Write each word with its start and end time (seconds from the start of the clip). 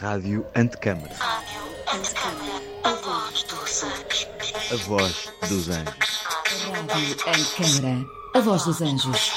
Rádio 0.00 0.46
Antecâmara. 0.54 1.12
Rádio 1.18 1.60
Antecâmara, 1.88 2.62
a 2.84 2.92
voz 2.94 3.42
dos 3.42 3.82
anjos. 3.82 4.28
A 4.70 4.76
voz 4.86 5.32
dos 5.48 5.68
anjos. 5.70 6.24
Rádio 6.86 7.16
Antecâmara, 7.26 8.06
a 8.32 8.40
voz 8.40 8.64
dos 8.64 8.80
anjos. 8.80 9.32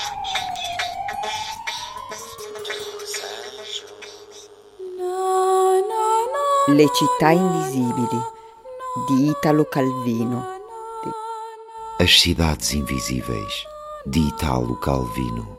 Le 6.68 6.88
città 6.94 7.32
invisibili 7.32 8.22
di 9.08 9.30
Italo 9.32 9.66
Calvino. 9.66 10.46
As 12.00 12.20
Cidades 12.20 12.72
Invisíveis, 12.74 13.66
de 14.06 14.20
Italo 14.20 14.76
Calvino. 14.76 15.58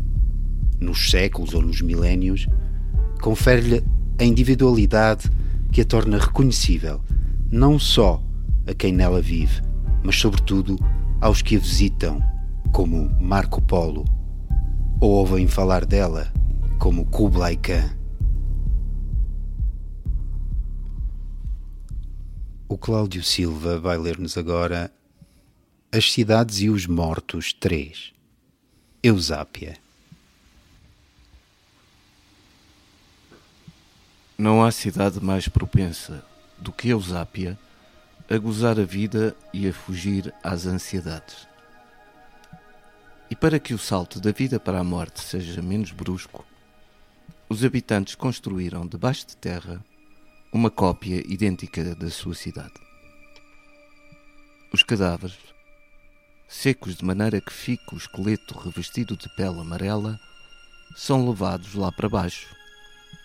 nos 0.80 1.10
séculos 1.10 1.54
ou 1.54 1.62
nos 1.62 1.82
milénios, 1.82 2.48
confere-lhe 3.20 3.84
a 4.20 4.24
individualidade 4.24 5.30
que 5.72 5.82
a 5.82 5.86
torna 5.86 6.20
reconhecível, 6.20 7.02
não 7.52 7.80
só 7.80 8.22
a 8.68 8.74
quem 8.74 8.92
nela 8.94 9.22
vive, 9.22 9.62
mas 10.04 10.18
sobretudo 10.18 10.78
aos 11.20 11.42
que 11.42 11.56
a 11.56 11.60
visitam, 11.60 12.22
como 12.72 13.10
Marco 13.20 13.62
Polo, 13.62 14.06
ou 15.02 15.12
ouvem 15.12 15.48
falar 15.48 15.86
dela, 15.86 16.32
como 16.78 17.06
Kublai 17.06 17.56
Khan. 17.56 17.90
O 22.70 22.78
Cláudio 22.78 23.24
Silva 23.24 23.80
vai 23.80 23.98
ler-nos 23.98 24.38
agora 24.38 24.92
As 25.90 26.12
Cidades 26.12 26.60
e 26.60 26.70
os 26.70 26.86
Mortos 26.86 27.54
3 27.54 28.14
Eusápia 29.02 29.78
Não 34.38 34.66
há 34.66 34.70
cidade 34.70 35.24
mais 35.24 35.48
propensa 35.48 36.26
do 36.58 36.74
que 36.74 36.90
Eusápia 36.90 37.58
a 38.30 38.38
gozar 38.38 38.78
a 38.78 38.84
vida 38.84 39.34
e 39.54 39.66
a 39.66 39.72
fugir 39.72 40.34
às 40.44 40.66
ansiedades. 40.66 41.48
E 43.30 43.36
para 43.36 43.58
que 43.58 43.74
o 43.74 43.80
salto 43.80 44.20
da 44.20 44.34
vida 44.34 44.60
para 44.60 44.80
a 44.80 44.84
morte 44.84 45.22
seja 45.22 45.62
menos 45.62 45.92
brusco, 45.92 46.46
os 47.48 47.64
habitantes 47.64 48.14
construíram 48.14 48.86
debaixo 48.86 49.26
de 49.26 49.38
terra 49.38 49.82
uma 50.52 50.70
cópia 50.70 51.24
idêntica 51.26 51.96
da 51.96 52.10
sua 52.10 52.36
cidade. 52.36 52.76
Os 54.74 54.84
cadáveres, 54.84 55.57
secos 56.48 56.96
de 56.96 57.06
maneira 57.06 57.42
que 57.42 57.52
fica 57.52 57.94
o 57.94 57.98
esqueleto 57.98 58.58
revestido 58.58 59.18
de 59.18 59.28
pele 59.36 59.60
amarela, 59.60 60.20
são 60.96 61.28
levados 61.28 61.74
lá 61.74 61.92
para 61.92 62.10
baixo 62.10 62.58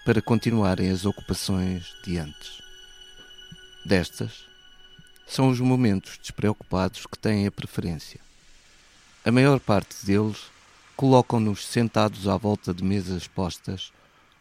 para 0.04 0.20
continuarem 0.20 0.90
as 0.90 1.04
ocupações 1.04 1.94
de 2.04 2.18
antes. 2.18 2.60
Destas, 3.84 4.44
são 5.26 5.48
os 5.48 5.60
momentos 5.60 6.18
despreocupados 6.18 7.06
que 7.06 7.16
têm 7.16 7.46
a 7.46 7.52
preferência. 7.52 8.20
A 9.24 9.30
maior 9.30 9.60
parte 9.60 10.04
deles 10.04 10.38
colocam-nos 10.96 11.66
sentados 11.66 12.26
à 12.26 12.36
volta 12.36 12.74
de 12.74 12.82
mesas 12.82 13.28
postas 13.28 13.92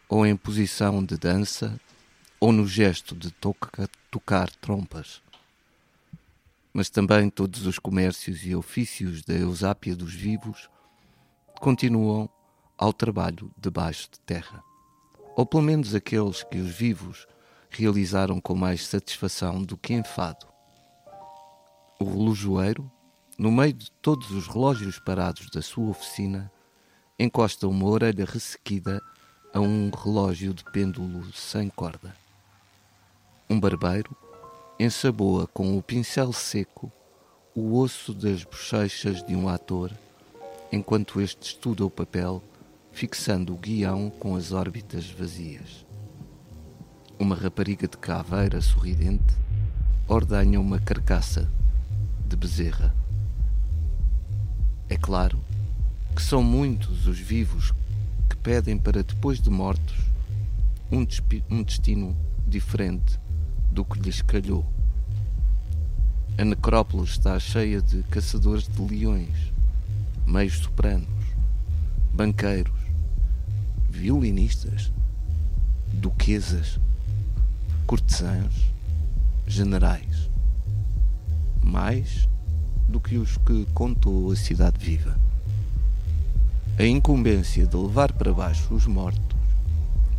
ou 0.09 0.25
em 0.25 0.35
posição 0.35 1.03
de 1.03 1.17
dança 1.17 1.79
ou 2.39 2.51
no 2.51 2.67
gesto 2.67 3.15
de 3.15 3.29
toca, 3.31 3.87
tocar 4.09 4.49
trompas. 4.55 5.21
Mas 6.73 6.89
também 6.89 7.29
todos 7.29 7.65
os 7.65 7.77
comércios 7.77 8.45
e 8.45 8.55
ofícios 8.55 9.23
da 9.23 9.33
Eusápia 9.33 9.95
dos 9.95 10.13
vivos 10.13 10.69
continuam 11.59 12.29
ao 12.77 12.93
trabalho 12.93 13.51
debaixo 13.57 14.09
de 14.11 14.19
terra. 14.21 14.63
Ou 15.35 15.45
pelo 15.45 15.63
menos 15.63 15.93
aqueles 15.93 16.43
que 16.43 16.57
os 16.57 16.71
vivos 16.71 17.27
realizaram 17.69 18.39
com 18.41 18.55
mais 18.55 18.85
satisfação 18.85 19.61
do 19.61 19.77
que 19.77 19.93
enfado. 19.93 20.45
O 21.99 22.05
relojoeiro, 22.05 22.91
no 23.37 23.51
meio 23.51 23.73
de 23.73 23.91
todos 24.01 24.31
os 24.31 24.47
relógios 24.47 24.99
parados 24.99 25.49
da 25.51 25.61
sua 25.61 25.89
oficina, 25.89 26.51
encosta 27.17 27.67
uma 27.67 27.87
orelha 27.87 28.25
ressequida 28.25 28.99
a 29.53 29.59
um 29.59 29.89
relógio 29.89 30.53
de 30.53 30.63
pêndulo 30.71 31.31
sem 31.33 31.69
corda. 31.69 32.15
Um 33.49 33.59
barbeiro 33.59 34.15
ensaboa 34.83 35.45
com 35.45 35.77
o 35.77 35.83
pincel 35.83 36.33
seco 36.33 36.91
o 37.53 37.77
osso 37.77 38.15
das 38.15 38.43
bochechas 38.43 39.23
de 39.23 39.35
um 39.35 39.47
ator, 39.47 39.91
enquanto 40.71 41.21
este 41.21 41.49
estuda 41.49 41.85
o 41.85 41.89
papel, 41.89 42.41
fixando 42.91 43.53
o 43.53 43.57
guião 43.57 44.09
com 44.09 44.35
as 44.35 44.51
órbitas 44.51 45.05
vazias. 45.05 45.85
Uma 47.19 47.35
rapariga 47.35 47.87
de 47.87 47.95
caveira 47.95 48.59
sorridente 48.59 49.35
ordenha 50.07 50.59
uma 50.59 50.79
carcaça 50.79 51.47
de 52.25 52.35
bezerra. 52.35 52.91
É 54.89 54.97
claro 54.97 55.39
que 56.15 56.23
são 56.23 56.41
muitos 56.41 57.05
os 57.05 57.19
vivos 57.19 57.71
que 58.27 58.35
pedem 58.37 58.79
para 58.79 59.03
depois 59.03 59.39
de 59.39 59.51
mortos 59.51 59.99
um, 60.91 61.05
um 61.51 61.61
destino 61.61 62.17
diferente 62.47 63.19
do 63.71 63.85
que 63.85 63.99
lhes 63.99 64.21
calhou. 64.21 64.65
A 66.37 66.43
necrópole 66.43 67.03
está 67.03 67.39
cheia 67.39 67.81
de 67.81 68.03
caçadores 68.03 68.67
de 68.67 68.81
leões, 68.81 69.53
meios 70.25 70.57
sopranos, 70.57 71.07
banqueiros, 72.13 72.79
violinistas, 73.89 74.91
duquesas, 75.93 76.79
cortesãos, 77.85 78.71
generais, 79.47 80.29
mais 81.61 82.27
do 82.87 82.99
que 82.99 83.17
os 83.17 83.37
que 83.37 83.65
contou 83.73 84.31
a 84.31 84.35
cidade 84.35 84.77
viva. 84.83 85.17
A 86.77 86.83
incumbência 86.83 87.65
de 87.65 87.75
levar 87.75 88.11
para 88.13 88.33
baixo 88.33 88.73
os 88.73 88.85
mortos 88.85 89.37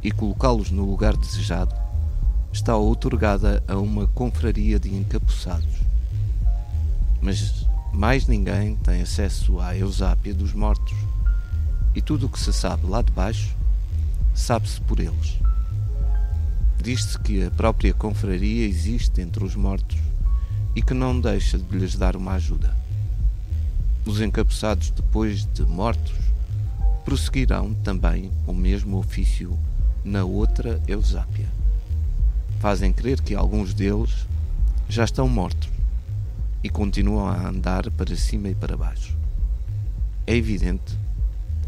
e 0.02 0.10
colocá-los 0.10 0.70
no 0.70 0.84
lugar 0.84 1.16
desejado 1.16 1.81
está 2.52 2.76
outorgada 2.76 3.62
a 3.66 3.76
uma 3.76 4.06
confraria 4.06 4.78
de 4.78 4.94
encapuçados. 4.94 5.80
Mas 7.20 7.66
mais 7.92 8.26
ninguém 8.26 8.76
tem 8.76 9.02
acesso 9.02 9.60
à 9.60 9.76
Eusápia 9.76 10.34
dos 10.34 10.52
mortos, 10.52 10.96
e 11.94 12.00
tudo 12.00 12.26
o 12.26 12.28
que 12.28 12.40
se 12.40 12.52
sabe 12.52 12.86
lá 12.86 13.02
de 13.02 13.12
baixo 13.12 13.54
sabe-se 14.34 14.80
por 14.80 14.98
eles. 14.98 15.38
Diz-se 16.82 17.18
que 17.18 17.44
a 17.44 17.50
própria 17.50 17.92
confraria 17.94 18.66
existe 18.66 19.20
entre 19.20 19.44
os 19.44 19.54
mortos 19.54 19.98
e 20.74 20.82
que 20.82 20.94
não 20.94 21.20
deixa 21.20 21.58
de 21.58 21.76
lhes 21.76 21.96
dar 21.96 22.16
uma 22.16 22.32
ajuda. 22.32 22.74
Os 24.04 24.20
encapuçados, 24.20 24.90
depois 24.90 25.44
de 25.44 25.62
mortos, 25.62 26.16
prosseguirão 27.04 27.74
também 27.74 28.32
o 28.46 28.52
mesmo 28.52 28.98
ofício 28.98 29.56
na 30.04 30.24
outra 30.24 30.82
Eusápia. 30.88 31.61
Fazem 32.62 32.92
crer 32.92 33.20
que 33.20 33.34
alguns 33.34 33.74
deles 33.74 34.24
já 34.88 35.02
estão 35.02 35.28
mortos 35.28 35.68
e 36.62 36.70
continuam 36.70 37.26
a 37.26 37.48
andar 37.48 37.90
para 37.90 38.14
cima 38.14 38.50
e 38.50 38.54
para 38.54 38.76
baixo. 38.76 39.16
É 40.24 40.36
evidente 40.36 40.96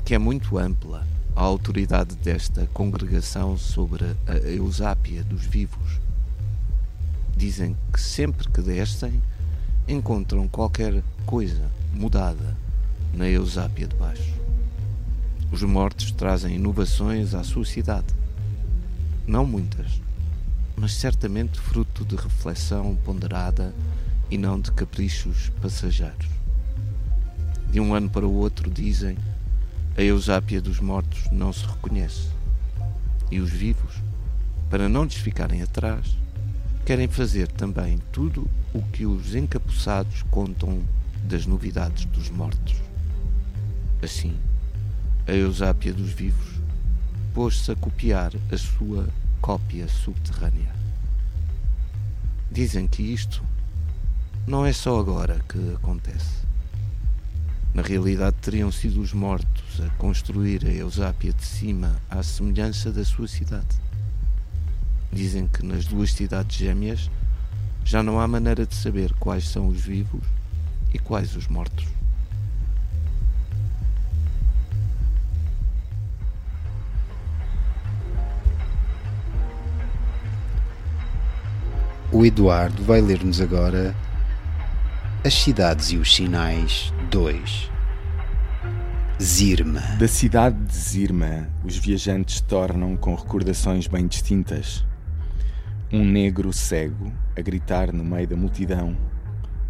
que 0.04 0.14
é 0.14 0.18
muito 0.18 0.56
ampla 0.56 1.04
a 1.34 1.40
autoridade 1.40 2.14
desta 2.14 2.68
congregação 2.68 3.58
sobre 3.58 4.04
a 4.24 4.34
Eusápia 4.48 5.24
dos 5.24 5.44
vivos. 5.44 5.98
Dizem 7.36 7.76
que 7.92 8.00
sempre 8.00 8.48
que 8.48 8.62
descem 8.62 9.20
encontram 9.88 10.46
qualquer 10.46 11.02
coisa 11.26 11.68
mudada 11.92 12.56
na 13.12 13.28
Eusápia 13.28 13.88
de 13.88 13.96
baixo. 13.96 14.32
Os 15.50 15.60
mortos 15.64 16.12
trazem 16.12 16.54
inovações 16.54 17.34
à 17.34 17.42
sua 17.42 17.64
cidade. 17.64 18.14
Não 19.26 19.44
muitas, 19.44 20.03
mas 20.76 20.94
certamente 20.94 21.60
fruto 21.60 22.04
de 22.04 22.16
reflexão 22.16 22.96
ponderada 22.96 23.74
e 24.30 24.36
não 24.36 24.60
de 24.60 24.72
caprichos 24.72 25.50
passageiros. 25.60 26.28
De 27.70 27.80
um 27.80 27.94
ano 27.94 28.08
para 28.08 28.26
o 28.26 28.34
outro, 28.34 28.70
dizem, 28.70 29.16
a 29.96 30.02
Eusápia 30.02 30.60
dos 30.60 30.80
mortos 30.80 31.30
não 31.30 31.52
se 31.52 31.64
reconhece. 31.64 32.28
E 33.30 33.40
os 33.40 33.50
vivos, 33.50 33.94
para 34.68 34.88
não 34.88 35.04
lhes 35.04 35.14
ficarem 35.14 35.62
atrás, 35.62 36.16
querem 36.84 37.08
fazer 37.08 37.48
também 37.48 37.98
tudo 38.12 38.48
o 38.72 38.82
que 38.82 39.06
os 39.06 39.34
encapuçados 39.34 40.22
contam 40.30 40.82
das 41.24 41.46
novidades 41.46 42.04
dos 42.06 42.28
mortos. 42.28 42.76
Assim, 44.02 44.36
a 45.26 45.32
Eusápia 45.32 45.92
dos 45.92 46.10
vivos 46.10 46.60
pôs-se 47.32 47.70
a 47.72 47.76
copiar 47.76 48.32
a 48.52 48.58
sua 48.58 49.08
cópia 49.44 49.86
subterrânea. 49.86 50.74
Dizem 52.50 52.88
que 52.88 53.02
isto 53.02 53.44
não 54.46 54.64
é 54.64 54.72
só 54.72 54.98
agora 54.98 55.38
que 55.46 55.74
acontece. 55.74 56.46
Na 57.74 57.82
realidade, 57.82 58.36
teriam 58.40 58.72
sido 58.72 59.02
os 59.02 59.12
mortos 59.12 59.82
a 59.82 59.90
construir 59.98 60.64
a 60.64 60.70
Eusápia 60.70 61.34
de 61.34 61.44
cima 61.44 61.94
à 62.08 62.22
semelhança 62.22 62.90
da 62.90 63.04
sua 63.04 63.28
cidade. 63.28 63.78
Dizem 65.12 65.46
que 65.46 65.62
nas 65.62 65.84
duas 65.84 66.14
cidades 66.14 66.56
gêmeas 66.56 67.10
já 67.84 68.02
não 68.02 68.18
há 68.18 68.26
maneira 68.26 68.64
de 68.64 68.74
saber 68.74 69.12
quais 69.20 69.46
são 69.46 69.68
os 69.68 69.82
vivos 69.82 70.24
e 70.94 70.98
quais 70.98 71.36
os 71.36 71.48
mortos. 71.48 71.84
O 82.14 82.24
Eduardo 82.24 82.80
vai 82.84 83.00
ler-nos 83.00 83.40
agora 83.40 83.92
As 85.24 85.34
Cidades 85.34 85.90
e 85.90 85.96
os 85.96 86.14
Sinais 86.14 86.94
2. 87.10 87.68
Zirma. 89.20 89.80
Da 89.98 90.06
cidade 90.06 90.56
de 90.64 90.76
Zirma, 90.76 91.48
os 91.64 91.76
viajantes 91.76 92.40
tornam 92.40 92.96
com 92.96 93.16
recordações 93.16 93.88
bem 93.88 94.06
distintas. 94.06 94.86
Um 95.92 96.04
negro 96.04 96.52
cego 96.52 97.12
a 97.36 97.40
gritar 97.40 97.92
no 97.92 98.04
meio 98.04 98.28
da 98.28 98.36
multidão, 98.36 98.96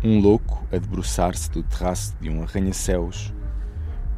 um 0.05 0.21
louco 0.21 0.67
a 0.71 0.77
debruçar-se 0.77 1.51
do 1.51 1.63
terraço 1.63 2.15
de 2.21 2.29
um 2.29 2.43
arranha-céus, 2.43 3.33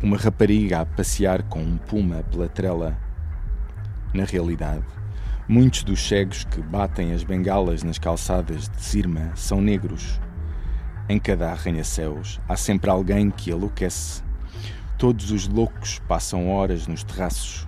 uma 0.03 0.17
rapariga 0.17 0.81
a 0.81 0.85
passear 0.85 1.45
com 1.45 1.61
um 1.61 1.77
puma 1.77 2.25
pela 2.25 2.49
trela. 2.49 2.99
Na 4.13 4.25
realidade, 4.25 4.83
Muitos 5.49 5.85
dos 5.85 6.01
cegos 6.09 6.43
que 6.43 6.61
batem 6.61 7.13
as 7.13 7.23
bengalas 7.23 7.85
nas 7.85 8.01
calçadas 8.01 8.69
de 8.69 8.83
Zirma 8.83 9.31
são 9.37 9.61
negros. 9.61 10.21
Em 11.09 11.21
cada 11.21 11.53
arranha-céus 11.53 12.41
há 12.49 12.57
sempre 12.57 12.91
alguém 12.91 13.31
que 13.31 13.53
enlouquece. 13.53 14.25
Todos 14.99 15.31
os 15.31 15.47
loucos 15.47 16.01
passam 16.01 16.51
horas 16.51 16.89
nos 16.89 17.05
terraços. 17.05 17.65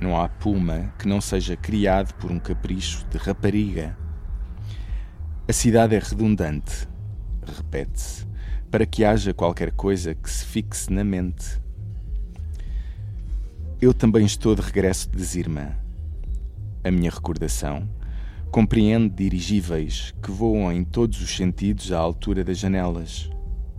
Não 0.00 0.20
há 0.20 0.28
puma 0.28 0.94
que 1.00 1.08
não 1.08 1.20
seja 1.20 1.56
criado 1.56 2.14
por 2.14 2.30
um 2.30 2.38
capricho 2.38 3.04
de 3.10 3.18
rapariga. 3.18 3.98
A 5.48 5.52
cidade 5.52 5.96
é 5.96 5.98
redundante, 5.98 6.88
repete-se, 7.44 8.24
para 8.70 8.86
que 8.86 9.04
haja 9.04 9.34
qualquer 9.34 9.72
coisa 9.72 10.14
que 10.14 10.30
se 10.30 10.44
fixe 10.44 10.92
na 10.92 11.02
mente. 11.02 11.60
Eu 13.80 13.92
também 13.92 14.24
estou 14.24 14.54
de 14.54 14.62
regresso 14.62 15.10
de 15.10 15.24
Zirma 15.24 15.79
a 16.82 16.90
minha 16.90 17.10
recordação, 17.10 17.88
compreende 18.50 19.14
dirigíveis 19.14 20.14
que 20.22 20.30
voam 20.30 20.72
em 20.72 20.82
todos 20.82 21.20
os 21.20 21.36
sentidos 21.36 21.92
à 21.92 21.98
altura 21.98 22.42
das 22.42 22.58
janelas, 22.58 23.30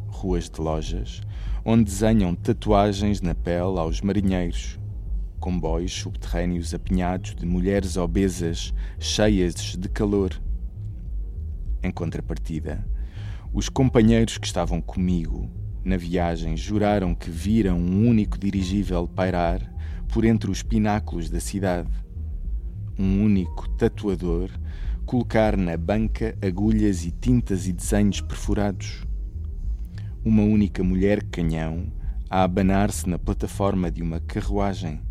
ruas 0.07 0.49
de 0.49 0.61
lojas, 0.61 1.21
onde 1.65 1.85
desenham 1.85 2.35
tatuagens 2.35 3.19
na 3.19 3.33
pele 3.33 3.79
aos 3.79 4.01
marinheiros, 4.01 4.79
comboios 5.39 5.91
subterrâneos 5.91 6.73
apinhados 6.73 7.33
de 7.33 7.45
mulheres 7.45 7.97
obesas 7.97 8.71
cheias 8.99 9.75
de 9.75 9.89
calor. 9.89 10.39
Em 11.81 11.89
contrapartida, 11.89 12.85
os 13.51 13.67
companheiros 13.67 14.37
que 14.37 14.45
estavam 14.45 14.79
comigo 14.79 15.49
na 15.83 15.97
viagem 15.97 16.55
juraram 16.55 17.15
que 17.15 17.31
viram 17.31 17.79
um 17.79 18.07
único 18.07 18.37
dirigível 18.37 19.07
pairar 19.07 19.59
por 20.07 20.23
entre 20.23 20.51
os 20.51 20.61
pináculos 20.61 21.29
da 21.29 21.39
cidade 21.39 21.89
um 23.01 23.23
único 23.23 23.67
tatuador 23.69 24.51
colocar 25.05 25.57
na 25.57 25.75
banca 25.75 26.37
agulhas 26.41 27.03
e 27.03 27.11
tintas 27.11 27.67
e 27.67 27.73
desenhos 27.73 28.21
perfurados. 28.21 29.05
Uma 30.23 30.43
única 30.43 30.83
mulher 30.83 31.23
canhão 31.23 31.91
a 32.29 32.43
abanar-se 32.43 33.09
na 33.09 33.17
plataforma 33.17 33.89
de 33.89 34.03
uma 34.03 34.19
carruagem. 34.19 35.01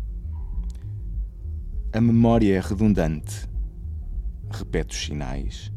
A 1.91 1.99
memória 1.99 2.55
é 2.55 2.59
redundante. 2.59 3.47
Repete 4.49 4.95
os 4.95 5.05
sinais 5.05 5.71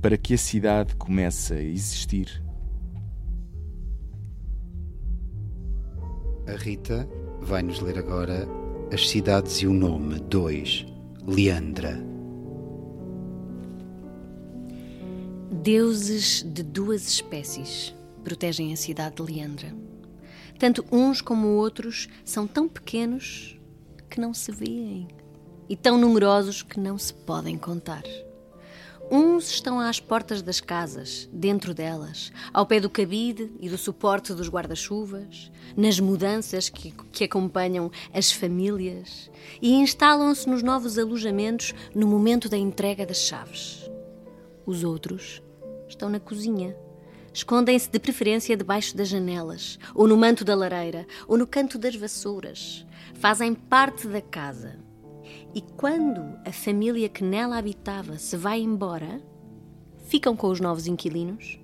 para 0.00 0.18
que 0.18 0.34
a 0.34 0.38
cidade 0.38 0.96
comece 0.96 1.54
a 1.54 1.62
existir. 1.62 2.42
A 6.48 6.56
Rita 6.56 7.08
vai 7.40 7.62
nos 7.62 7.78
ler 7.78 7.96
agora 7.96 8.48
As 8.92 9.08
Cidades 9.08 9.62
e 9.62 9.66
o 9.68 9.72
Nome 9.72 10.18
2 10.18 10.91
Leandra. 11.24 12.04
Deuses 15.52 16.42
de 16.42 16.64
duas 16.64 17.06
espécies 17.06 17.94
protegem 18.24 18.72
a 18.72 18.76
cidade 18.76 19.14
de 19.14 19.22
Leandra. 19.22 19.72
Tanto 20.58 20.84
uns 20.90 21.20
como 21.20 21.46
outros 21.46 22.08
são 22.24 22.48
tão 22.48 22.68
pequenos 22.68 23.56
que 24.10 24.20
não 24.20 24.34
se 24.34 24.50
veem 24.50 25.06
e 25.68 25.76
tão 25.76 25.96
numerosos 25.96 26.60
que 26.60 26.80
não 26.80 26.98
se 26.98 27.14
podem 27.14 27.56
contar. 27.56 28.02
Uns 29.14 29.50
estão 29.50 29.78
às 29.78 30.00
portas 30.00 30.40
das 30.40 30.58
casas, 30.58 31.28
dentro 31.30 31.74
delas, 31.74 32.32
ao 32.50 32.64
pé 32.64 32.80
do 32.80 32.88
cabide 32.88 33.52
e 33.60 33.68
do 33.68 33.76
suporte 33.76 34.32
dos 34.32 34.48
guarda-chuvas, 34.48 35.52
nas 35.76 36.00
mudanças 36.00 36.70
que, 36.70 36.94
que 37.12 37.24
acompanham 37.24 37.90
as 38.14 38.32
famílias 38.32 39.30
e 39.60 39.74
instalam-se 39.74 40.48
nos 40.48 40.62
novos 40.62 40.96
alojamentos 40.96 41.74
no 41.94 42.08
momento 42.08 42.48
da 42.48 42.56
entrega 42.56 43.04
das 43.04 43.18
chaves. 43.18 43.86
Os 44.64 44.82
outros 44.82 45.42
estão 45.86 46.08
na 46.08 46.18
cozinha. 46.18 46.74
Escondem-se 47.34 47.90
de 47.90 47.98
preferência 47.98 48.56
debaixo 48.56 48.96
das 48.96 49.08
janelas, 49.08 49.78
ou 49.94 50.08
no 50.08 50.16
manto 50.16 50.42
da 50.42 50.54
lareira, 50.54 51.06
ou 51.28 51.36
no 51.36 51.46
canto 51.46 51.76
das 51.76 51.94
vassouras. 51.94 52.86
Fazem 53.12 53.52
parte 53.52 54.08
da 54.08 54.22
casa 54.22 54.78
e 55.54 55.60
quando 55.60 56.38
a 56.46 56.52
família 56.52 57.08
que 57.08 57.22
nela 57.22 57.58
habitava 57.58 58.16
se 58.16 58.36
vai 58.36 58.60
embora, 58.60 59.22
ficam 60.06 60.34
com 60.34 60.48
os 60.48 60.60
novos 60.60 60.86
inquilinos? 60.86 61.58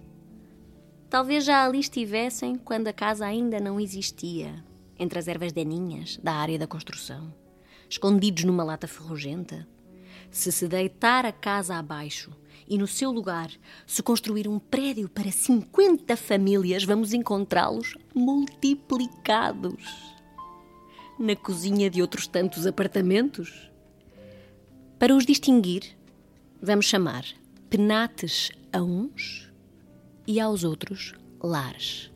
Talvez 1.09 1.45
já 1.45 1.65
ali 1.65 1.81
estivessem 1.81 2.57
quando 2.57 2.89
a 2.89 2.93
casa 2.93 3.25
ainda 3.25 3.59
não 3.59 3.81
existia, 3.81 4.63
entre 4.99 5.19
as 5.19 5.27
ervas 5.27 5.53
daninhas 5.53 6.19
da 6.23 6.35
área 6.35 6.59
da 6.59 6.67
construção, 6.67 7.33
escondidos 7.89 8.45
numa 8.45 8.65
lata 8.65 8.87
ferrugenta, 8.87 9.67
Se 10.31 10.53
se 10.53 10.69
deitar 10.69 11.25
a 11.25 11.33
casa 11.33 11.77
abaixo 11.77 12.31
e 12.69 12.77
no 12.77 12.87
seu 12.87 13.11
lugar 13.11 13.51
se 13.87 14.03
construir 14.03 14.47
um 14.47 14.59
prédio 14.59 15.09
para 15.09 15.31
50 15.31 16.15
famílias, 16.19 16.85
vamos 16.85 17.15
encontrá-los 17.15 17.97
multiplicados. 18.15 19.83
Na 21.19 21.35
cozinha 21.35 21.89
de 21.89 22.03
outros 22.03 22.27
tantos 22.27 22.67
apartamentos. 22.67 23.71
Para 24.99 25.15
os 25.15 25.25
distinguir, 25.25 25.97
vamos 26.61 26.87
chamar 26.87 27.25
penates 27.71 28.51
a 28.73 28.83
uns 28.83 29.49
e 30.27 30.41
aos 30.41 30.65
outros 30.65 31.15
lares. 31.41 32.11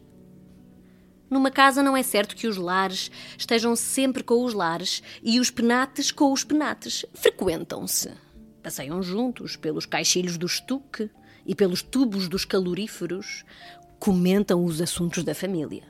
Numa 1.30 1.48
casa 1.48 1.80
não 1.80 1.96
é 1.96 2.02
certo 2.02 2.34
que 2.34 2.48
os 2.48 2.56
lares 2.56 3.08
estejam 3.38 3.76
sempre 3.76 4.24
com 4.24 4.44
os 4.44 4.52
lares 4.52 5.00
e 5.22 5.38
os 5.38 5.48
penates 5.48 6.10
com 6.10 6.32
os 6.32 6.42
penates. 6.42 7.06
Frequentam-se. 7.14 8.10
Passeiam 8.60 9.00
juntos 9.00 9.54
pelos 9.54 9.86
caixilhos 9.86 10.36
do 10.36 10.46
estuque 10.46 11.08
e 11.46 11.54
pelos 11.54 11.82
tubos 11.82 12.26
dos 12.26 12.44
caloríferos. 12.44 13.44
Comentam 14.00 14.64
os 14.64 14.80
assuntos 14.80 15.22
da 15.22 15.36
família. 15.36 15.84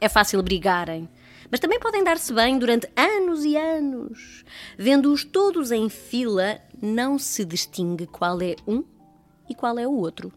É 0.00 0.08
fácil 0.08 0.42
brigarem, 0.42 1.06
mas 1.54 1.60
também 1.60 1.78
podem 1.78 2.02
dar-se 2.02 2.32
bem 2.32 2.58
durante 2.58 2.88
anos 2.96 3.44
e 3.44 3.56
anos. 3.56 4.44
Vendo-os 4.76 5.22
todos 5.22 5.70
em 5.70 5.88
fila, 5.88 6.60
não 6.82 7.16
se 7.16 7.44
distingue 7.44 8.08
qual 8.08 8.42
é 8.42 8.56
um 8.66 8.82
e 9.48 9.54
qual 9.54 9.78
é 9.78 9.86
o 9.86 9.92
outro. 9.92 10.32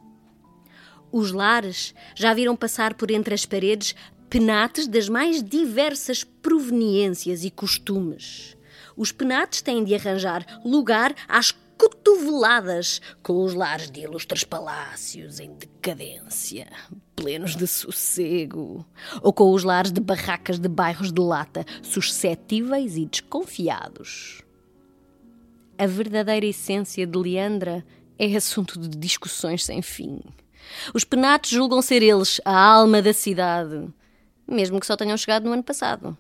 Os 1.12 1.32
lares 1.32 1.96
já 2.14 2.36
viram 2.36 2.56
passar 2.56 2.94
por 2.94 3.10
entre 3.10 3.34
as 3.34 3.48
paredes 3.48 3.96
penates 4.30 4.86
das 4.86 5.10
mais 5.10 5.42
diversas 5.42 6.24
proveniências 6.24 7.44
e 7.44 7.50
costumes. 7.50 8.56
Os 8.96 9.12
penates 9.12 9.64
têm 9.64 9.84
de 9.84 9.96
arranjar 9.96 10.46
lugar 10.64 11.16
às 11.28 11.52
cotoveladas 11.78 13.00
com 13.22 13.44
os 13.44 13.54
lares 13.54 13.90
de 13.90 14.02
ilustres 14.02 14.44
palácios 14.44 15.40
em 15.40 15.54
decadência, 15.54 16.68
plenos 17.16 17.56
de 17.56 17.68
sossego, 17.68 18.86
ou 19.22 19.32
com 19.32 19.52
os 19.54 19.64
lares 19.64 19.92
de 19.92 20.02
barracas 20.02 20.60
de 20.60 20.68
bairros 20.68 21.12
de 21.12 21.22
lata, 21.22 21.66
suscetíveis 21.82 22.98
e 22.98 23.06
desconfiados. 23.06 24.42
A 25.78 25.86
verdadeira 25.86 26.46
essência 26.46 27.06
de 27.06 27.18
Leandra 27.18 27.86
é 28.18 28.36
assunto 28.36 28.80
de 28.80 28.90
discussões 28.90 29.64
sem 29.64 29.82
fim. 29.82 30.20
Os 30.94 31.04
penates 31.04 31.52
julgam 31.52 31.82
ser 31.82 32.02
eles 32.02 32.42
a 32.44 32.58
alma 32.58 33.02
da 33.02 33.14
cidade, 33.14 33.88
mesmo 34.48 34.80
que 34.80 34.88
só 34.88 34.96
tenham 34.96 35.18
chegado 35.18 35.46
no 35.46 35.54
ano 35.54 35.64
passado. 35.64 36.18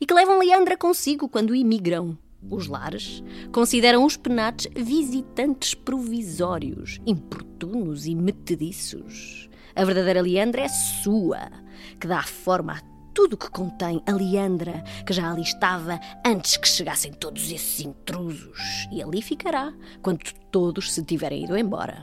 E 0.00 0.06
que 0.06 0.14
levam 0.14 0.38
Leandra 0.38 0.76
consigo 0.76 1.28
quando 1.28 1.54
imigram. 1.54 2.16
Os 2.50 2.66
lares 2.66 3.22
consideram 3.52 4.04
os 4.04 4.16
penates 4.16 4.68
visitantes 4.74 5.74
provisórios, 5.74 7.00
importunos 7.06 8.06
e 8.06 8.14
metediços. 8.14 9.48
A 9.74 9.84
verdadeira 9.84 10.20
Leandra 10.20 10.62
é 10.62 10.68
sua, 10.68 11.50
que 11.98 12.06
dá 12.06 12.22
forma 12.22 12.74
a 12.74 12.92
tudo 13.14 13.36
que 13.36 13.50
contém 13.50 14.02
a 14.06 14.12
Leandra, 14.12 14.82
que 15.06 15.12
já 15.12 15.30
ali 15.30 15.42
estava 15.42 16.00
antes 16.26 16.56
que 16.56 16.68
chegassem 16.68 17.12
todos 17.12 17.50
esses 17.50 17.80
intrusos. 17.80 18.88
E 18.90 19.02
ali 19.02 19.22
ficará, 19.22 19.72
quando 20.02 20.20
todos 20.50 20.92
se 20.92 21.02
tiverem 21.04 21.44
ido 21.44 21.56
embora. 21.56 22.02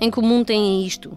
Em 0.00 0.10
comum 0.10 0.44
têm 0.44 0.86
isto: 0.86 1.16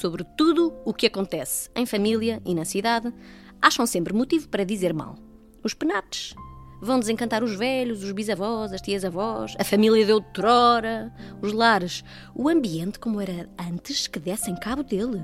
sobre 0.00 0.24
tudo 0.36 0.74
o 0.84 0.94
que 0.94 1.06
acontece 1.06 1.68
em 1.76 1.86
família 1.86 2.40
e 2.44 2.54
na 2.54 2.64
cidade, 2.64 3.12
acham 3.60 3.86
sempre 3.86 4.12
motivo 4.12 4.48
para 4.48 4.64
dizer 4.64 4.92
mal. 4.92 5.16
Os 5.62 5.74
penates 5.74 6.34
vão 6.82 6.98
desencantar 6.98 7.44
os 7.44 7.54
velhos, 7.54 8.02
os 8.02 8.10
bisavós, 8.10 8.72
as 8.72 8.80
tias-avós, 8.80 9.54
a 9.56 9.62
família 9.62 10.04
de 10.04 10.12
outrora, 10.12 11.14
os 11.40 11.52
lares, 11.52 12.02
o 12.34 12.48
ambiente 12.48 12.98
como 12.98 13.20
era 13.20 13.48
antes 13.56 14.08
que 14.08 14.18
dessem 14.18 14.56
cabo 14.56 14.82
dele. 14.82 15.22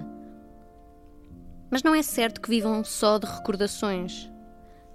Mas 1.69 1.83
não 1.83 1.95
é 1.95 2.03
certo 2.03 2.41
que 2.41 2.49
vivam 2.49 2.85
só 2.85 3.19
de 3.19 3.27
recordações. 3.27 4.31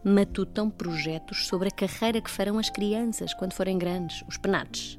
Matutam 0.05 0.69
projetos 0.69 1.47
sobre 1.47 1.67
a 1.67 1.71
carreira 1.71 2.21
que 2.21 2.31
farão 2.31 2.57
as 2.57 2.69
crianças 2.69 3.33
quando 3.33 3.53
forem 3.53 3.77
grandes, 3.77 4.23
os 4.27 4.37
penates 4.37 4.97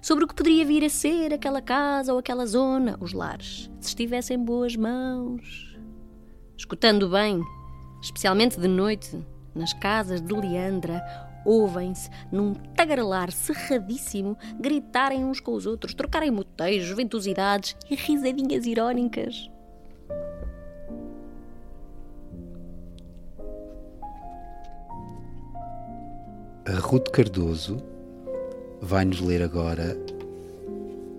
sobre 0.00 0.24
o 0.24 0.26
que 0.26 0.34
poderia 0.34 0.66
vir 0.66 0.84
a 0.84 0.88
ser 0.88 1.32
aquela 1.32 1.62
casa 1.62 2.12
ou 2.12 2.18
aquela 2.18 2.44
zona, 2.44 2.96
os 3.00 3.12
lares, 3.12 3.70
se 3.80 3.90
estivessem 3.90 4.36
em 4.36 4.44
boas 4.44 4.74
mãos. 4.74 5.78
Escutando 6.58 7.08
bem, 7.08 7.40
especialmente 8.02 8.58
de 8.58 8.66
noite, 8.66 9.24
nas 9.54 9.72
casas 9.72 10.20
de 10.20 10.32
Leandra, 10.32 11.02
ouvem-se, 11.44 12.08
num 12.30 12.54
tagarelar 12.54 13.30
cerradíssimo, 13.32 14.36
gritarem 14.58 15.24
uns 15.24 15.40
com 15.40 15.52
os 15.52 15.66
outros, 15.66 15.94
trocarem 15.94 16.30
motejos, 16.30 16.96
ventosidades 16.96 17.76
e 17.90 17.94
risadinhas 17.94 18.66
irónicas. 18.66 19.50
A 26.64 26.78
Ruth 26.78 27.10
Cardoso 27.10 27.82
vai-nos 28.80 29.20
ler 29.20 29.42
agora 29.42 29.96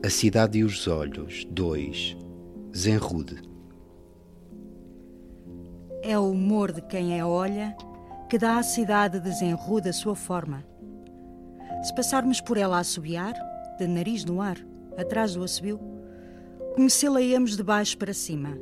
A 0.04 0.10
Cidade 0.10 0.60
e 0.60 0.64
os 0.64 0.88
Olhos 0.88 1.46
2 1.52 2.18
Zenrude. 2.76 3.42
É 6.02 6.18
o 6.18 6.32
humor 6.32 6.72
de 6.72 6.82
quem 6.82 7.20
a 7.20 7.28
olha 7.28 7.76
dá 8.38 8.58
à 8.58 8.64
cidade 8.64 9.20
de 9.20 9.32
Zenrude 9.32 9.90
a 9.90 9.94
sua 9.94 10.16
forma. 10.16 10.64
Se 11.84 11.94
passarmos 11.94 12.40
por 12.40 12.58
ela 12.58 12.78
a 12.78 12.80
assobiar, 12.80 13.34
de 13.78 13.88
nariz 13.88 14.24
no 14.24 14.42
ar, 14.42 14.58
atrás 14.98 15.34
do 15.34 15.44
assobio, 15.44 15.80
conhecê-la-emos 16.76 17.58
de 17.58 17.64
baixo 17.64 17.98
para 17.98 18.14
cima, 18.14 18.58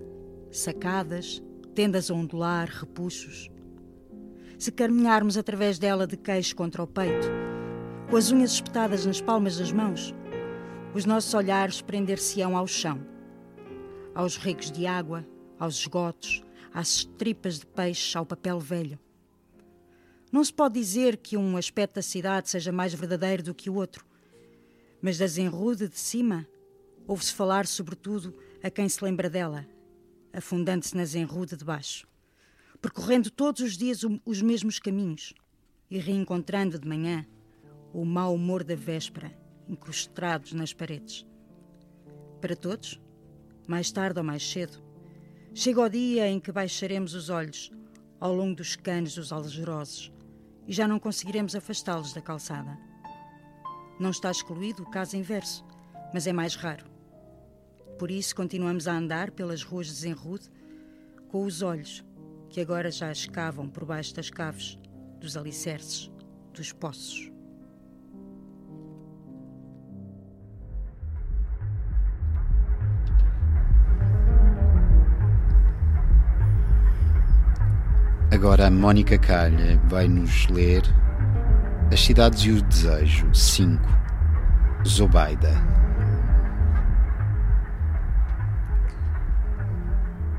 sacadas, 0.52 1.42
tendas 1.76 2.10
a 2.10 2.14
ondular, 2.14 2.68
repuxos. 2.68 3.50
Se 4.58 4.72
caminharmos 4.72 5.38
através 5.38 5.80
dela 5.80 6.06
de 6.06 6.18
queixo 6.18 6.56
contra 6.56 6.84
o 6.84 6.88
peito, 6.88 7.28
com 8.10 8.18
as 8.18 8.32
unhas 8.32 8.52
espetadas 8.52 9.06
nas 9.06 9.22
palmas 9.22 9.58
das 9.58 9.72
mãos, 9.72 10.14
os 10.94 11.06
nossos 11.06 11.34
olhares 11.34 11.82
prender-se-ão 11.82 12.58
ao 12.58 12.68
chão, 12.68 13.00
aos 14.14 14.36
regos 14.36 14.72
de 14.72 14.86
água, 14.86 15.26
aos 15.58 15.76
esgotos, 15.76 16.44
às 16.74 16.90
estripas 16.98 17.60
de 17.60 17.66
peixe, 17.66 18.18
ao 18.18 18.26
papel 18.26 18.60
velho. 18.60 19.00
Não 20.32 20.46
se 20.46 20.54
pode 20.54 20.80
dizer 20.80 21.18
que 21.18 21.36
um 21.36 21.58
aspecto 21.58 21.96
da 21.96 22.02
cidade 22.02 22.50
seja 22.50 22.72
mais 22.72 22.94
verdadeiro 22.94 23.44
do 23.44 23.54
que 23.54 23.70
o 23.70 23.76
outro, 23.76 24.06
mas 25.02 25.18
da 25.18 25.28
Zenrude 25.28 25.90
de 25.90 26.00
cima 26.00 26.48
ouve-se 27.06 27.34
falar 27.34 27.68
sobretudo 27.68 28.34
a 28.64 28.70
quem 28.70 28.88
se 28.88 29.04
lembra 29.04 29.30
dela, 29.30 29.68
afundando-se 30.32 30.96
na 30.96 31.04
Zenrude 31.04 31.58
de 31.58 31.66
baixo, 31.66 32.08
percorrendo 32.82 33.30
todos 33.30 33.60
os 33.60 33.78
dias 33.78 34.06
os 34.26 34.42
mesmos 34.42 34.80
caminhos 34.80 35.34
e 35.90 35.98
reencontrando 35.98 36.80
de 36.80 36.88
manhã 36.88 37.26
o 37.92 38.06
mau 38.06 38.34
humor 38.34 38.64
da 38.64 38.76
véspera, 38.76 39.38
incrustados 39.68 40.54
nas 40.54 40.72
paredes. 40.72 41.26
Para 42.40 42.56
todos, 42.56 43.02
mais 43.68 43.92
tarde 43.92 44.18
ou 44.18 44.24
mais 44.24 44.50
cedo, 44.50 44.82
chega 45.54 45.82
o 45.82 45.90
dia 45.90 46.30
em 46.30 46.40
que 46.40 46.54
baixaremos 46.54 47.14
os 47.14 47.30
olhos 47.30 47.70
ao 48.18 48.34
longo 48.34 48.56
dos 48.56 48.78
canos 48.78 49.16
dos 49.16 49.34
algerosos 49.34 50.10
e 50.72 50.74
já 50.74 50.88
não 50.88 51.02
conseguiremos 51.02 51.54
afastá-los 51.54 52.14
da 52.14 52.22
calçada. 52.22 52.80
Não 54.00 54.10
está 54.10 54.32
excluído 54.32 54.84
o 54.84 54.90
caso 54.90 55.18
inverso, 55.18 55.66
mas 56.14 56.28
é 56.28 56.32
mais 56.32 56.56
raro. 56.56 56.86
Por 58.00 58.10
isso 58.10 58.34
continuamos 58.34 58.88
a 58.88 58.94
andar 58.94 59.32
pelas 59.32 59.64
ruas 59.64 59.88
de 59.88 59.92
Zenrude 59.92 60.50
com 61.28 61.44
os 61.44 61.62
olhos 61.62 62.06
que 62.50 62.62
agora 62.62 62.90
já 62.90 63.12
escavam 63.12 63.68
por 63.68 63.84
baixo 63.84 64.16
das 64.16 64.30
caves, 64.30 64.80
dos 65.20 65.36
alicerces, 65.36 66.10
dos 66.54 66.72
poços. 66.72 67.30
Agora 78.42 78.66
a 78.66 78.72
Mónica 78.72 79.20
Calha 79.20 79.80
vai 79.88 80.08
nos 80.08 80.48
ler 80.48 80.82
As 81.94 82.00
Cidades 82.00 82.42
e 82.42 82.50
o 82.50 82.60
Desejo 82.60 83.32
5 83.36 83.80
Zobaida 84.84 85.64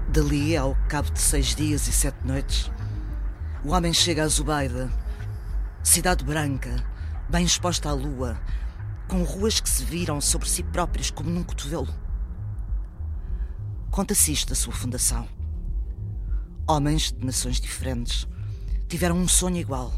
Dali, 0.09 0.57
ao 0.57 0.77
cabo 0.89 1.13
de 1.13 1.21
seis 1.21 1.55
dias 1.55 1.87
e 1.87 1.93
sete 1.93 2.27
noites, 2.27 2.73
o 3.65 3.71
homem 3.71 3.93
chega 3.93 4.25
a 4.25 4.27
Zubaida, 4.27 4.91
cidade 5.85 6.25
branca, 6.25 6.75
bem 7.31 7.45
exposta 7.45 7.89
à 7.89 7.93
lua, 7.93 8.37
com 9.07 9.23
ruas 9.23 9.61
que 9.61 9.69
se 9.69 9.85
viram 9.85 10.21
sobre 10.21 10.49
si 10.49 10.65
próprias 10.65 11.09
como 11.09 11.31
num 11.31 11.45
cotovelo. 11.45 11.95
Conta-se 13.93 14.33
isto 14.33 14.49
da 14.49 14.57
sua 14.57 14.73
fundação. 14.73 15.42
Homens 16.67 17.13
de 17.13 17.27
nações 17.27 17.61
diferentes 17.61 18.27
tiveram 18.89 19.17
um 19.17 19.27
sonho 19.27 19.57
igual. 19.57 19.93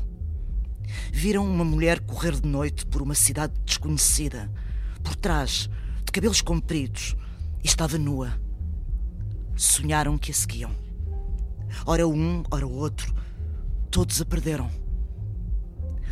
Viram 1.12 1.46
uma 1.46 1.64
mulher 1.64 2.00
correr 2.00 2.40
de 2.40 2.48
noite 2.48 2.86
por 2.86 3.02
uma 3.02 3.14
cidade 3.14 3.52
desconhecida, 3.66 4.50
por 5.02 5.14
trás, 5.14 5.68
de 6.04 6.10
cabelos 6.10 6.40
compridos, 6.40 7.14
e 7.62 7.66
estava 7.66 7.98
nua. 7.98 8.32
Sonharam 9.54 10.16
que 10.16 10.30
a 10.30 10.34
seguiam. 10.34 10.70
Ora 11.84 12.08
um, 12.08 12.42
ora 12.50 12.66
outro, 12.66 13.14
todos 13.90 14.20
a 14.20 14.24
perderam. 14.24 14.70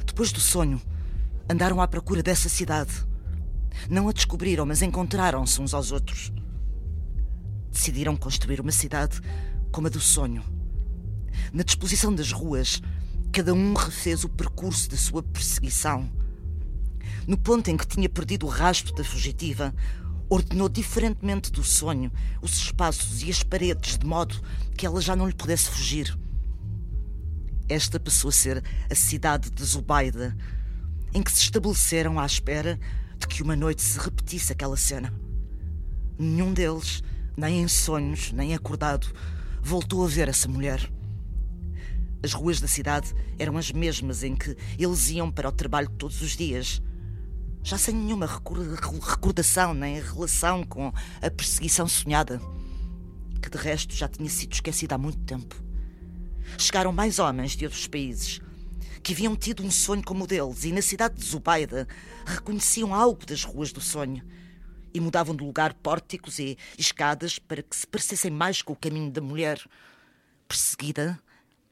Depois 0.04 0.32
do 0.32 0.40
sonho, 0.40 0.80
andaram 1.48 1.80
à 1.80 1.88
procura 1.88 2.22
dessa 2.22 2.48
cidade. 2.48 2.92
Não 3.88 4.08
a 4.08 4.12
descobriram, 4.12 4.66
mas 4.66 4.82
encontraram-se 4.82 5.60
uns 5.62 5.72
aos 5.72 5.92
outros. 5.92 6.30
Decidiram 7.70 8.16
construir 8.16 8.60
uma 8.60 8.72
cidade 8.72 9.20
como 9.72 9.86
a 9.86 9.90
do 9.90 10.00
sonho. 10.00 10.44
Na 11.52 11.62
disposição 11.62 12.14
das 12.14 12.30
ruas, 12.30 12.80
cada 13.32 13.54
um 13.54 13.72
refez 13.72 14.22
o 14.22 14.28
percurso 14.28 14.90
da 14.90 14.96
sua 14.96 15.22
perseguição. 15.22 16.08
No 17.26 17.38
ponto 17.38 17.68
em 17.70 17.76
que 17.76 17.86
tinha 17.86 18.08
perdido 18.08 18.46
o 18.46 18.48
rastro 18.48 18.94
da 18.94 19.02
fugitiva, 19.02 19.74
ordenou 20.28 20.68
diferentemente 20.68 21.50
do 21.50 21.64
sonho 21.64 22.12
os 22.42 22.52
espaços 22.56 23.22
e 23.22 23.30
as 23.30 23.42
paredes, 23.42 23.96
de 23.96 24.06
modo 24.06 24.40
que 24.76 24.86
ela 24.86 25.00
já 25.00 25.16
não 25.16 25.26
lhe 25.26 25.34
pudesse 25.34 25.70
fugir. 25.70 26.16
Esta 27.68 27.98
passou 27.98 28.28
a 28.28 28.32
ser 28.32 28.62
a 28.90 28.94
cidade 28.94 29.50
de 29.50 29.64
Zubaida, 29.64 30.36
em 31.14 31.22
que 31.22 31.32
se 31.32 31.42
estabeleceram 31.42 32.20
à 32.20 32.26
espera 32.26 32.78
de 33.18 33.26
que 33.26 33.42
uma 33.42 33.56
noite 33.56 33.80
se 33.80 33.98
repetisse 33.98 34.52
aquela 34.52 34.76
cena. 34.76 35.12
Nenhum 36.18 36.52
deles, 36.52 37.02
nem 37.36 37.62
em 37.62 37.68
sonhos, 37.68 38.32
nem 38.32 38.54
acordado, 38.54 39.06
voltou 39.62 40.04
a 40.04 40.08
ver 40.08 40.28
essa 40.28 40.48
mulher. 40.48 40.90
As 42.22 42.32
ruas 42.32 42.60
da 42.60 42.68
cidade 42.68 43.14
eram 43.38 43.56
as 43.56 43.70
mesmas 43.70 44.22
em 44.22 44.34
que 44.34 44.56
eles 44.76 45.08
iam 45.10 45.30
para 45.30 45.48
o 45.48 45.52
trabalho 45.52 45.88
todos 45.88 46.20
os 46.20 46.36
dias, 46.36 46.82
já 47.62 47.78
sem 47.78 47.94
nenhuma 47.94 48.26
recordação 48.26 49.72
nem 49.72 50.00
relação 50.00 50.64
com 50.64 50.92
a 51.22 51.30
perseguição 51.30 51.86
sonhada, 51.86 52.40
que 53.40 53.48
de 53.48 53.56
resto 53.56 53.94
já 53.94 54.08
tinha 54.08 54.28
sido 54.28 54.52
esquecida 54.52 54.96
há 54.96 54.98
muito 54.98 55.20
tempo. 55.20 55.54
Chegaram 56.58 56.92
mais 56.92 57.18
homens 57.18 57.52
de 57.56 57.64
outros 57.64 57.86
países 57.86 58.40
que 59.02 59.12
haviam 59.12 59.34
tido 59.34 59.64
um 59.64 59.70
sonho 59.70 60.02
como 60.04 60.24
o 60.24 60.26
deles 60.26 60.64
e 60.64 60.72
na 60.72 60.82
cidade 60.82 61.16
de 61.16 61.24
Zubaida 61.24 61.88
reconheciam 62.24 62.94
algo 62.94 63.26
das 63.26 63.42
ruas 63.42 63.72
do 63.72 63.80
sonho 63.80 64.22
e 64.92 65.00
mudavam 65.00 65.34
de 65.34 65.44
lugar 65.44 65.74
pórticos 65.74 66.38
e 66.38 66.56
escadas 66.78 67.38
para 67.38 67.62
que 67.62 67.76
se 67.76 67.86
parecessem 67.86 68.30
mais 68.30 68.62
com 68.62 68.72
o 68.72 68.76
caminho 68.76 69.10
da 69.10 69.20
mulher 69.20 69.60
perseguida 70.46 71.18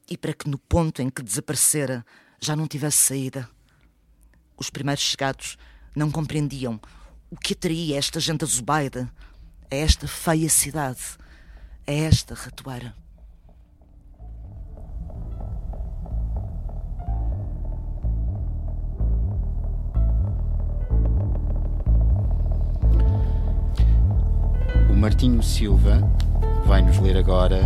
e 0.08 0.16
para 0.16 0.32
que 0.32 0.48
no 0.48 0.58
ponto 0.58 1.00
em 1.02 1.10
que 1.10 1.22
desaparecera 1.22 2.04
já 2.40 2.56
não 2.56 2.66
tivesse 2.66 2.98
saída. 2.98 3.48
Os 4.56 4.70
primeiros 4.70 5.02
chegados 5.02 5.56
não 5.94 6.10
compreendiam 6.10 6.80
o 7.30 7.36
que 7.36 7.52
atraía 7.52 7.96
esta 7.96 8.18
gente 8.18 8.44
azubaida 8.44 9.10
a 9.70 9.74
esta 9.74 10.08
feia 10.08 10.48
cidade, 10.48 11.00
a 11.86 11.92
esta 11.92 12.34
ratoeira. 12.34 12.94
Martinho 25.00 25.42
Silva 25.42 26.06
vai 26.66 26.82
nos 26.82 26.98
ler 26.98 27.16
agora 27.16 27.62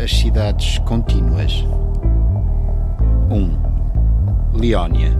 as 0.00 0.16
cidades 0.16 0.78
contínuas. 0.78 1.64
1. 3.28 3.34
Um, 3.34 4.56
Leónia. 4.56 5.18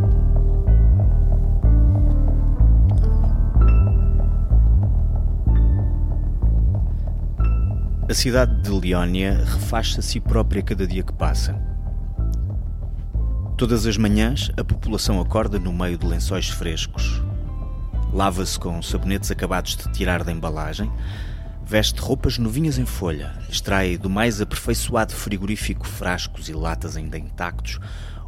A 8.08 8.14
cidade 8.14 8.62
de 8.62 8.70
Leónia 8.70 9.44
refaz-se 9.44 9.98
a 9.98 10.02
si 10.02 10.20
própria 10.20 10.62
cada 10.62 10.86
dia 10.86 11.02
que 11.02 11.12
passa. 11.12 11.60
Todas 13.56 13.86
as 13.86 13.96
manhãs, 13.96 14.52
a 14.56 14.62
população 14.62 15.20
acorda 15.20 15.58
no 15.58 15.72
meio 15.72 15.98
de 15.98 16.06
lençóis 16.06 16.48
frescos. 16.48 17.27
Lava-se 18.12 18.58
com 18.58 18.80
sabonetes 18.82 19.30
acabados 19.30 19.76
de 19.76 19.92
tirar 19.92 20.24
da 20.24 20.32
embalagem, 20.32 20.90
Veste 21.70 22.00
roupas 22.00 22.38
novinhas 22.38 22.78
em 22.78 22.86
folha, 22.86 23.38
extrai 23.46 23.98
do 23.98 24.08
mais 24.08 24.40
aperfeiçoado 24.40 25.12
frigorífico 25.12 25.86
frascos 25.86 26.48
e 26.48 26.54
latas 26.54 26.96
ainda 26.96 27.18
intactos, 27.18 27.78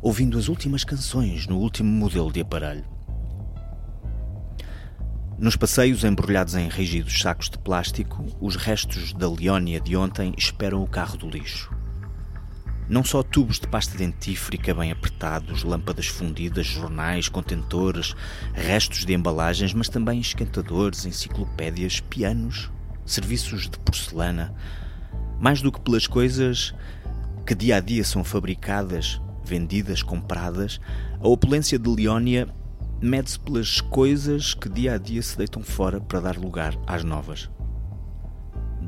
ouvindo 0.03 0.37
as 0.37 0.49
últimas 0.49 0.85
canções 0.85 1.47
no 1.47 1.57
último 1.57 1.91
modelo 1.91 2.31
de 2.31 2.43
aparelho. 2.43 2.85
Nos 5.39 5.57
passeios 5.57 6.05
embrulhados 6.05 6.55
em 6.55 6.69
rígidos 6.69 7.19
sacos 7.19 7.49
de 7.49 7.59
plástico, 7.59 8.27
os 8.39 8.57
restos 8.57 9.15
da 9.15 9.27
Leónia 9.27 9.81
de 9.81 9.97
ontem 9.97 10.35
esperam 10.37 10.83
o 10.83 10.87
carro 10.87 11.17
do 11.17 11.31
lixo. 11.31 11.80
Não 12.91 13.05
só 13.05 13.23
tubos 13.23 13.61
de 13.61 13.69
pasta 13.69 13.97
dentífrica 13.97 14.75
bem 14.75 14.91
apertados, 14.91 15.63
lâmpadas 15.63 16.09
fundidas, 16.09 16.67
jornais, 16.67 17.29
contentores, 17.29 18.17
restos 18.53 19.07
de 19.07 19.15
embalagens, 19.15 19.73
mas 19.73 19.89
também 19.89 20.19
esquentadores, 20.19 21.07
enciclopédias, 21.07 22.01
pianos, 22.01 22.69
serviços 23.07 23.71
de 23.71 23.79
porcelana, 23.79 24.53
mais 25.39 25.63
do 25.63 25.71
que 25.71 25.81
pelas 25.81 26.09
coisas 26.09 26.75
que 27.47 27.55
dia 27.55 27.77
a 27.77 27.81
dia 27.81 28.03
são 28.03 28.25
fabricadas, 28.25 29.21
vendidas, 29.45 30.03
compradas, 30.03 30.81
a 31.21 31.29
opulência 31.29 31.79
de 31.79 31.89
Leónia 31.89 32.49
mede-se 33.01 33.39
pelas 33.39 33.81
coisas 33.81 34.53
que 34.53 34.69
dia 34.69 34.95
a 34.95 34.99
dia 34.99 35.23
se 35.23 35.39
deitam 35.39 35.63
fora 35.63 36.01
para 36.01 36.19
dar 36.19 36.37
lugar 36.37 36.75
às 36.89 37.05
novas. 37.05 37.49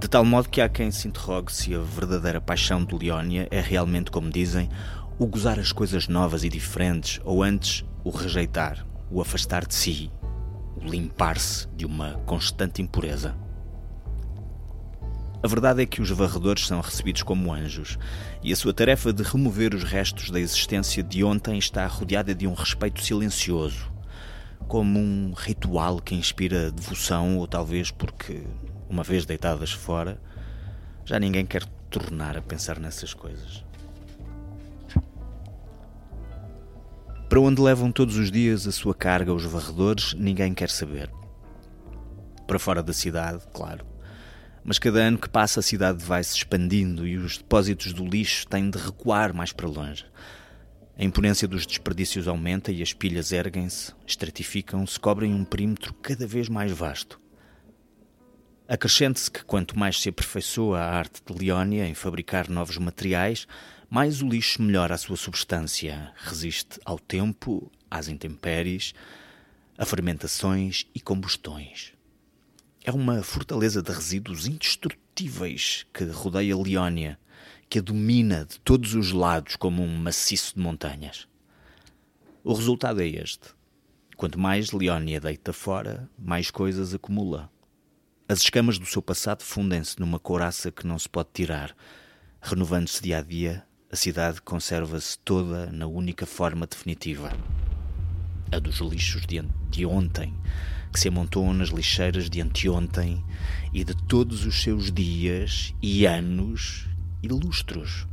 De 0.02 0.08
tal 0.08 0.24
modo 0.24 0.48
que 0.48 0.60
há 0.60 0.68
quem 0.68 0.90
se 0.90 1.06
interrogue 1.06 1.52
se 1.52 1.72
a 1.76 1.78
verdadeira 1.78 2.40
paixão 2.40 2.84
de 2.84 2.92
Leónia 2.92 3.46
é 3.52 3.60
realmente, 3.60 4.10
como 4.10 4.32
dizem, 4.32 4.68
o 5.16 5.28
gozar 5.28 5.60
as 5.60 5.70
coisas 5.70 6.08
novas 6.08 6.42
e 6.42 6.48
diferentes, 6.48 7.20
ou 7.24 7.40
antes, 7.40 7.84
o 8.02 8.10
rejeitar, 8.10 8.84
o 9.08 9.20
afastar 9.20 9.64
de 9.64 9.76
si, 9.76 10.10
o 10.74 10.84
limpar-se 10.84 11.68
de 11.76 11.86
uma 11.86 12.14
constante 12.26 12.82
impureza. 12.82 13.36
A 15.40 15.46
verdade 15.46 15.82
é 15.82 15.86
que 15.86 16.02
os 16.02 16.10
varredores 16.10 16.66
são 16.66 16.80
recebidos 16.80 17.22
como 17.22 17.54
anjos, 17.54 17.96
e 18.42 18.52
a 18.52 18.56
sua 18.56 18.74
tarefa 18.74 19.12
de 19.12 19.22
remover 19.22 19.72
os 19.72 19.84
restos 19.84 20.30
da 20.30 20.40
existência 20.40 21.00
de 21.00 21.22
ontem 21.22 21.56
está 21.58 21.86
rodeada 21.86 22.34
de 22.34 22.48
um 22.48 22.54
respeito 22.54 23.00
silencioso, 23.00 23.88
como 24.66 24.98
um 24.98 25.32
ritual 25.32 26.00
que 26.00 26.16
inspira 26.16 26.72
devoção, 26.72 27.38
ou 27.38 27.46
talvez 27.46 27.92
porque, 27.92 28.42
uma 28.92 29.02
vez 29.02 29.24
deitadas 29.24 29.72
fora, 29.72 30.20
já 31.05 31.18
ninguém 31.18 31.46
quer 31.46 31.64
tornar 31.90 32.37
a 32.37 32.42
pensar 32.42 32.78
nessas 32.78 33.14
coisas. 33.14 33.64
Para 37.28 37.40
onde 37.40 37.62
levam 37.62 37.90
todos 37.90 38.16
os 38.16 38.31
dias 38.31 38.66
a 38.66 38.72
sua 38.72 38.94
carga 38.94 39.33
os 39.33 39.44
varredores, 39.44 40.12
ninguém 40.12 40.52
quer 40.52 40.68
saber. 40.68 41.11
Para 42.46 42.59
fora 42.59 42.83
da 42.83 42.92
cidade, 42.92 43.42
claro 43.52 43.92
mas 44.64 44.78
cada 44.78 45.00
ano 45.00 45.18
que 45.18 45.28
passa 45.28 45.61
a 45.61 45.62
cidade 45.62 46.05
vai 46.05 46.22
se 46.22 46.37
expandindo 46.37 47.07
e 47.07 47.16
os 47.16 47.38
depósitos 47.38 47.92
do 47.92 48.05
lixo 48.05 48.46
têm 48.46 48.70
de 48.70 48.78
recuar 48.78 49.35
mais 49.35 49.52
para 49.52 49.66
longe. 49.66 50.05
A 50.96 51.05
imponência 51.05 51.48
dos 51.48 51.66
desperdícios 51.66 52.28
aumenta 52.28 52.70
e 52.70 52.83
as 52.83 52.92
pilhas 52.92 53.33
erguem-se, 53.33 53.92
estratificam-se, 54.07 55.00
cobrem 55.00 55.35
um 55.35 55.44
perímetro 55.44 55.92
cada 55.94 56.26
vez 56.26 56.48
mais 56.48 56.70
vasto. 56.70 57.21
Acrescente-se 58.72 59.30
que 59.30 59.44
quanto 59.44 59.78
mais 59.78 60.00
se 60.00 60.08
aperfeiçoa 60.08 60.78
a 60.80 60.96
arte 60.96 61.20
de 61.26 61.38
Leónia 61.38 61.87
em 61.87 61.92
fabricar 61.92 62.48
novos 62.48 62.78
materiais, 62.78 63.46
mais 63.90 64.22
o 64.22 64.26
lixo 64.26 64.62
melhora 64.62 64.94
a 64.94 64.96
sua 64.96 65.14
substância, 65.14 66.11
resiste 66.16 66.80
ao 66.82 66.98
tempo, 66.98 67.70
às 67.90 68.08
intempéries, 68.08 68.94
a 69.76 69.85
fermentações 69.85 70.87
e 70.94 71.02
combustões. 71.02 71.92
É 72.82 72.90
uma 72.90 73.22
fortaleza 73.22 73.82
de 73.82 73.92
resíduos 73.92 74.46
indestrutíveis 74.46 75.85
que 75.92 76.04
rodeia 76.04 76.56
Leónia, 76.56 77.20
que 77.68 77.78
a 77.78 77.82
domina 77.82 78.46
de 78.46 78.58
todos 78.61 78.94
os 78.94 79.12
lados 79.12 79.54
como 79.54 79.82
um 79.82 79.98
maciço 79.98 80.54
de 80.54 80.62
montanhas. 80.62 81.28
O 82.42 82.54
resultado 82.54 83.02
é 83.02 83.06
este. 83.06 83.50
Quanto 84.16 84.40
mais 84.40 84.72
Leónia 84.72 85.20
deita 85.20 85.52
fora, 85.52 86.08
mais 86.18 86.50
coisas 86.50 86.94
acumula. 86.94 87.51
As 88.32 88.38
escamas 88.40 88.78
do 88.78 88.86
seu 88.86 89.02
passado 89.02 89.42
fundem-se 89.42 90.00
numa 90.00 90.18
couraça 90.18 90.72
que 90.72 90.86
não 90.86 90.98
se 90.98 91.06
pode 91.06 91.28
tirar. 91.34 91.76
Renovando-se 92.40 93.02
dia 93.02 93.18
a 93.18 93.22
dia, 93.22 93.62
a 93.92 93.94
cidade 93.94 94.40
conserva-se 94.40 95.18
toda 95.18 95.70
na 95.70 95.86
única 95.86 96.24
forma 96.24 96.66
definitiva. 96.66 97.30
A 98.50 98.58
dos 98.58 98.78
lixos 98.78 99.26
de, 99.26 99.44
de 99.68 99.84
ontem, 99.84 100.32
que 100.90 100.98
se 100.98 101.08
amontoam 101.08 101.52
nas 101.52 101.68
lixeiras 101.68 102.30
de 102.30 102.40
anteontem 102.40 103.22
e 103.70 103.84
de 103.84 103.94
todos 104.06 104.46
os 104.46 104.62
seus 104.62 104.90
dias 104.90 105.74
e 105.82 106.06
anos 106.06 106.88
e 107.22 107.28
lustros. 107.28 108.06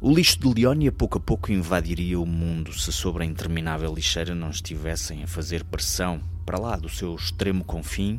O 0.00 0.10
lixo 0.14 0.38
de 0.40 0.54
Leónia 0.54 0.90
pouco 0.90 1.18
a 1.18 1.20
pouco 1.20 1.52
invadiria 1.52 2.18
o 2.18 2.24
mundo 2.24 2.72
se 2.72 2.90
sobre 2.90 3.24
a 3.24 3.26
interminável 3.26 3.94
lixeira 3.94 4.34
não 4.34 4.48
estivessem 4.48 5.22
a 5.22 5.26
fazer 5.26 5.64
pressão 5.64 6.22
para 6.46 6.58
lá 6.58 6.76
do 6.76 6.88
seu 6.88 7.14
extremo 7.14 7.62
confim 7.62 8.18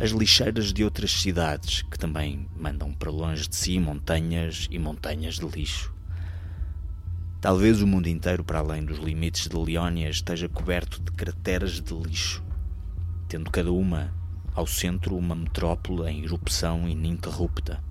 as 0.00 0.12
lixeiras 0.12 0.72
de 0.72 0.82
outras 0.82 1.12
cidades 1.12 1.82
que 1.82 1.98
também 1.98 2.48
mandam 2.56 2.90
para 2.90 3.10
longe 3.10 3.46
de 3.46 3.54
si 3.54 3.78
montanhas 3.78 4.66
e 4.70 4.78
montanhas 4.78 5.34
de 5.34 5.46
lixo. 5.46 5.94
Talvez 7.38 7.82
o 7.82 7.86
mundo 7.86 8.06
inteiro, 8.06 8.42
para 8.42 8.60
além 8.60 8.82
dos 8.82 8.98
limites 8.98 9.46
de 9.46 9.54
Leónia, 9.54 10.08
esteja 10.08 10.48
coberto 10.48 11.02
de 11.02 11.12
crateras 11.12 11.82
de 11.82 11.92
lixo, 11.92 12.42
tendo 13.28 13.50
cada 13.50 13.70
uma 13.70 14.10
ao 14.54 14.66
centro 14.66 15.14
uma 15.18 15.34
metrópole 15.34 16.10
em 16.10 16.24
erupção 16.24 16.88
ininterrupta. 16.88 17.89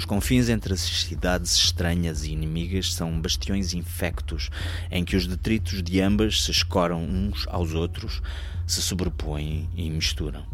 Os 0.00 0.06
confins 0.06 0.48
entre 0.48 0.72
as 0.72 0.80
cidades 0.80 1.54
estranhas 1.54 2.24
e 2.24 2.32
inimigas 2.32 2.94
são 2.94 3.20
bastiões 3.20 3.74
infectos 3.74 4.48
em 4.90 5.04
que 5.04 5.14
os 5.14 5.26
detritos 5.26 5.82
de 5.82 6.00
ambas 6.00 6.42
se 6.42 6.50
escoram 6.50 7.04
uns 7.04 7.46
aos 7.48 7.74
outros, 7.74 8.22
se 8.66 8.80
sobrepõem 8.80 9.68
e 9.76 9.90
misturam. 9.90 10.46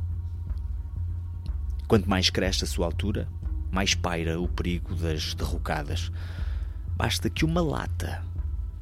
Quanto 1.86 2.10
mais 2.10 2.28
cresce 2.28 2.64
a 2.64 2.66
sua 2.66 2.86
altura, 2.86 3.28
mais 3.70 3.94
paira 3.94 4.40
o 4.40 4.48
perigo 4.48 4.96
das 4.96 5.32
derrocadas. 5.32 6.10
Basta 6.96 7.30
que 7.30 7.44
uma 7.44 7.60
lata 7.60 8.24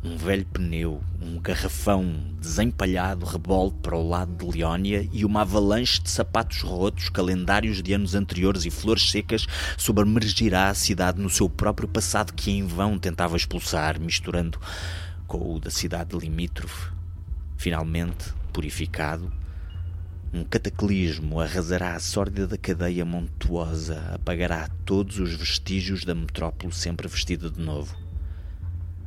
um 0.04 0.18
velho 0.18 0.44
pneu, 0.44 1.02
um 1.18 1.40
garrafão 1.40 2.14
desempalhado 2.38 3.24
rebolte 3.24 3.78
para 3.80 3.96
o 3.96 4.06
lado 4.06 4.36
de 4.36 4.58
Leónia 4.58 5.08
e 5.10 5.24
uma 5.24 5.40
avalanche 5.40 6.02
de 6.02 6.10
sapatos 6.10 6.60
rotos, 6.60 7.08
calendários 7.08 7.82
de 7.82 7.94
anos 7.94 8.14
anteriores 8.14 8.66
e 8.66 8.70
flores 8.70 9.10
secas 9.10 9.46
sobremergirá 9.78 10.68
a 10.68 10.74
cidade 10.74 11.18
no 11.18 11.30
seu 11.30 11.48
próprio 11.48 11.88
passado 11.88 12.34
que 12.34 12.50
em 12.50 12.66
vão 12.66 12.98
tentava 12.98 13.34
expulsar, 13.34 13.98
misturando 13.98 14.60
com 15.26 15.54
o 15.54 15.58
da 15.58 15.70
cidade 15.70 16.14
limítrofe. 16.14 16.92
Finalmente, 17.56 18.26
purificado, 18.52 19.32
um 20.34 20.44
cataclismo 20.44 21.40
arrasará 21.40 21.94
a 21.94 22.00
sórdida 22.00 22.58
cadeia 22.58 23.06
montuosa, 23.06 24.12
apagará 24.12 24.68
todos 24.84 25.18
os 25.18 25.32
vestígios 25.32 26.04
da 26.04 26.14
metrópole 26.14 26.74
sempre 26.74 27.08
vestida 27.08 27.48
de 27.48 27.60
novo 27.60 28.03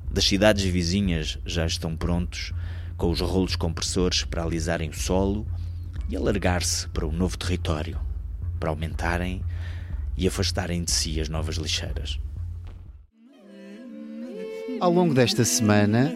das 0.10 0.26
cidades 0.26 0.66
vizinhas 0.66 1.38
já 1.46 1.66
estão 1.66 1.96
prontos, 1.96 2.54
com 2.96 3.12
os 3.12 3.22
rolos 3.22 3.56
compressores 3.56 4.24
para 4.24 4.44
alisarem 4.44 4.90
o 4.90 4.94
solo 4.94 5.46
e 6.10 6.16
alargar-se 6.16 6.88
para 6.90 7.06
o 7.06 7.12
novo 7.12 7.38
território, 7.38 8.00
para 8.60 8.70
aumentarem 8.70 9.44
e 10.18 10.28
afastarem 10.28 10.84
de 10.84 10.92
si 10.92 11.20
as 11.22 11.30
novas 11.30 11.58
lixeiras. 11.58 12.20
Ao 14.80 14.92
longo 14.92 15.14
desta 15.14 15.44
semana, 15.44 16.14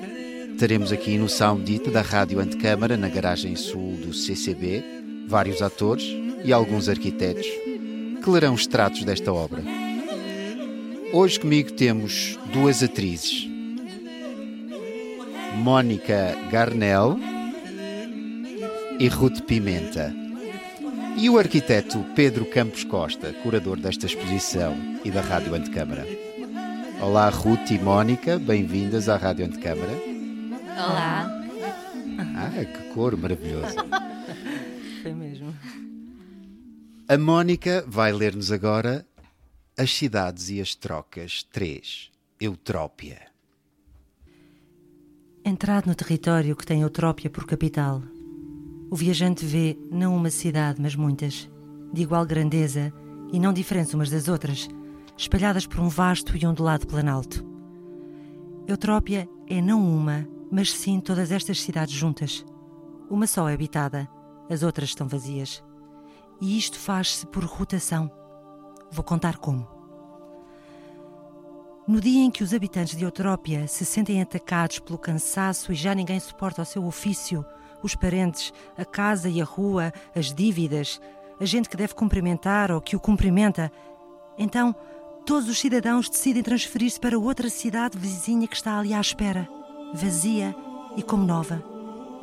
teremos 0.57 0.91
aqui 0.91 1.17
no 1.17 1.27
Soundit 1.27 1.89
da 1.89 2.01
Rádio 2.01 2.39
Antecâmara, 2.39 2.95
na 2.95 3.09
garagem 3.09 3.55
sul 3.55 3.97
do 3.97 4.13
CCB, 4.13 4.83
vários 5.27 5.61
atores 5.61 6.05
e 6.43 6.51
alguns 6.51 6.89
arquitetos 6.89 7.47
que 8.23 8.29
lerão 8.29 8.55
extratos 8.55 9.03
desta 9.03 9.33
obra. 9.33 9.63
Hoje 11.13 11.39
comigo 11.39 11.71
temos 11.73 12.37
duas 12.53 12.81
atrizes, 12.81 13.50
Mónica 15.55 16.35
Garnel 16.49 17.19
e 18.99 19.07
Ruth 19.07 19.41
Pimenta. 19.41 20.13
E 21.17 21.29
o 21.29 21.37
arquiteto 21.37 22.03
Pedro 22.15 22.45
Campos 22.45 22.83
Costa, 22.83 23.33
curador 23.43 23.77
desta 23.77 24.05
exposição 24.05 24.75
e 25.03 25.11
da 25.11 25.21
Rádio 25.21 25.53
Antecâmara. 25.53 26.07
Olá, 27.01 27.29
Ruth 27.29 27.69
e 27.71 27.77
Mónica, 27.77 28.39
bem-vindas 28.39 29.09
à 29.09 29.17
Rádio 29.17 29.45
Antecâmara. 29.45 29.93
Olá. 30.77 31.29
Ah, 32.37 32.65
que 32.65 32.93
cor 32.93 33.17
maravilhoso. 33.17 33.75
Foi 35.03 35.13
mesmo. 35.13 35.53
A 37.07 37.17
Mónica 37.17 37.83
vai 37.87 38.13
ler-nos 38.13 38.51
agora 38.51 39.05
As 39.77 39.91
Cidades 39.93 40.49
e 40.49 40.61
as 40.61 40.75
Trocas 40.75 41.43
3, 41.43 42.09
Eutrópia. 42.39 43.30
Entrado 45.43 45.87
no 45.87 45.95
território 45.95 46.55
que 46.55 46.65
tem 46.65 46.81
Eutrópia 46.81 47.27
por 47.27 47.47
capital, 47.47 48.03
o 48.91 48.95
viajante 48.95 49.43
vê 49.43 49.75
não 49.89 50.15
uma 50.15 50.29
cidade, 50.29 50.79
mas 50.79 50.95
muitas, 50.95 51.49
de 51.91 52.03
igual 52.03 52.27
grandeza 52.27 52.93
e 53.33 53.39
não 53.39 53.51
diferentes 53.51 53.91
umas 53.95 54.11
das 54.11 54.27
outras, 54.27 54.69
espalhadas 55.17 55.65
por 55.65 55.79
um 55.79 55.89
vasto 55.89 56.37
e 56.37 56.45
ondulado 56.45 56.85
planalto. 56.85 57.43
Eutrópia 58.67 59.27
é 59.47 59.59
não 59.59 59.83
uma, 59.83 60.27
mas 60.51 60.71
sim 60.71 60.99
todas 60.99 61.31
estas 61.31 61.59
cidades 61.59 61.95
juntas. 61.95 62.45
Uma 63.09 63.25
só 63.25 63.49
é 63.49 63.53
habitada, 63.55 64.07
as 64.47 64.61
outras 64.61 64.89
estão 64.89 65.07
vazias. 65.07 65.63
E 66.39 66.55
isto 66.55 66.77
faz-se 66.77 67.25
por 67.25 67.43
rotação. 67.45 68.11
Vou 68.91 69.03
contar 69.03 69.37
como. 69.37 69.67
No 71.91 71.99
dia 71.99 72.23
em 72.23 72.31
que 72.31 72.41
os 72.41 72.53
habitantes 72.53 72.95
de 72.95 73.03
Eutrópia 73.03 73.67
se 73.67 73.83
sentem 73.83 74.21
atacados 74.21 74.79
pelo 74.79 74.97
cansaço 74.97 75.73
e 75.73 75.75
já 75.75 75.93
ninguém 75.93 76.17
suporta 76.21 76.61
o 76.61 76.65
seu 76.65 76.85
ofício, 76.85 77.45
os 77.83 77.95
parentes, 77.95 78.53
a 78.77 78.85
casa 78.85 79.27
e 79.27 79.41
a 79.41 79.43
rua, 79.43 79.91
as 80.15 80.33
dívidas, 80.33 81.01
a 81.37 81.43
gente 81.43 81.67
que 81.67 81.75
deve 81.75 81.93
cumprimentar 81.93 82.71
ou 82.71 82.79
que 82.79 82.95
o 82.95 82.99
cumprimenta, 82.99 83.69
então 84.37 84.73
todos 85.25 85.49
os 85.49 85.59
cidadãos 85.59 86.07
decidem 86.07 86.41
transferir-se 86.41 86.97
para 86.97 87.19
outra 87.19 87.49
cidade 87.49 87.97
vizinha 87.97 88.47
que 88.47 88.55
está 88.55 88.79
ali 88.79 88.93
à 88.93 89.01
espera, 89.01 89.45
vazia 89.93 90.55
e 90.95 91.03
como 91.03 91.25
nova, 91.25 91.61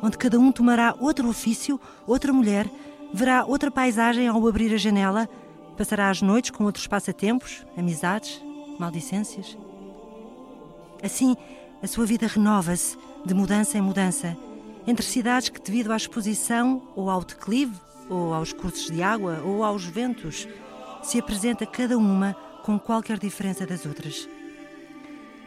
onde 0.01 0.17
cada 0.17 0.39
um 0.39 0.51
tomará 0.51 0.95
outro 0.99 1.29
ofício, 1.29 1.79
outra 2.07 2.33
mulher, 2.33 2.67
verá 3.13 3.45
outra 3.45 3.69
paisagem 3.69 4.27
ao 4.27 4.47
abrir 4.47 4.73
a 4.73 4.77
janela, 4.77 5.29
passará 5.77 6.09
as 6.09 6.23
noites 6.23 6.49
com 6.49 6.63
outros 6.63 6.87
passatempos, 6.87 7.63
amizades, 7.77 8.48
maldicências. 8.79 9.57
Assim, 11.03 11.35
a 11.81 11.87
sua 11.87 12.05
vida 12.05 12.27
renova-se 12.27 12.97
de 13.25 13.33
mudança 13.33 13.77
em 13.77 13.81
mudança, 13.81 14.37
entre 14.87 15.05
cidades 15.05 15.49
que, 15.49 15.61
devido 15.61 15.91
à 15.91 15.97
exposição 15.97 16.81
ou 16.95 17.09
ao 17.09 17.23
declive, 17.23 17.75
ou 18.09 18.33
aos 18.33 18.51
cursos 18.51 18.89
de 18.89 19.03
água, 19.03 19.41
ou 19.45 19.63
aos 19.63 19.85
ventos, 19.85 20.47
se 21.03 21.19
apresenta 21.19 21.65
cada 21.65 21.97
uma 21.97 22.33
com 22.63 22.79
qualquer 22.79 23.19
diferença 23.19 23.65
das 23.65 23.85
outras. 23.85 24.27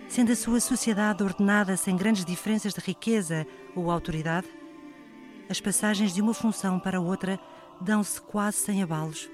Sendo 0.08 0.30
a 0.32 0.36
sua 0.36 0.60
sociedade 0.60 1.22
ordenada 1.22 1.76
sem 1.76 1.96
grandes 1.96 2.24
diferenças 2.24 2.72
de 2.72 2.80
riqueza 2.80 3.46
ou 3.74 3.90
autoridade, 3.90 4.46
as 5.48 5.60
passagens 5.60 6.14
de 6.14 6.22
uma 6.22 6.34
função 6.34 6.78
para 6.78 7.00
outra 7.00 7.38
dão-se 7.80 8.20
quase 8.20 8.58
sem 8.58 8.82
abalos. 8.82 9.28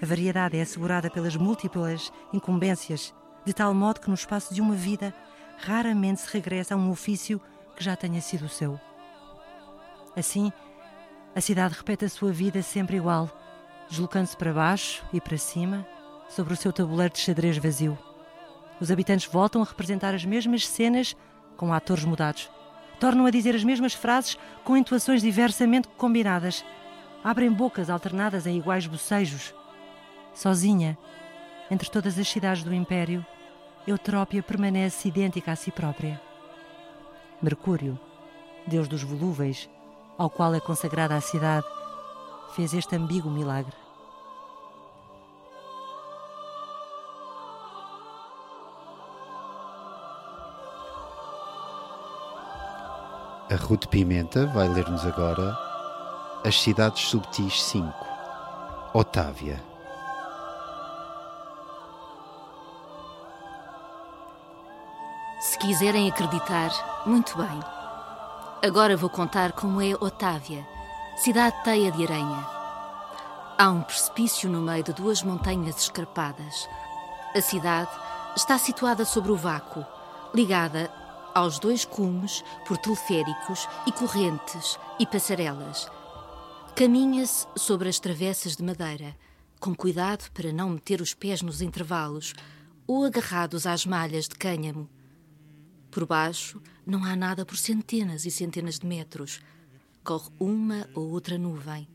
A 0.00 0.04
variedade 0.04 0.58
é 0.58 0.60
assegurada 0.60 1.08
pelas 1.08 1.36
múltiplas 1.36 2.12
incumbências, 2.30 3.14
de 3.46 3.54
tal 3.54 3.72
modo 3.72 4.00
que 4.00 4.08
no 4.08 4.14
espaço 4.14 4.52
de 4.52 4.60
uma 4.60 4.74
vida 4.74 5.14
raramente 5.56 6.20
se 6.20 6.30
regressa 6.30 6.74
a 6.74 6.76
um 6.76 6.90
ofício 6.90 7.40
que 7.74 7.82
já 7.82 7.96
tenha 7.96 8.20
sido 8.20 8.46
seu. 8.46 8.78
Assim, 10.14 10.52
a 11.34 11.40
cidade 11.40 11.74
repete 11.74 12.04
a 12.04 12.10
sua 12.10 12.30
vida 12.30 12.60
sempre 12.60 12.96
igual, 12.96 13.30
deslocando-se 13.88 14.36
para 14.36 14.52
baixo 14.52 15.02
e 15.14 15.20
para 15.20 15.38
cima 15.38 15.86
sobre 16.28 16.52
o 16.52 16.56
seu 16.56 16.74
tabuleiro 16.74 17.14
de 17.14 17.20
xadrez 17.20 17.56
vazio. 17.56 17.98
Os 18.78 18.90
habitantes 18.90 19.26
voltam 19.26 19.62
a 19.62 19.64
representar 19.64 20.14
as 20.14 20.26
mesmas 20.26 20.68
cenas 20.68 21.16
com 21.56 21.72
atores 21.72 22.04
mudados. 22.04 22.50
Tornam 23.00 23.24
a 23.24 23.30
dizer 23.30 23.54
as 23.54 23.64
mesmas 23.64 23.94
frases 23.94 24.36
com 24.62 24.76
entoações 24.76 25.22
diversamente 25.22 25.88
combinadas. 25.96 26.62
Abrem 27.24 27.50
bocas 27.50 27.88
alternadas 27.88 28.46
em 28.46 28.58
iguais 28.58 28.86
bocejos 28.86 29.54
sozinha, 30.36 30.96
entre 31.70 31.90
todas 31.90 32.18
as 32.18 32.28
cidades 32.28 32.62
do 32.62 32.72
Império, 32.72 33.24
Eutrópia 33.86 34.42
permanece 34.42 35.08
idêntica 35.08 35.52
a 35.52 35.56
si 35.56 35.70
própria. 35.70 36.20
Mercúrio, 37.40 37.98
deus 38.66 38.86
dos 38.86 39.02
volúveis, 39.02 39.68
ao 40.18 40.28
qual 40.28 40.54
é 40.54 40.60
consagrada 40.60 41.16
a 41.16 41.20
cidade, 41.20 41.66
fez 42.54 42.74
este 42.74 42.94
ambíguo 42.96 43.30
milagre. 43.30 43.74
A 53.48 53.54
Ruth 53.54 53.86
Pimenta 53.86 54.46
vai 54.46 54.68
ler-nos 54.68 55.06
agora 55.06 55.56
As 56.44 56.60
Cidades 56.60 57.02
Subtis 57.02 57.62
5, 57.62 57.94
Otávia. 58.92 59.75
Se 65.38 65.58
quiserem 65.58 66.08
acreditar, 66.08 66.70
muito 67.04 67.36
bem. 67.36 67.60
Agora 68.66 68.96
vou 68.96 69.10
contar 69.10 69.52
como 69.52 69.82
é 69.82 69.92
Otávia, 70.00 70.66
cidade 71.18 71.62
teia 71.62 71.92
de 71.92 72.04
aranha. 72.04 72.48
Há 73.58 73.68
um 73.68 73.82
precipício 73.82 74.48
no 74.48 74.62
meio 74.62 74.82
de 74.82 74.94
duas 74.94 75.22
montanhas 75.22 75.76
escarpadas. 75.76 76.66
A 77.34 77.40
cidade 77.42 77.90
está 78.34 78.58
situada 78.58 79.04
sobre 79.04 79.30
o 79.30 79.36
vácuo, 79.36 79.84
ligada 80.34 80.90
aos 81.34 81.58
dois 81.58 81.84
cumes 81.84 82.42
por 82.66 82.78
teleféricos 82.78 83.68
e 83.86 83.92
correntes 83.92 84.78
e 84.98 85.04
passarelas. 85.04 85.86
Caminha-se 86.74 87.46
sobre 87.56 87.90
as 87.90 88.00
travessas 88.00 88.56
de 88.56 88.64
madeira, 88.64 89.14
com 89.60 89.74
cuidado 89.74 90.30
para 90.32 90.50
não 90.50 90.70
meter 90.70 91.02
os 91.02 91.12
pés 91.12 91.42
nos 91.42 91.60
intervalos 91.60 92.32
ou 92.86 93.04
agarrados 93.04 93.66
às 93.66 93.84
malhas 93.84 94.26
de 94.26 94.34
cânhamo. 94.34 94.88
Por 95.96 96.04
baixo 96.04 96.60
não 96.84 97.02
há 97.06 97.16
nada 97.16 97.42
por 97.42 97.56
centenas 97.56 98.26
e 98.26 98.30
centenas 98.30 98.78
de 98.78 98.86
metros. 98.86 99.40
Corre 100.04 100.28
uma 100.38 100.86
ou 100.92 101.08
outra 101.08 101.38
nuvem. 101.38 101.88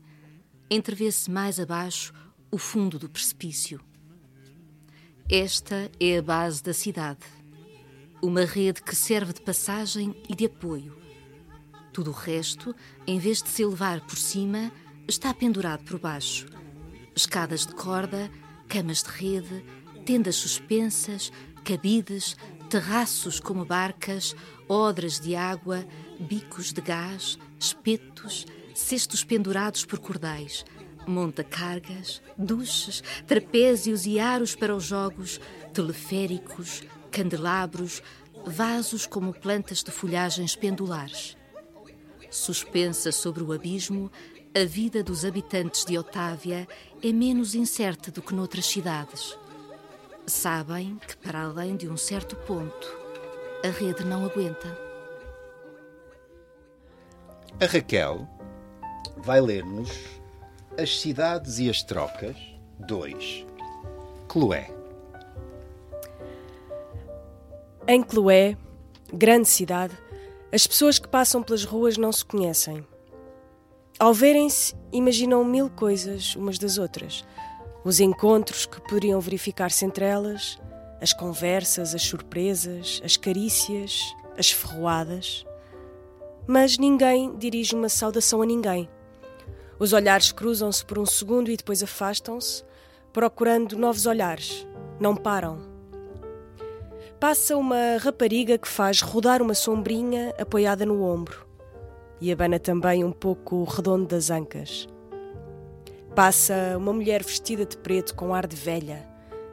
Entrevê-se 0.68 1.30
mais 1.30 1.60
abaixo 1.60 2.12
o 2.50 2.58
fundo 2.58 2.98
do 2.98 3.08
precipício. 3.08 3.80
Esta 5.30 5.88
é 6.00 6.18
a 6.18 6.22
base 6.22 6.60
da 6.64 6.74
cidade. 6.74 7.20
Uma 8.20 8.44
rede 8.44 8.82
que 8.82 8.96
serve 8.96 9.34
de 9.34 9.40
passagem 9.40 10.20
e 10.28 10.34
de 10.34 10.46
apoio. 10.46 10.98
Tudo 11.92 12.10
o 12.10 12.12
resto, 12.12 12.74
em 13.06 13.20
vez 13.20 13.40
de 13.40 13.50
se 13.50 13.62
elevar 13.62 14.00
por 14.00 14.18
cima, 14.18 14.72
está 15.06 15.32
pendurado 15.32 15.84
por 15.84 16.00
baixo. 16.00 16.48
Escadas 17.14 17.66
de 17.66 17.74
corda, 17.76 18.28
camas 18.66 19.04
de 19.04 19.10
rede, 19.10 19.64
tendas 20.04 20.34
suspensas, 20.34 21.30
cabides, 21.62 22.36
terraços 22.72 23.38
como 23.38 23.66
barcas, 23.66 24.34
odras 24.66 25.20
de 25.20 25.36
água, 25.36 25.86
bicos 26.18 26.72
de 26.72 26.80
gás, 26.80 27.38
espetos, 27.60 28.46
cestos 28.74 29.22
pendurados 29.22 29.84
por 29.84 29.98
cordéis, 29.98 30.64
monta-cargas, 31.06 32.22
duches, 32.38 33.04
trapézios 33.26 34.06
e 34.06 34.18
aros 34.18 34.54
para 34.54 34.74
os 34.74 34.84
jogos, 34.84 35.38
teleféricos, 35.74 36.82
candelabros, 37.10 38.02
vasos 38.46 39.06
como 39.06 39.34
plantas 39.34 39.82
de 39.82 39.90
folhagens 39.90 40.56
pendulares. 40.56 41.36
Suspensa 42.30 43.12
sobre 43.12 43.42
o 43.42 43.52
abismo, 43.52 44.10
a 44.58 44.64
vida 44.64 45.02
dos 45.02 45.26
habitantes 45.26 45.84
de 45.84 45.98
Otávia 45.98 46.66
é 47.02 47.12
menos 47.12 47.54
incerta 47.54 48.10
do 48.10 48.22
que 48.22 48.34
noutras 48.34 48.64
cidades. 48.64 49.36
Sabem 50.26 50.98
que, 51.06 51.16
para 51.16 51.42
além 51.42 51.76
de 51.76 51.88
um 51.88 51.96
certo 51.96 52.36
ponto, 52.36 52.96
a 53.64 53.68
rede 53.68 54.04
não 54.04 54.24
aguenta. 54.24 54.78
A 57.60 57.66
Raquel 57.66 58.28
vai 59.16 59.40
ler-nos 59.40 59.90
As 60.78 61.00
Cidades 61.00 61.58
e 61.58 61.68
as 61.68 61.82
Trocas 61.82 62.36
2. 62.78 63.46
Cloé. 64.28 64.70
Em 67.88 68.00
Cloé, 68.02 68.56
grande 69.12 69.48
cidade, 69.48 69.96
as 70.52 70.66
pessoas 70.68 71.00
que 71.00 71.08
passam 71.08 71.42
pelas 71.42 71.64
ruas 71.64 71.98
não 71.98 72.12
se 72.12 72.24
conhecem. 72.24 72.86
Ao 73.98 74.14
verem-se, 74.14 74.74
imaginam 74.92 75.44
mil 75.44 75.68
coisas 75.68 76.36
umas 76.36 76.58
das 76.58 76.78
outras. 76.78 77.24
Os 77.84 77.98
encontros 78.00 78.64
que 78.64 78.80
poderiam 78.80 79.20
verificar-se 79.20 79.84
entre 79.84 80.04
elas, 80.04 80.58
as 81.00 81.12
conversas, 81.12 81.94
as 81.94 82.02
surpresas, 82.02 83.00
as 83.04 83.16
carícias, 83.16 84.14
as 84.38 84.50
ferroadas. 84.52 85.44
Mas 86.46 86.78
ninguém 86.78 87.36
dirige 87.36 87.74
uma 87.74 87.88
saudação 87.88 88.40
a 88.40 88.46
ninguém. 88.46 88.88
Os 89.78 89.92
olhares 89.92 90.30
cruzam-se 90.30 90.84
por 90.84 90.98
um 90.98 91.06
segundo 91.06 91.50
e 91.50 91.56
depois 91.56 91.82
afastam-se, 91.82 92.64
procurando 93.12 93.76
novos 93.76 94.06
olhares. 94.06 94.66
Não 95.00 95.16
param. 95.16 95.58
Passa 97.18 97.56
uma 97.56 97.96
rapariga 97.98 98.58
que 98.58 98.68
faz 98.68 99.00
rodar 99.00 99.42
uma 99.42 99.54
sombrinha 99.54 100.32
apoiada 100.38 100.86
no 100.86 101.02
ombro 101.02 101.46
e 102.20 102.30
abana 102.30 102.60
também 102.60 103.02
um 103.02 103.10
pouco 103.10 103.56
o 103.56 103.64
redondo 103.64 104.06
das 104.06 104.30
ancas. 104.30 104.88
Passa 106.14 106.76
uma 106.76 106.92
mulher 106.92 107.22
vestida 107.22 107.64
de 107.64 107.76
preto 107.76 108.14
com 108.14 108.34
ar 108.34 108.46
de 108.46 108.54
velha, 108.54 109.08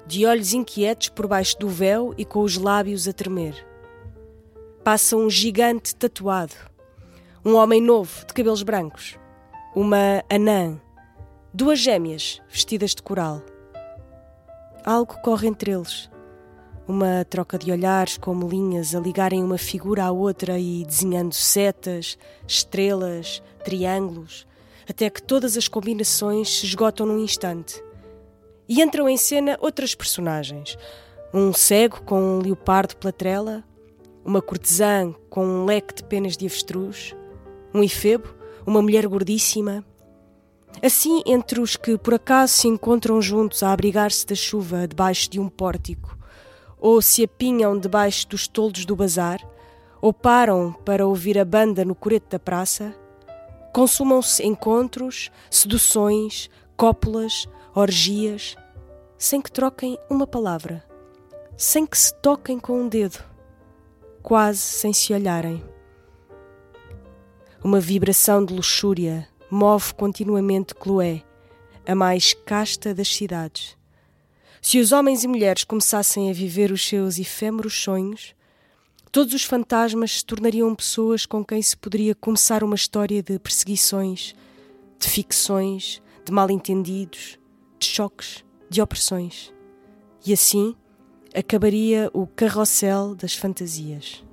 de 0.06 0.26
olhos 0.26 0.54
inquietos 0.54 1.08
por 1.08 1.26
baixo 1.26 1.58
do 1.58 1.70
véu 1.70 2.14
e 2.18 2.26
com 2.26 2.42
os 2.42 2.58
lábios 2.58 3.08
a 3.08 3.14
tremer. 3.14 3.66
Passa 4.84 5.16
um 5.16 5.30
gigante 5.30 5.96
tatuado, 5.96 6.56
um 7.46 7.56
homem 7.56 7.82
novo 7.82 8.26
de 8.26 8.34
cabelos 8.34 8.62
brancos, 8.62 9.18
uma 9.74 10.24
anã, 10.30 10.78
duas 11.54 11.80
gêmeas 11.80 12.42
vestidas 12.50 12.94
de 12.94 13.02
coral. 13.02 13.42
Algo 14.84 15.16
corre 15.22 15.48
entre 15.48 15.72
eles 15.72 16.10
uma 16.90 17.24
troca 17.24 17.56
de 17.56 17.72
olhares 17.72 18.18
como 18.18 18.50
linhas 18.50 18.96
a 18.96 19.00
ligarem 19.00 19.44
uma 19.44 19.60
figura 19.60 20.06
à 20.06 20.12
outra 20.12 20.58
e 20.58 20.84
desenhando 20.84 21.36
setas, 21.36 22.18
estrelas, 22.48 23.44
triângulos, 23.64 24.48
até 24.90 25.08
que 25.08 25.22
todas 25.22 25.56
as 25.56 25.68
combinações 25.68 26.50
se 26.50 26.66
esgotam 26.66 27.06
num 27.06 27.20
instante. 27.20 27.84
E 28.68 28.82
entram 28.82 29.08
em 29.08 29.18
cena 29.18 29.58
outras 29.62 29.94
personagens. 29.94 30.76
Um 31.32 31.54
cego 31.54 32.02
com 32.02 32.20
um 32.20 32.40
leopardo 32.40 32.96
pela 32.98 33.14
trela, 33.14 33.64
uma 34.26 34.42
cortesã 34.42 35.14
com 35.30 35.46
um 35.46 35.66
leque 35.66 35.94
de 35.94 36.04
penas 36.04 36.36
de 36.36 36.48
avestruz, 36.48 37.16
um 37.74 37.84
efebo, 37.84 38.34
uma 38.66 38.82
mulher 38.82 39.08
gordíssima. 39.08 39.86
Assim, 40.84 41.22
entre 41.26 41.60
os 41.60 41.76
que 41.76 41.96
por 41.98 42.16
acaso 42.16 42.54
se 42.54 42.68
encontram 42.68 43.22
juntos 43.22 43.62
a 43.62 43.72
abrigar-se 43.72 44.26
da 44.26 44.36
chuva 44.36 44.88
debaixo 44.88 45.30
de 45.30 45.40
um 45.40 45.50
pórtico, 45.50 46.18
ou 46.80 47.00
se 47.00 47.24
apinham 47.24 47.78
debaixo 47.78 48.28
dos 48.28 48.48
toldos 48.48 48.86
do 48.86 48.96
bazar, 48.96 49.40
ou 50.02 50.12
param 50.12 50.74
para 50.86 51.06
ouvir 51.06 51.38
a 51.38 51.46
banda 51.46 51.86
no 51.86 51.94
coreto 51.94 52.30
da 52.30 52.40
praça, 52.40 52.96
consumam-se 53.74 54.44
encontros, 54.46 55.32
seduções, 55.50 56.50
cópulas, 56.76 57.48
orgias, 57.74 58.56
sem 59.18 59.42
que 59.42 59.52
troquem 59.52 59.98
uma 60.10 60.26
palavra, 60.26 60.84
sem 61.58 61.86
que 61.86 61.98
se 61.98 62.14
toquem 62.16 62.60
com 62.60 62.82
um 62.82 62.88
dedo, 62.88 63.24
quase 64.22 64.60
sem 64.60 64.94
se 64.94 65.14
olharem. 65.14 65.64
Uma 67.64 67.80
vibração 67.80 68.44
de 68.44 68.54
luxúria 68.54 69.28
move 69.52 69.94
continuamente 69.94 70.74
Chloé, 70.82 71.24
a 71.86 71.94
mais 71.94 72.34
casta 72.34 72.94
das 72.94 73.14
cidades. 73.14 73.78
Se 74.62 74.80
os 74.80 74.92
homens 74.92 75.24
e 75.24 75.28
mulheres 75.28 75.64
começassem 75.64 76.30
a 76.30 76.34
viver 76.34 76.72
os 76.72 76.86
seus 76.86 77.18
efêmeros 77.18 77.82
sonhos, 77.82 78.36
todos 79.12 79.34
os 79.34 79.44
fantasmas 79.44 80.20
se 80.20 80.26
tornariam 80.26 80.74
pessoas 80.76 81.26
com 81.26 81.44
quem 81.44 81.62
se 81.62 81.76
poderia 81.76 82.14
começar 82.14 82.64
uma 82.64 82.76
história 82.76 83.22
de 83.24 83.40
perseguições, 83.40 84.36
de 85.00 85.10
ficções, 85.10 86.02
de 86.26 86.32
mal-entendidos, 86.32 87.40
de 87.80 87.88
choques, 87.88 88.44
de 88.70 88.82
opressões. 88.82 89.54
E 90.26 90.34
assim 90.34 90.76
acabaria 91.36 92.10
o 92.14 92.28
carrossel 92.28 93.16
das 93.16 93.34
fantasias. 93.34 94.24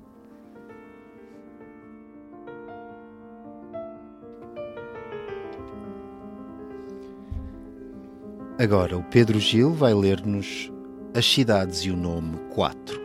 Agora 8.59 8.97
o 8.97 9.03
Pedro 9.03 9.39
Gil 9.39 9.71
vai 9.71 9.93
ler-nos 9.93 10.71
As 11.15 11.25
Cidades 11.25 11.79
e 11.81 11.91
o 11.91 11.95
Nome 11.95 12.37
4. 12.55 12.99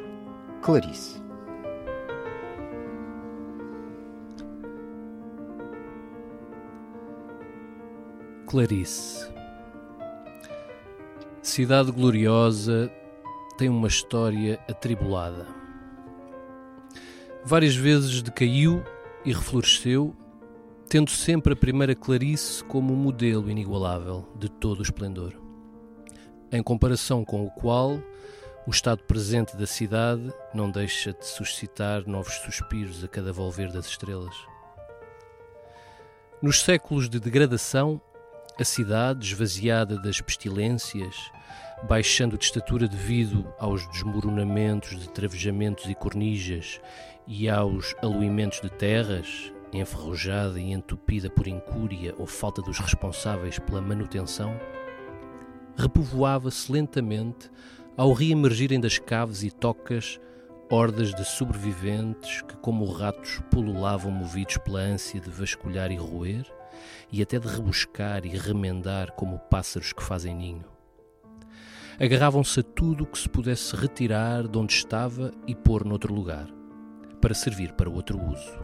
Clarice. 0.63 1.22
Clarice. 8.53 9.33
Cidade 11.41 11.91
gloriosa 11.91 12.93
tem 13.57 13.71
uma 13.71 13.89
história 13.89 14.61
atribulada. 14.69 15.47
Várias 17.47 17.75
vezes 17.75 18.21
decaiu 18.21 18.85
e 19.25 19.33
refloresceu 19.33 20.15
tendo 20.87 21.11
sempre 21.11 21.55
a 21.55 21.57
primeira 21.57 21.95
Clarice 21.95 22.63
como 22.65 22.95
modelo 22.95 23.51
inigualável 23.51 24.29
de 24.39 24.51
todo 24.51 24.81
o 24.81 24.83
esplendor, 24.83 25.33
em 26.53 26.63
comparação 26.63 27.25
com 27.25 27.47
o 27.47 27.51
qual 27.51 27.99
o 28.67 28.71
estado 28.71 29.03
presente 29.05 29.57
da 29.57 29.67
cidade 29.67 30.31
não 30.53 30.71
deixa 30.71 31.15
de 31.15 31.27
suscitar 31.27 32.07
novos 32.07 32.35
suspiros 32.35 33.03
a 33.03 33.09
cada 33.09 33.33
volver 33.33 33.73
das 33.73 33.87
estrelas. 33.87 34.37
Nos 36.43 36.61
séculos 36.61 37.09
de 37.09 37.19
degradação, 37.19 37.99
a 38.59 38.65
cidade, 38.65 39.27
esvaziada 39.27 39.99
das 39.99 40.21
pestilências, 40.21 41.31
baixando 41.89 42.37
de 42.37 42.45
estatura 42.45 42.87
devido 42.87 43.53
aos 43.59 43.87
desmoronamentos 43.89 44.99
de 45.01 45.09
travejamentos 45.09 45.87
e 45.89 45.95
cornijas 45.95 46.81
e 47.27 47.49
aos 47.49 47.95
aluimentos 48.03 48.61
de 48.61 48.71
terras, 48.71 49.53
enferrujada 49.73 50.61
e 50.61 50.73
entupida 50.73 51.31
por 51.31 51.47
incúria 51.49 52.15
ou 52.19 52.27
falta 52.27 52.61
dos 52.61 52.79
responsáveis 52.79 53.59
pela 53.59 53.81
manutenção, 53.81 54.55
repovoava-se 55.77 56.71
lentamente 56.71 57.51
ao 57.97 58.13
reemergirem 58.13 58.79
das 58.79 58.99
caves 58.99 59.43
e 59.43 59.51
tocas 59.51 60.21
hordas 60.71 61.15
de 61.15 61.25
sobreviventes 61.25 62.43
que, 62.43 62.57
como 62.57 62.91
ratos, 62.91 63.41
pululavam 63.51 64.11
movidos 64.11 64.57
pela 64.59 64.81
ânsia 64.81 65.21
de 65.21 65.31
vasculhar 65.31 65.91
e 65.91 65.97
roer, 65.97 66.47
e 67.13 67.21
até 67.21 67.39
de 67.39 67.47
rebuscar 67.47 68.25
e 68.25 68.31
remendar 68.31 69.13
como 69.13 69.39
pássaros 69.39 69.93
que 69.93 70.03
fazem 70.03 70.35
ninho. 70.35 70.65
Agarravam-se 72.01 72.61
a 72.61 72.63
tudo 72.63 73.05
o 73.05 73.07
que 73.07 73.19
se 73.19 73.29
pudesse 73.29 73.77
retirar 73.77 74.49
de 74.49 74.59
onde 74.59 74.73
estava 74.73 75.31
e 75.47 75.55
pôr 75.55 75.85
noutro 75.85 76.13
lugar, 76.13 76.49
para 77.21 77.35
servir 77.35 77.73
para 77.75 77.91
outro 77.91 78.19
uso. 78.19 78.59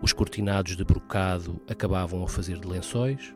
Os 0.00 0.12
cortinados 0.12 0.76
de 0.76 0.84
brocado 0.84 1.60
acabavam 1.68 2.24
a 2.24 2.28
fazer 2.28 2.58
de 2.58 2.66
lençóis, 2.66 3.34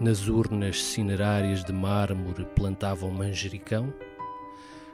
nas 0.00 0.26
urnas 0.26 0.82
cinerárias 0.82 1.62
de 1.62 1.72
mármore 1.72 2.44
plantavam 2.56 3.10
manjericão, 3.10 3.92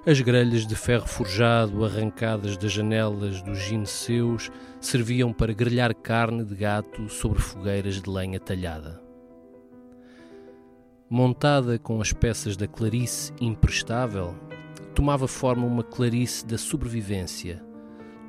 as 0.08 0.22
grelhas 0.22 0.66
de 0.66 0.74
ferro 0.74 1.06
forjado 1.06 1.84
arrancadas 1.84 2.56
das 2.56 2.72
janelas 2.72 3.42
dos 3.42 3.58
gineceus 3.58 4.50
serviam 4.80 5.34
para 5.34 5.52
grelhar 5.52 5.94
carne 5.94 6.46
de 6.46 6.54
gato 6.54 7.10
sobre 7.10 7.38
fogueiras 7.42 8.00
de 8.00 8.08
lenha 8.08 8.40
talhada. 8.40 9.02
Montada 11.10 11.78
com 11.78 12.00
as 12.00 12.10
peças 12.10 12.56
da 12.56 12.66
clarice 12.66 13.34
imprestável, 13.38 14.34
tomava 14.94 15.28
forma 15.28 15.66
uma 15.66 15.84
clarice 15.84 16.46
da 16.46 16.56
sobrevivência, 16.56 17.62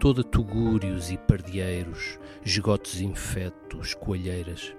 toda 0.01 0.21
tugúrios 0.21 1.09
e 1.09 1.17
pardieiros, 1.17 2.19
esgotos 2.43 2.99
infetos, 2.99 3.93
coalheiras. 3.93 4.75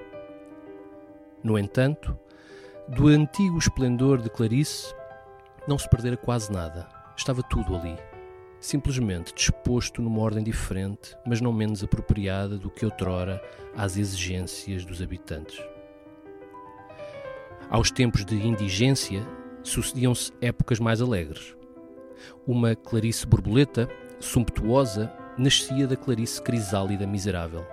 No 1.42 1.58
entanto, 1.58 2.14
do 2.86 3.08
antigo 3.08 3.56
esplendor 3.56 4.20
de 4.20 4.28
Clarice 4.28 4.94
não 5.66 5.78
se 5.78 5.88
perdera 5.88 6.16
quase 6.16 6.52
nada. 6.52 6.88
Estava 7.16 7.42
tudo 7.42 7.76
ali. 7.76 7.96
Simplesmente 8.60 9.34
disposto 9.34 10.02
numa 10.02 10.20
ordem 10.20 10.44
diferente, 10.44 11.16
mas 11.26 11.40
não 11.40 11.52
menos 11.52 11.82
apropriada 11.82 12.58
do 12.58 12.70
que 12.70 12.84
outrora 12.84 13.42
às 13.76 13.96
exigências 13.96 14.84
dos 14.84 15.00
habitantes. 15.00 15.58
Aos 17.70 17.90
tempos 17.90 18.24
de 18.24 18.34
indigência 18.34 19.26
sucediam-se 19.62 20.32
épocas 20.40 20.78
mais 20.78 21.00
alegres. 21.00 21.56
Uma 22.46 22.74
Clarice 22.74 23.26
borboleta, 23.26 23.88
sumptuosa, 24.18 25.12
nascia 25.38 25.86
da 25.86 25.96
Clarice 25.96 26.42
crisálida 26.42 27.06
miserável. 27.06 27.64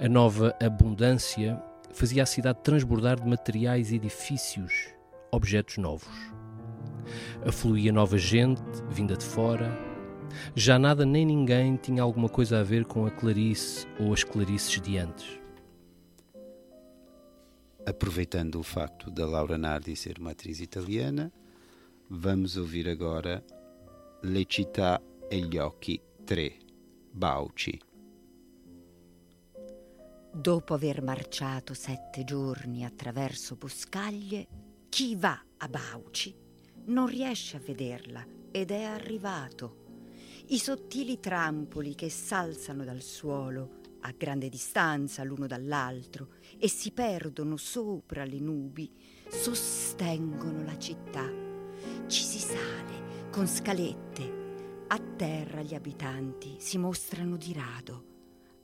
A 0.00 0.08
nova 0.08 0.54
abundância 0.62 1.60
fazia 1.92 2.22
a 2.22 2.26
cidade 2.26 2.60
transbordar 2.62 3.20
de 3.20 3.28
materiais 3.28 3.90
e 3.90 3.96
edifícios, 3.96 4.88
objetos 5.30 5.78
novos. 5.78 6.41
Afluía 7.46 7.92
nova 7.92 8.18
gente, 8.18 8.62
vinda 8.88 9.16
de 9.16 9.24
fora. 9.24 9.70
Já 10.54 10.78
nada 10.78 11.04
nem 11.04 11.26
ninguém 11.26 11.76
tinha 11.76 12.02
alguma 12.02 12.28
coisa 12.28 12.60
a 12.60 12.62
ver 12.62 12.84
com 12.84 13.06
a 13.06 13.10
Clarice 13.10 13.86
ou 13.98 14.12
as 14.12 14.24
Clarices 14.24 14.80
de 14.80 14.96
antes. 14.96 15.40
Aproveitando 17.84 18.60
o 18.60 18.62
facto 18.62 19.10
da 19.10 19.26
Laura 19.26 19.58
Nardi 19.58 19.96
ser 19.96 20.18
uma 20.18 20.30
atriz 20.30 20.60
italiana, 20.60 21.32
vamos 22.08 22.56
ouvir 22.56 22.88
agora 22.88 23.44
Le 24.22 24.44
città 24.46 25.00
e 25.28 25.36
gli 25.38 25.58
occhi 25.58 26.00
3, 26.24 26.56
Bauci. 27.10 27.80
Dopo 30.34 30.74
aver 30.74 31.02
marciato 31.02 31.74
sette 31.74 32.22
giorni 32.24 32.84
attraverso 32.84 33.56
boscaglie, 33.56 34.46
chi 34.88 35.16
va 35.16 35.38
a 35.56 35.68
Bauci 35.68 36.41
non 36.86 37.06
riesce 37.06 37.56
a 37.56 37.60
vederla 37.60 38.26
ed 38.50 38.70
è 38.70 38.82
arrivato. 38.82 39.80
I 40.48 40.58
sottili 40.58 41.20
trampoli 41.20 41.94
che 41.94 42.10
s'alzano 42.10 42.84
dal 42.84 43.02
suolo 43.02 43.80
a 44.00 44.12
grande 44.16 44.48
distanza 44.48 45.22
l'uno 45.22 45.46
dall'altro 45.46 46.28
e 46.58 46.68
si 46.68 46.90
perdono 46.90 47.56
sopra 47.56 48.24
le 48.24 48.40
nubi 48.40 48.90
sostengono 49.28 50.64
la 50.64 50.76
città. 50.76 51.30
Ci 52.06 52.22
si 52.22 52.38
sale 52.38 53.28
con 53.30 53.46
scalette. 53.46 54.40
A 54.88 54.98
terra 54.98 55.62
gli 55.62 55.74
abitanti 55.74 56.56
si 56.58 56.76
mostrano 56.78 57.36
di 57.36 57.52
rado 57.52 58.10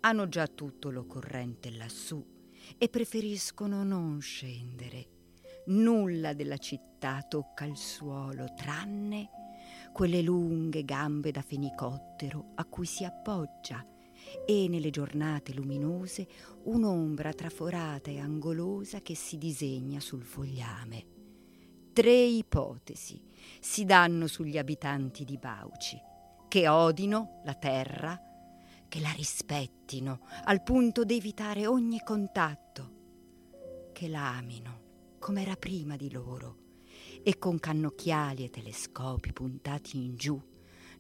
hanno 0.01 0.29
già 0.29 0.47
tutto 0.47 0.91
l'occorrente 0.91 1.71
lassù 1.71 2.25
e 2.77 2.89
preferiscono 2.89 3.83
non 3.83 4.21
scendere. 4.21 5.18
Nulla 5.69 6.33
della 6.33 6.57
città 6.57 7.23
tocca 7.29 7.67
il 7.67 7.77
suolo, 7.77 8.55
tranne 8.55 9.29
quelle 9.93 10.23
lunghe 10.23 10.83
gambe 10.83 11.31
da 11.31 11.43
fenicottero 11.43 12.53
a 12.55 12.65
cui 12.65 12.87
si 12.87 13.05
appoggia 13.05 13.85
e 14.47 14.67
nelle 14.67 14.89
giornate 14.89 15.53
luminose 15.53 16.27
un'ombra 16.65 17.35
traforata 17.35 18.11
e 18.11 18.19
angolosa 18.19 19.03
che 19.03 19.15
si 19.15 19.37
disegna 19.37 20.01
sul 20.01 20.23
fogliame. 20.23 21.05
Tre 21.93 22.15
ipotesi 22.15 23.21
si 23.61 23.85
danno 23.85 24.27
sugli 24.27 24.57
abitanti 24.57 25.25
di 25.25 25.37
Bauci, 25.37 26.01
che 26.49 26.67
odino 26.67 27.43
la 27.45 27.55
terra, 27.55 28.19
che 28.89 29.01
la 29.01 29.11
rispettino 29.11 30.21
al 30.45 30.63
punto 30.63 31.05
da 31.05 31.13
evitare 31.13 31.67
ogni 31.67 32.01
contatto, 32.01 33.91
che 33.93 34.09
l'amino 34.09 34.78
era 35.37 35.57
prima 35.57 35.97
di 35.97 36.11
loro 36.11 36.57
e 37.23 37.39
con 37.39 37.59
cannocchiali 37.59 38.45
e 38.45 38.51
telescopi 38.51 39.33
puntati 39.33 39.97
in 39.97 40.17
giù 40.17 40.41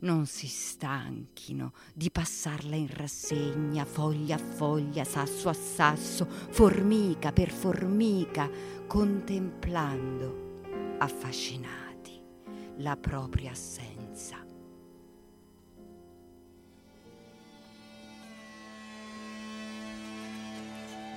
non 0.01 0.27
si 0.27 0.47
stanchino 0.47 1.73
di 1.93 2.11
passarla 2.11 2.77
in 2.77 2.89
rassegna, 2.89 3.85
foglia 3.85 4.37
a 4.37 4.39
foglia, 4.39 5.05
sasso 5.05 5.49
a 5.49 5.55
sasso, 5.55 6.25
formica 6.29 7.33
per 7.33 7.51
formica, 7.51 8.49
contemplando, 8.87 10.61
affascinati, 10.99 12.21
la 12.77 12.97
propria 12.97 13.51
assenza. 13.51 14.47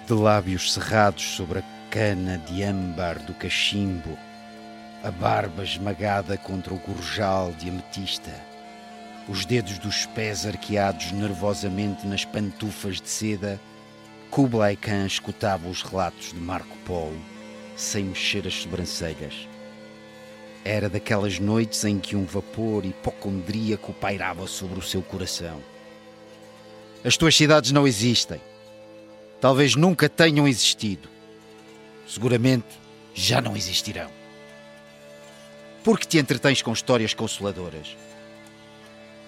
de 0.08 0.14
lábios 0.16 0.74
cerrados 0.74 1.22
sobre 1.22 1.60
a 1.60 1.81
cana 1.92 2.38
de 2.38 2.64
âmbar 2.64 3.20
do 3.20 3.34
cachimbo, 3.34 4.18
a 5.04 5.12
barba 5.12 5.62
esmagada 5.64 6.38
contra 6.38 6.74
o 6.74 6.80
gorjal 6.80 7.52
de 7.52 7.70
ametista, 7.70 8.32
os 9.28 9.46
dedos 9.46 9.78
dos 9.78 10.06
pés 10.08 10.46
arqueados 10.46 11.12
nervosamente 11.12 12.08
nas 12.08 12.26
pantufas 12.26 13.02
de 13.02 13.10
seda, 13.10 13.60
Kublai 14.30 14.78
Khan 14.78 15.06
escutava 15.06 15.68
os 15.68 15.84
relatos 15.84 16.32
de 16.32 16.40
Marco 16.40 16.78
Polo, 16.86 17.22
sem 17.76 18.06
mexer 18.06 18.48
as 18.48 18.54
sobrancelhas. 18.54 19.48
Era 20.64 20.88
daquelas 20.88 21.40
noites 21.40 21.84
em 21.84 22.00
que 22.00 22.16
um 22.16 22.24
vapor 22.24 22.86
hipocondríaco 22.86 23.94
pairava 23.94 24.48
sobre 24.48 24.80
o 24.80 24.82
seu 24.82 25.02
coração. 25.02 25.60
As 27.04 27.18
tuas 27.18 27.36
cidades 27.36 27.72
não 27.72 27.86
existem 27.86 28.40
talvez 29.42 29.76
nunca 29.76 30.08
tenham 30.08 30.48
existido. 30.48 31.10
Seguramente 32.12 32.78
já 33.14 33.40
não 33.40 33.56
existirão. 33.56 34.12
Por 35.82 35.98
que 35.98 36.06
te 36.06 36.18
entretens 36.18 36.62
com 36.62 36.74
histórias 36.74 37.14
consoladoras? 37.14 37.96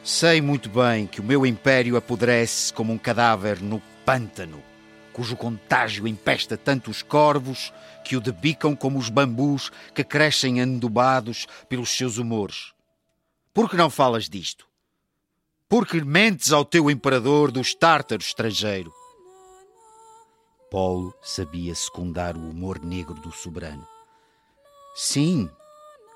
Sei 0.03 0.41
muito 0.41 0.69
bem 0.69 1.07
que 1.07 1.21
o 1.21 1.23
meu 1.23 1.45
império 1.45 1.95
apodrece 1.95 2.73
como 2.73 2.91
um 2.91 2.97
cadáver 2.97 3.61
no 3.61 3.81
pântano, 4.05 4.61
cujo 5.13 5.37
contágio 5.37 6.05
empesta 6.05 6.57
tanto 6.57 6.91
os 6.91 7.01
corvos 7.01 7.71
que 8.03 8.17
o 8.17 8.19
debicam 8.19 8.75
como 8.75 8.99
os 8.99 9.07
bambus 9.07 9.71
que 9.95 10.03
crescem 10.03 10.59
anubados 10.59 11.47
pelos 11.69 11.89
seus 11.89 12.17
humores. 12.17 12.73
Por 13.53 13.69
que 13.69 13.77
não 13.77 13.89
falas 13.89 14.27
disto? 14.27 14.67
Por 15.69 15.87
que 15.87 16.03
mentes 16.03 16.51
ao 16.51 16.65
teu 16.65 16.91
imperador 16.91 17.49
dos 17.49 17.73
tártaros 17.73 18.25
estrangeiro? 18.25 18.91
Paulo 20.73 21.13
sabia 21.21 21.75
secundar 21.75 22.35
o 22.35 22.49
humor 22.49 22.83
negro 22.83 23.13
do 23.13 23.31
soberano. 23.31 23.87
Sim, 24.95 25.47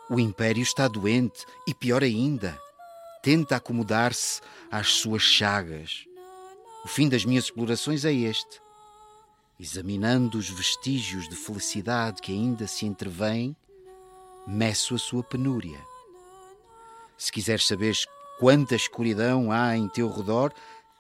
o 0.10 0.20
império 0.20 0.64
está 0.64 0.88
doente 0.88 1.46
e, 1.68 1.76
pior 1.76 2.02
ainda, 2.02 2.60
tenta 3.22 3.58
acomodar-se 3.58 4.42
às 4.72 4.94
suas 4.94 5.22
chagas. 5.22 6.06
O 6.84 6.88
fim 6.88 7.08
das 7.08 7.24
minhas 7.24 7.44
explorações 7.44 8.04
é 8.04 8.12
este. 8.12 8.60
Examinando 9.60 10.40
os 10.40 10.50
vestígios 10.50 11.30
de 11.30 11.36
felicidade 11.36 12.20
que 12.20 12.32
ainda 12.32 12.66
se 12.66 12.84
entrevêm, 12.88 13.56
meço 14.48 14.96
a 14.96 14.98
sua 14.98 15.22
penúria. 15.22 15.80
Se 17.16 17.32
quiseres 17.32 17.68
saber 17.68 17.96
quanta 18.40 18.74
escuridão 18.74 19.52
há 19.52 19.78
em 19.78 19.88
teu 19.88 20.10
redor, 20.12 20.52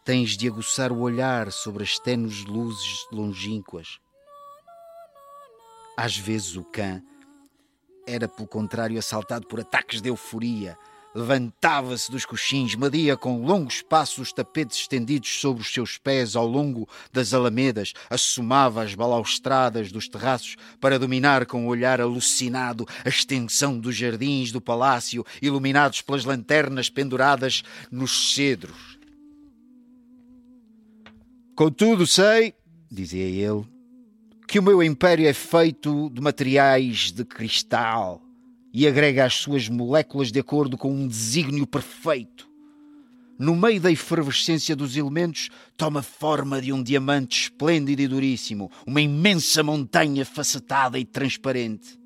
tens 0.07 0.37
de 0.37 0.47
aguçar 0.47 0.89
o 0.89 0.99
olhar 0.99 1.51
sobre 1.51 1.83
as 1.83 1.99
tenues 1.99 2.45
luzes 2.45 3.05
longínquas. 3.11 3.99
Às 5.97 6.15
vezes 6.15 6.55
o 6.55 6.63
cã 6.63 7.03
era, 8.07 8.25
pelo 8.25 8.47
contrário, 8.47 8.97
assaltado 8.97 9.45
por 9.47 9.59
ataques 9.59 9.99
de 10.01 10.07
euforia. 10.07 10.77
Levantava-se 11.13 12.09
dos 12.09 12.23
coxins, 12.25 12.73
media 12.73 13.17
com 13.17 13.45
longos 13.45 13.81
passos 13.81 14.29
os 14.29 14.31
tapetes 14.31 14.77
estendidos 14.77 15.41
sobre 15.41 15.61
os 15.61 15.73
seus 15.73 15.97
pés 15.97 16.37
ao 16.37 16.47
longo 16.47 16.87
das 17.11 17.33
alamedas, 17.33 17.91
assomava 18.09 18.83
as 18.83 18.95
balaustradas 18.95 19.91
dos 19.91 20.07
terraços 20.07 20.55
para 20.79 20.97
dominar 20.97 21.45
com 21.45 21.65
o 21.65 21.69
olhar 21.69 21.99
alucinado 21.99 22.87
a 23.03 23.09
extensão 23.09 23.77
dos 23.77 23.97
jardins 23.97 24.53
do 24.53 24.61
palácio, 24.61 25.25
iluminados 25.41 25.99
pelas 25.99 26.23
lanternas 26.23 26.89
penduradas 26.89 27.61
nos 27.91 28.33
cedros. 28.33 28.96
Contudo, 31.57 32.05
sei, 32.05 32.53
dizia 32.87 33.23
ele, 33.23 33.65
que 34.47 34.59
o 34.59 34.63
meu 34.63 34.83
império 34.83 35.27
é 35.27 35.33
feito 35.33 36.07
de 36.11 36.21
materiais 36.21 37.11
de 37.11 37.25
cristal 37.25 38.21
e 38.71 38.87
agrega 38.87 39.25
as 39.25 39.33
suas 39.33 39.67
moléculas 39.67 40.31
de 40.31 40.39
acordo 40.39 40.77
com 40.77 40.93
um 40.93 41.07
desígnio 41.07 41.65
perfeito. 41.65 42.47
No 43.39 43.55
meio 43.55 43.81
da 43.81 43.91
efervescência 43.91 44.75
dos 44.75 44.95
elementos, 44.95 45.49
toma 45.75 46.03
forma 46.03 46.61
de 46.61 46.71
um 46.71 46.83
diamante 46.83 47.45
esplêndido 47.45 48.03
e 48.03 48.07
duríssimo, 48.07 48.69
uma 48.85 49.01
imensa 49.01 49.63
montanha 49.63 50.23
facetada 50.23 50.99
e 50.99 51.05
transparente. 51.05 51.97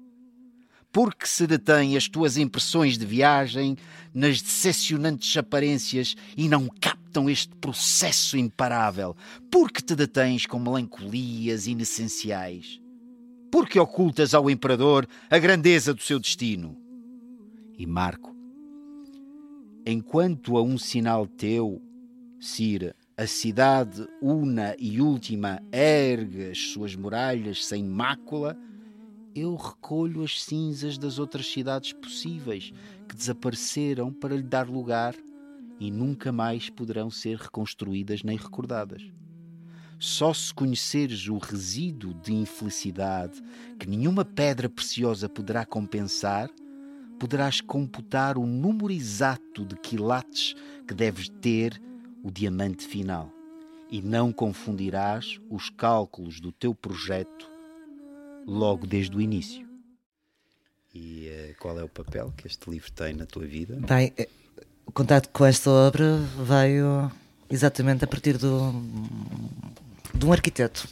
Porque 0.93 1.27
se 1.27 1.45
detém 1.45 1.97
as 1.97 2.07
tuas 2.07 2.37
impressões 2.37 2.97
de 2.97 3.05
viagem 3.05 3.75
nas 4.13 4.41
decepcionantes 4.41 5.35
aparências 5.35 6.15
e 6.37 6.47
não 6.47 6.69
captam 7.11 7.29
este 7.29 7.53
processo 7.57 8.37
imparável? 8.37 9.15
Porque 9.51 9.81
te 9.81 9.95
detens 9.95 10.45
com 10.45 10.57
melancolias 10.57 11.67
inessenciais? 11.67 12.81
Porque 13.51 13.77
ocultas 13.77 14.33
ao 14.33 14.49
imperador 14.49 15.05
a 15.29 15.37
grandeza 15.37 15.93
do 15.93 16.01
seu 16.01 16.19
destino? 16.19 16.77
E 17.77 17.85
Marco, 17.85 18.33
enquanto 19.85 20.57
a 20.57 20.63
um 20.63 20.77
sinal 20.77 21.27
teu, 21.27 21.81
Cira, 22.39 22.95
a 23.17 23.27
cidade 23.27 24.07
una 24.21 24.73
e 24.79 25.01
última 25.01 25.61
ergue 25.71 26.49
as 26.49 26.57
suas 26.57 26.95
muralhas 26.95 27.65
sem 27.65 27.83
mácula, 27.83 28.57
eu 29.35 29.55
recolho 29.55 30.23
as 30.23 30.41
cinzas 30.43 30.97
das 30.97 31.19
outras 31.19 31.51
cidades 31.51 31.93
possíveis 31.93 32.71
que 33.07 33.15
desapareceram 33.15 34.13
para 34.13 34.35
lhe 34.35 34.43
dar 34.43 34.69
lugar 34.69 35.13
e 35.81 35.89
nunca 35.89 36.31
mais 36.31 36.69
poderão 36.69 37.09
ser 37.09 37.39
reconstruídas 37.39 38.21
nem 38.21 38.37
recordadas. 38.37 39.01
Só 39.97 40.31
se 40.31 40.53
conheceres 40.53 41.27
o 41.27 41.39
resíduo 41.39 42.13
de 42.13 42.31
infelicidade 42.31 43.41
que 43.79 43.89
nenhuma 43.89 44.23
pedra 44.23 44.69
preciosa 44.69 45.27
poderá 45.27 45.65
compensar, 45.65 46.51
poderás 47.19 47.61
computar 47.61 48.37
o 48.37 48.45
número 48.45 48.91
exato 48.91 49.65
de 49.65 49.75
quilates 49.75 50.53
que 50.87 50.93
deves 50.93 51.29
ter 51.41 51.81
o 52.23 52.29
diamante 52.29 52.85
final. 52.85 53.31
E 53.89 54.03
não 54.03 54.31
confundirás 54.31 55.39
os 55.49 55.71
cálculos 55.71 56.39
do 56.39 56.51
teu 56.51 56.75
projeto 56.75 57.49
logo 58.45 58.85
desde 58.85 59.17
o 59.17 59.21
início. 59.21 59.67
E 60.93 61.27
uh, 61.27 61.59
qual 61.59 61.79
é 61.79 61.83
o 61.83 61.89
papel 61.89 62.31
que 62.37 62.45
este 62.45 62.69
livro 62.69 62.91
tem 62.91 63.13
na 63.13 63.25
tua 63.25 63.45
vida? 63.45 63.79
Bem, 63.87 64.13
eh, 64.17 64.27
o 64.91 64.93
contato 64.93 65.29
com 65.29 65.45
esta 65.45 65.69
obra 65.69 66.17
veio 66.45 67.09
exatamente 67.49 68.03
a 68.03 68.07
partir 68.07 68.37
do, 68.37 68.73
de 70.13 70.25
um 70.25 70.33
arquiteto. 70.33 70.85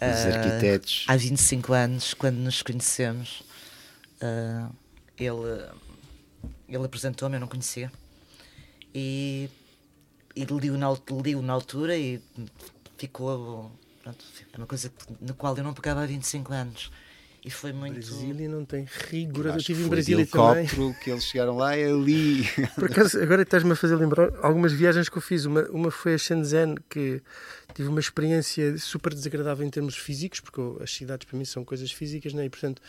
Os 0.00 0.24
uh, 0.24 0.38
arquitetos. 0.38 1.04
Há 1.06 1.14
25 1.14 1.72
anos, 1.74 2.14
quando 2.14 2.36
nos 2.36 2.62
conhecemos, 2.62 3.42
uh, 4.22 4.74
ele, 5.18 5.68
ele 6.66 6.84
apresentou-me, 6.86 7.36
eu 7.36 7.40
não 7.40 7.46
conhecia, 7.46 7.92
e, 8.94 9.50
e 10.34 10.44
li-o 10.46 10.78
na, 10.78 10.88
na 11.42 11.52
altura 11.52 11.94
e 11.94 12.22
ficou 12.96 13.70
Pronto, 14.02 14.24
é 14.50 14.56
uma 14.56 14.66
coisa 14.66 14.90
na 15.20 15.34
qual 15.34 15.56
eu 15.58 15.62
não 15.62 15.74
pegava 15.74 16.02
há 16.02 16.06
25 16.06 16.52
anos. 16.54 16.90
E 17.44 17.50
foi 17.50 17.72
muito. 17.72 17.94
Brasília 17.94 18.48
não 18.48 18.64
tem 18.64 18.86
rigor. 19.10 19.46
Eu, 19.46 19.56
estive 19.56 19.82
em 19.82 19.88
Brasília 19.88 20.26
também. 20.26 20.66
que 21.02 21.10
eles 21.10 21.24
chegaram 21.24 21.56
lá 21.56 21.74
é 21.76 21.90
ali. 21.90 22.44
Por 22.76 22.84
acaso, 22.84 23.20
agora 23.20 23.42
estás-me 23.42 23.72
a 23.72 23.76
fazer 23.76 23.96
lembrar 23.96 24.32
algumas 24.42 24.72
viagens 24.72 25.08
que 25.08 25.18
eu 25.18 25.22
fiz. 25.22 25.44
Uma, 25.44 25.62
uma 25.70 25.90
foi 25.90 26.14
a 26.14 26.18
Shenzhen, 26.18 26.76
que 26.88 27.20
tive 27.74 27.88
uma 27.88 27.98
experiência 27.98 28.78
super 28.78 29.12
desagradável 29.12 29.66
em 29.66 29.70
termos 29.70 29.96
físicos, 29.96 30.38
porque 30.38 30.60
as 30.80 30.92
cidades 30.92 31.26
para 31.26 31.36
mim 31.36 31.44
são 31.44 31.64
coisas 31.64 31.90
físicas, 31.90 32.32
né? 32.32 32.44
e 32.44 32.50
portanto 32.50 32.80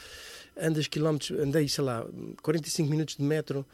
andas 0.55 0.87
quilómetros, 0.87 1.31
andei, 1.39 1.67
sei 1.67 1.83
lá, 1.83 2.05
45 2.43 2.89
minutos 2.89 3.15
de 3.15 3.23
metro 3.23 3.65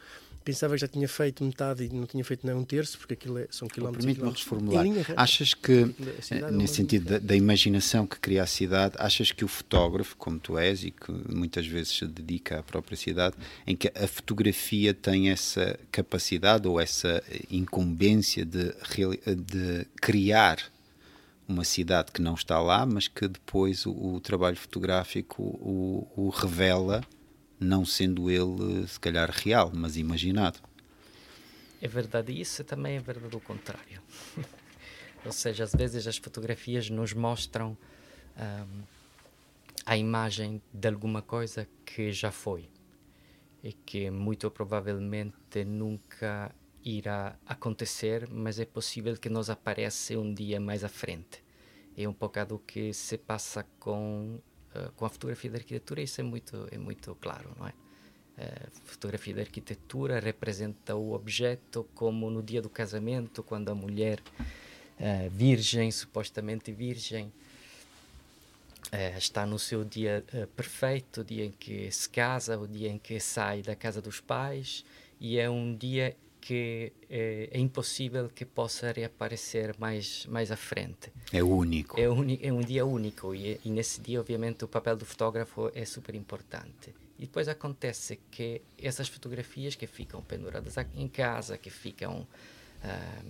pensava 0.50 0.74
que 0.74 0.82
já 0.82 0.88
tinha 0.88 1.08
feito 1.08 1.44
metade 1.44 1.86
e 1.86 1.90
não 1.90 2.06
tinha 2.06 2.24
feito 2.24 2.46
nem 2.46 2.56
um 2.56 2.64
terço, 2.64 2.98
porque 2.98 3.14
aquilo 3.14 3.38
é, 3.38 3.48
são 3.52 3.68
quilómetros. 3.68 4.06
Permite-me 4.06 4.32
reformular. 4.32 4.86
Achas 5.16 5.54
que, 5.54 5.94
é 6.32 6.52
nesse 6.52 6.76
sentido 6.76 7.10
da, 7.12 7.20
da, 7.20 7.36
imaginação 7.36 8.08
que 8.08 8.20
cria 8.20 8.44
a 8.44 8.48
cidade, 8.48 8.96
achas 8.98 9.32
que 9.32 9.46
o 9.46 9.48
fotógrafo, 9.48 10.16
como 10.18 10.40
tu 10.40 10.58
és 10.58 10.84
e 10.84 10.92
que 10.92 11.12
muitas 11.12 11.68
vezes 11.68 11.98
se 11.98 12.08
dedica 12.08 12.60
à 12.60 12.64
própria 12.64 12.98
cidade, 12.98 13.36
em 13.68 13.76
que 13.76 13.92
a 13.96 14.08
fotografia 14.08 14.94
tem 14.94 15.30
essa 15.30 15.80
capacidade 15.92 16.68
ou 16.68 16.80
essa 16.80 17.24
incumbência 17.52 18.44
de, 18.44 18.74
de 19.38 19.86
criar 20.02 20.58
uma 21.48 21.64
cidade 21.64 22.12
que 22.12 22.22
não 22.22 22.34
está 22.36 22.60
lá, 22.60 22.86
mas 22.86 23.08
que 23.08 23.28
depois 23.28 23.86
o, 23.86 23.92
o 23.92 24.20
trabalho 24.20 24.56
fotográfico 24.56 25.42
o, 25.44 26.08
o 26.16 26.30
revela 26.30 27.04
não 27.60 27.84
sendo 27.84 28.30
ele, 28.30 28.88
se 28.88 29.00
calhar, 29.00 29.30
real, 29.32 29.72
mas 29.74 29.98
imaginado. 29.98 30.60
É 31.82 31.88
verdade 31.88 32.32
isso, 32.32 32.64
também 32.64 32.98
é 32.98 33.00
verdade 33.00 33.36
o 33.36 33.40
contrário. 33.40 34.02
Ou 35.26 35.32
seja, 35.32 35.64
às 35.64 35.74
vezes 35.74 36.08
as 36.08 36.18
fotografias 36.18 36.90
nos 36.90 37.14
mostram 37.14 37.78
um, 38.38 38.84
a 39.86 39.98
imagem 39.98 40.62
de 40.74 40.88
alguma 40.88 41.22
coisa 41.22 41.68
que 41.86 42.12
já 42.12 42.32
foi 42.32 42.70
e 43.64 43.74
que 43.74 44.10
muito 44.10 44.50
provavelmente 44.50 45.66
nunca 45.66 46.54
irá 46.84 47.38
acontecer, 47.46 48.30
mas 48.30 48.60
é 48.60 48.66
possível 48.66 49.18
que 49.18 49.30
nos 49.30 49.50
apareça 49.50 50.18
um 50.18 50.34
dia 50.34 50.60
mais 50.60 50.84
à 50.84 50.90
frente. 50.90 51.44
É 51.98 52.08
um 52.08 52.14
bocado 52.14 52.56
o 52.56 52.60
que 52.60 52.94
se 52.94 53.18
passa 53.18 53.66
com 53.80 54.40
eh, 54.76 54.90
com 54.96 55.06
a 55.06 55.10
fotografia 55.10 55.50
da 55.50 55.58
arquitetura 55.58 56.02
isso 56.02 56.22
é 56.22 56.24
muito 56.24 56.68
é 56.72 56.78
muito 56.78 57.16
claro 57.16 57.52
não 57.58 57.68
é? 57.68 57.74
Uh, 58.40 58.72
fotografia 58.86 59.36
da 59.36 59.42
arquitetura 59.42 60.18
representa 60.18 60.96
o 60.96 61.12
objeto 61.12 61.86
como 61.94 62.30
no 62.30 62.42
dia 62.42 62.62
do 62.62 62.70
casamento 62.70 63.44
quando 63.44 63.68
a 63.68 63.76
mulher 63.76 64.22
uh, 64.22 65.30
virgem 65.30 65.92
supostamente 65.92 66.72
virgem 66.72 67.32
está 69.18 69.46
no 69.46 69.60
seu 69.60 69.84
dia 69.84 70.24
perfeito 70.56 71.22
o 71.22 71.24
dia 71.24 71.46
em 71.46 71.52
que 71.52 71.92
se 71.92 72.10
casa 72.10 72.58
o 72.58 72.68
dia 72.68 72.90
em 72.90 72.98
que 72.98 73.20
sai 73.20 73.62
da 73.62 73.76
casa 73.76 74.02
dos 74.02 74.20
pais 74.20 74.84
e 75.20 75.38
é 75.38 75.48
um 75.48 75.76
dia 75.76 76.16
que 76.50 76.92
é, 77.08 77.48
é, 77.52 77.60
impossível 77.60 78.28
que 78.28 78.44
possa 78.44 78.92
reaparecer 78.92 79.76
mais 79.78 80.26
mais 80.26 80.52
à 80.52 80.56
frente. 80.56 81.14
É 81.32 81.44
único. 81.44 82.00
É, 82.00 82.06
é 82.06 82.52
um 82.52 82.62
dia 82.62 82.84
único 82.88 83.36
e, 83.36 83.60
e, 83.64 83.70
nesse 83.70 84.02
dia, 84.02 84.20
obviamente, 84.20 84.66
o 84.66 84.68
papel 84.68 84.98
do 84.98 85.06
fotógrafo 85.06 85.70
é 85.76 85.86
super 85.86 86.16
importante. 86.16 86.92
E 87.20 87.28
depois 87.28 87.48
acontece 87.48 88.20
que 88.32 88.64
essas 88.82 89.08
fotografias 89.08 89.76
que 89.76 89.86
ficam 89.86 90.24
penduradas 90.24 90.74
em 90.96 91.08
casa, 91.08 91.56
que 91.56 91.70
ficam 91.70 92.26
ah, 92.84 93.22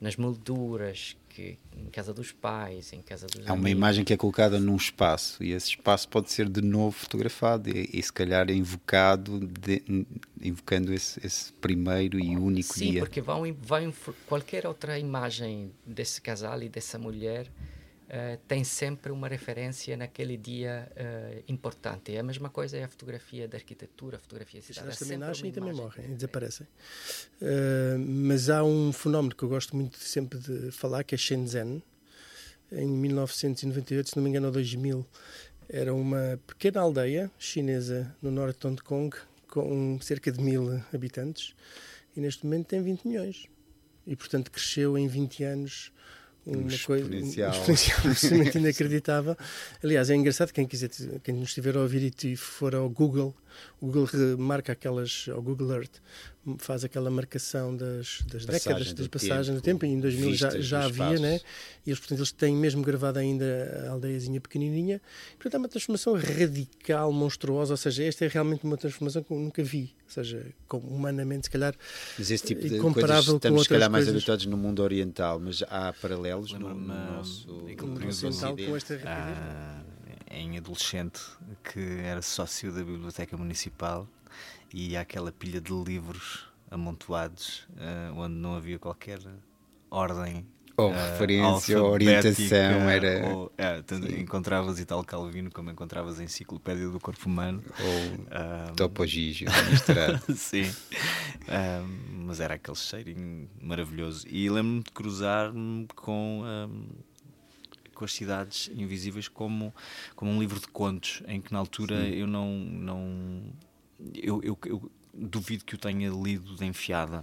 nas 0.00 0.16
molduras, 0.16 1.16
que 1.28 1.58
em 1.76 1.86
casa 1.86 2.12
dos 2.14 2.32
pais, 2.32 2.92
em 2.92 3.02
casa 3.02 3.26
dos 3.26 3.46
Há 3.46 3.52
uma 3.52 3.68
imagem 3.68 4.04
que 4.04 4.12
é 4.12 4.16
colocada 4.16 4.58
num 4.58 4.76
espaço 4.76 5.44
e 5.44 5.52
esse 5.52 5.68
espaço 5.68 6.08
pode 6.08 6.32
ser 6.32 6.48
de 6.48 6.62
novo 6.62 6.92
fotografado 6.92 7.68
e, 7.68 7.90
e 7.92 8.02
se 8.02 8.12
calhar 8.12 8.50
invocado, 8.50 9.40
de, 9.40 9.82
invocando 10.40 10.92
esse, 10.92 11.24
esse, 11.24 11.52
primeiro 11.52 12.18
e 12.18 12.36
único 12.36 12.74
Sim, 12.74 12.80
dia. 12.80 12.92
Sim, 12.92 12.98
porque 13.00 13.20
vão, 13.20 13.42
vão, 13.60 13.92
qualquer 14.26 14.66
outra 14.66 14.98
imagem 14.98 15.70
desse 15.86 16.20
casal 16.20 16.62
e 16.62 16.68
dessa 16.68 16.98
mulher 16.98 17.46
Uh, 18.10 18.36
tem 18.48 18.64
sempre 18.64 19.12
uma 19.12 19.28
referência 19.28 19.96
naquele 19.96 20.36
dia 20.36 20.90
uh, 20.96 21.44
importante. 21.46 22.12
É 22.12 22.18
a 22.18 22.24
mesma 22.24 22.50
coisa 22.50 22.76
é 22.76 22.82
a 22.82 22.88
fotografia 22.88 23.46
da 23.46 23.56
arquitetura, 23.56 24.16
a 24.16 24.20
fotografia 24.20 24.60
da 24.60 24.66
cidade. 24.66 24.86
Elas 24.88 24.98
também 24.98 25.16
nascem 25.16 25.50
e 25.50 25.52
também 25.52 25.72
morrem, 25.72 26.06
e 26.06 26.14
desaparecem. 26.14 26.66
Uh, 27.40 27.96
mas 28.00 28.50
há 28.50 28.64
um 28.64 28.92
fenómeno 28.92 29.32
que 29.32 29.44
eu 29.44 29.48
gosto 29.48 29.76
muito 29.76 29.96
sempre 29.96 30.40
de 30.40 30.72
falar, 30.72 31.04
que 31.04 31.14
é 31.14 31.18
Shenzhen. 31.18 31.80
Em 32.72 32.88
1998, 32.88 34.10
se 34.10 34.16
não 34.16 34.24
me 34.24 34.30
engano, 34.30 34.46
ou 34.46 34.52
2000, 34.52 35.06
era 35.68 35.94
uma 35.94 36.36
pequena 36.48 36.80
aldeia 36.80 37.30
chinesa 37.38 38.12
no 38.20 38.32
norte 38.32 38.58
de 38.58 38.66
Hong 38.66 38.82
Kong, 38.82 39.16
com 39.46 40.00
cerca 40.00 40.32
de 40.32 40.42
mil 40.42 40.82
habitantes, 40.92 41.54
e 42.16 42.20
neste 42.20 42.44
momento 42.44 42.66
tem 42.66 42.82
20 42.82 43.06
milhões. 43.06 43.46
E, 44.04 44.16
portanto, 44.16 44.50
cresceu 44.50 44.98
em 44.98 45.06
20 45.06 45.44
anos 45.44 45.92
uma 46.50 46.62
um 46.62 46.78
coisa 46.84 47.04
exponencial. 47.04 47.50
exponencial 47.52 47.98
absolutamente 48.06 48.58
inacreditável. 48.58 49.36
Aliás, 49.82 50.10
é 50.10 50.14
engraçado 50.14 50.52
quem 50.52 50.66
quiser, 50.66 50.90
quem 51.22 51.34
nos 51.34 51.50
estiver 51.50 51.76
a 51.76 51.80
ouvir 51.80 52.12
e 52.24 52.36
for 52.36 52.74
ao 52.74 52.88
Google, 52.88 53.34
o 53.80 53.86
Google 53.86 54.08
marca 54.38 54.72
aquelas, 54.72 55.26
ao 55.32 55.40
Google 55.40 55.72
Earth, 55.72 56.00
faz 56.58 56.84
aquela 56.84 57.10
marcação 57.10 57.76
das, 57.76 58.22
das 58.30 58.46
décadas, 58.46 58.92
das 58.92 59.08
passagens 59.08 59.54
do 59.54 59.60
tempo, 59.60 59.84
e 59.84 59.88
em 59.88 60.00
2000 60.00 60.34
já, 60.34 60.60
já 60.60 60.84
havia, 60.84 61.18
né? 61.18 61.40
E 61.86 61.90
eles, 61.90 61.98
portanto, 61.98 62.18
eles 62.18 62.32
têm 62.32 62.56
mesmo 62.56 62.82
gravado 62.82 63.18
ainda 63.18 63.86
a 63.86 63.90
aldeiazinha 63.90 64.40
pequenininha. 64.40 65.00
Portanto, 65.32 65.54
é 65.54 65.58
uma 65.58 65.68
transformação 65.68 66.14
radical, 66.14 67.12
monstruosa, 67.12 67.74
ou 67.74 67.76
seja, 67.76 68.04
esta 68.04 68.24
é 68.24 68.28
realmente 68.28 68.64
uma 68.64 68.76
transformação 68.76 69.22
que 69.22 69.30
eu 69.32 69.38
nunca 69.38 69.62
vi, 69.62 69.94
ou 70.04 70.10
seja, 70.10 70.46
humanamente, 70.72 71.46
se 71.46 71.50
calhar, 71.50 71.74
mas 72.18 72.30
esse 72.30 72.44
tipo 72.44 72.62
de 72.62 72.78
comparável 72.78 73.16
coisas, 73.16 73.34
estamos, 73.34 73.58
com 73.58 73.62
se 73.64 73.68
calhar, 73.68 73.82
outras 73.88 73.92
mais 73.92 74.04
coisas. 74.04 74.22
habituados 74.22 74.46
no 74.46 74.56
mundo 74.56 74.82
oriental, 74.82 75.38
mas 75.38 75.62
há 75.68 75.92
paralelos 75.92 76.52
no, 76.52 76.74
no 76.74 76.86
nosso 76.86 77.48
ocidental 78.08 78.56
com 78.56 78.76
esta 78.76 79.00
ah, 79.04 79.82
em 80.30 80.56
adolescente 80.56 81.20
que 81.64 82.00
era 82.04 82.22
sócio 82.22 82.72
da 82.72 82.82
biblioteca 82.82 83.36
municipal 83.36 84.08
e 84.72 84.96
aquela 84.96 85.32
pilha 85.32 85.60
de 85.60 85.72
livros 85.72 86.48
amontoados 86.70 87.66
uh, 87.70 88.16
onde 88.16 88.36
não 88.36 88.54
havia 88.54 88.78
qualquer 88.78 89.18
ordem 89.90 90.46
ou 90.76 90.90
uh, 90.90 90.94
referência 90.94 91.82
ou 91.82 91.90
orientação 91.90 92.88
era 92.88 93.28
ou, 93.28 93.52
é, 93.58 93.82
tanto, 93.82 94.10
encontravas 94.12 94.78
Italo 94.78 95.04
Calvino 95.04 95.50
como 95.50 95.70
encontravas 95.70 96.18
a 96.18 96.24
enciclopédia 96.24 96.88
do 96.88 96.98
corpo 96.98 97.28
humano. 97.28 97.62
Ou 97.78 98.70
um, 98.70 98.74
Topo 98.74 99.06
Gigio 99.06 99.48
sim. 100.34 100.72
Um, 101.48 102.24
mas 102.26 102.40
era 102.40 102.54
aquele 102.54 102.76
cheirinho 102.76 103.50
maravilhoso. 103.60 104.26
E 104.28 104.48
lembro-me 104.48 104.82
de 104.82 104.90
cruzar-me 104.92 105.86
com 105.94 106.42
um, 106.44 106.86
com 108.00 108.06
as 108.06 108.14
cidades 108.14 108.70
invisíveis 108.74 109.28
como 109.28 109.74
como 110.16 110.30
um 110.30 110.40
livro 110.40 110.58
de 110.58 110.66
contos 110.68 111.22
em 111.28 111.38
que 111.38 111.52
na 111.52 111.58
altura 111.58 112.00
Sim. 112.00 112.14
eu 112.14 112.26
não 112.26 112.48
não 112.48 113.42
eu, 114.14 114.42
eu, 114.42 114.58
eu, 114.64 114.90
duvido 115.12 115.66
que 115.66 115.74
o 115.74 115.78
tenha 115.78 116.08
lido 116.08 116.56
de 116.56 116.64
enfiada 116.64 117.22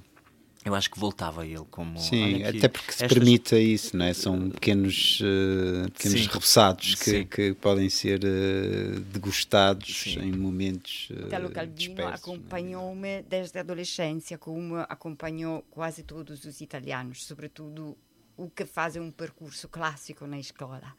eu 0.63 0.75
acho 0.75 0.91
que 0.91 0.99
voltava 0.99 1.41
a 1.41 1.47
ele 1.47 1.65
como 1.71 1.97
sim 1.97 2.43
até 2.43 2.67
porque 2.67 2.91
se 2.91 3.05
estas... 3.05 3.17
permite 3.17 3.57
isso 3.57 3.97
não 3.97 4.05
é 4.05 4.13
são 4.13 4.51
pequenos 4.51 5.19
uh, 5.21 5.89
pequenos 5.93 6.21
sim. 6.21 6.27
repassados 6.27 6.93
que, 6.93 7.25
que 7.25 7.53
podem 7.55 7.89
ser 7.89 8.19
uh, 8.23 8.99
degustados 8.99 10.03
sim. 10.03 10.19
em 10.19 10.31
momentos 10.31 11.09
uh, 11.09 11.25
Italo 11.25 11.49
Calvino 11.49 12.07
acompanhou-me 12.07 13.23
desde 13.23 13.57
a 13.57 13.61
adolescência 13.61 14.37
como 14.37 14.75
acompanhou 14.75 15.65
quase 15.71 16.03
todos 16.03 16.45
os 16.45 16.61
italianos 16.61 17.25
sobretudo 17.25 17.97
o 18.37 18.49
que 18.49 18.65
fazem 18.65 19.01
um 19.01 19.11
percurso 19.11 19.67
clássico 19.67 20.25
na 20.27 20.39
escola. 20.39 20.95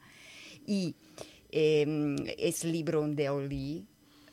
E 0.67 0.95
ehm, 1.51 2.15
esse 2.37 2.69
livro 2.69 3.01
onde 3.01 3.23
eu 3.23 3.43
li, 3.45 3.87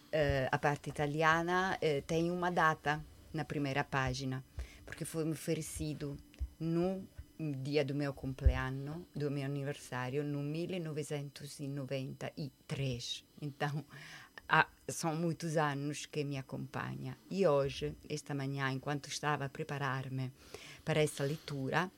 uh, 0.06 0.48
a 0.50 0.58
parte 0.58 0.90
italiana, 0.90 1.76
uh, 1.76 2.02
tem 2.02 2.28
uma 2.30 2.50
data 2.50 3.02
na 3.32 3.44
primeira 3.44 3.84
página, 3.84 4.44
porque 4.84 5.04
foi 5.04 5.24
me 5.24 5.30
oferecido 5.32 6.16
no 6.58 7.06
dia 7.62 7.84
do 7.84 7.94
meu 7.94 8.12
compleanno, 8.12 9.06
do 9.14 9.30
meu 9.30 9.44
aniversário, 9.44 10.24
no 10.24 10.42
1993. 10.42 13.24
Então, 13.40 13.84
há, 14.48 14.66
são 14.88 15.14
muitos 15.14 15.56
anos 15.56 16.06
que 16.06 16.24
me 16.24 16.36
acompanha. 16.38 17.16
E 17.30 17.46
hoje, 17.46 17.94
esta 18.08 18.34
manhã, 18.34 18.72
enquanto 18.72 19.08
estava 19.08 19.44
a 19.44 19.48
preparar-me 19.48 20.32
para 20.84 21.00
essa 21.02 21.22
leitura, 21.24 21.88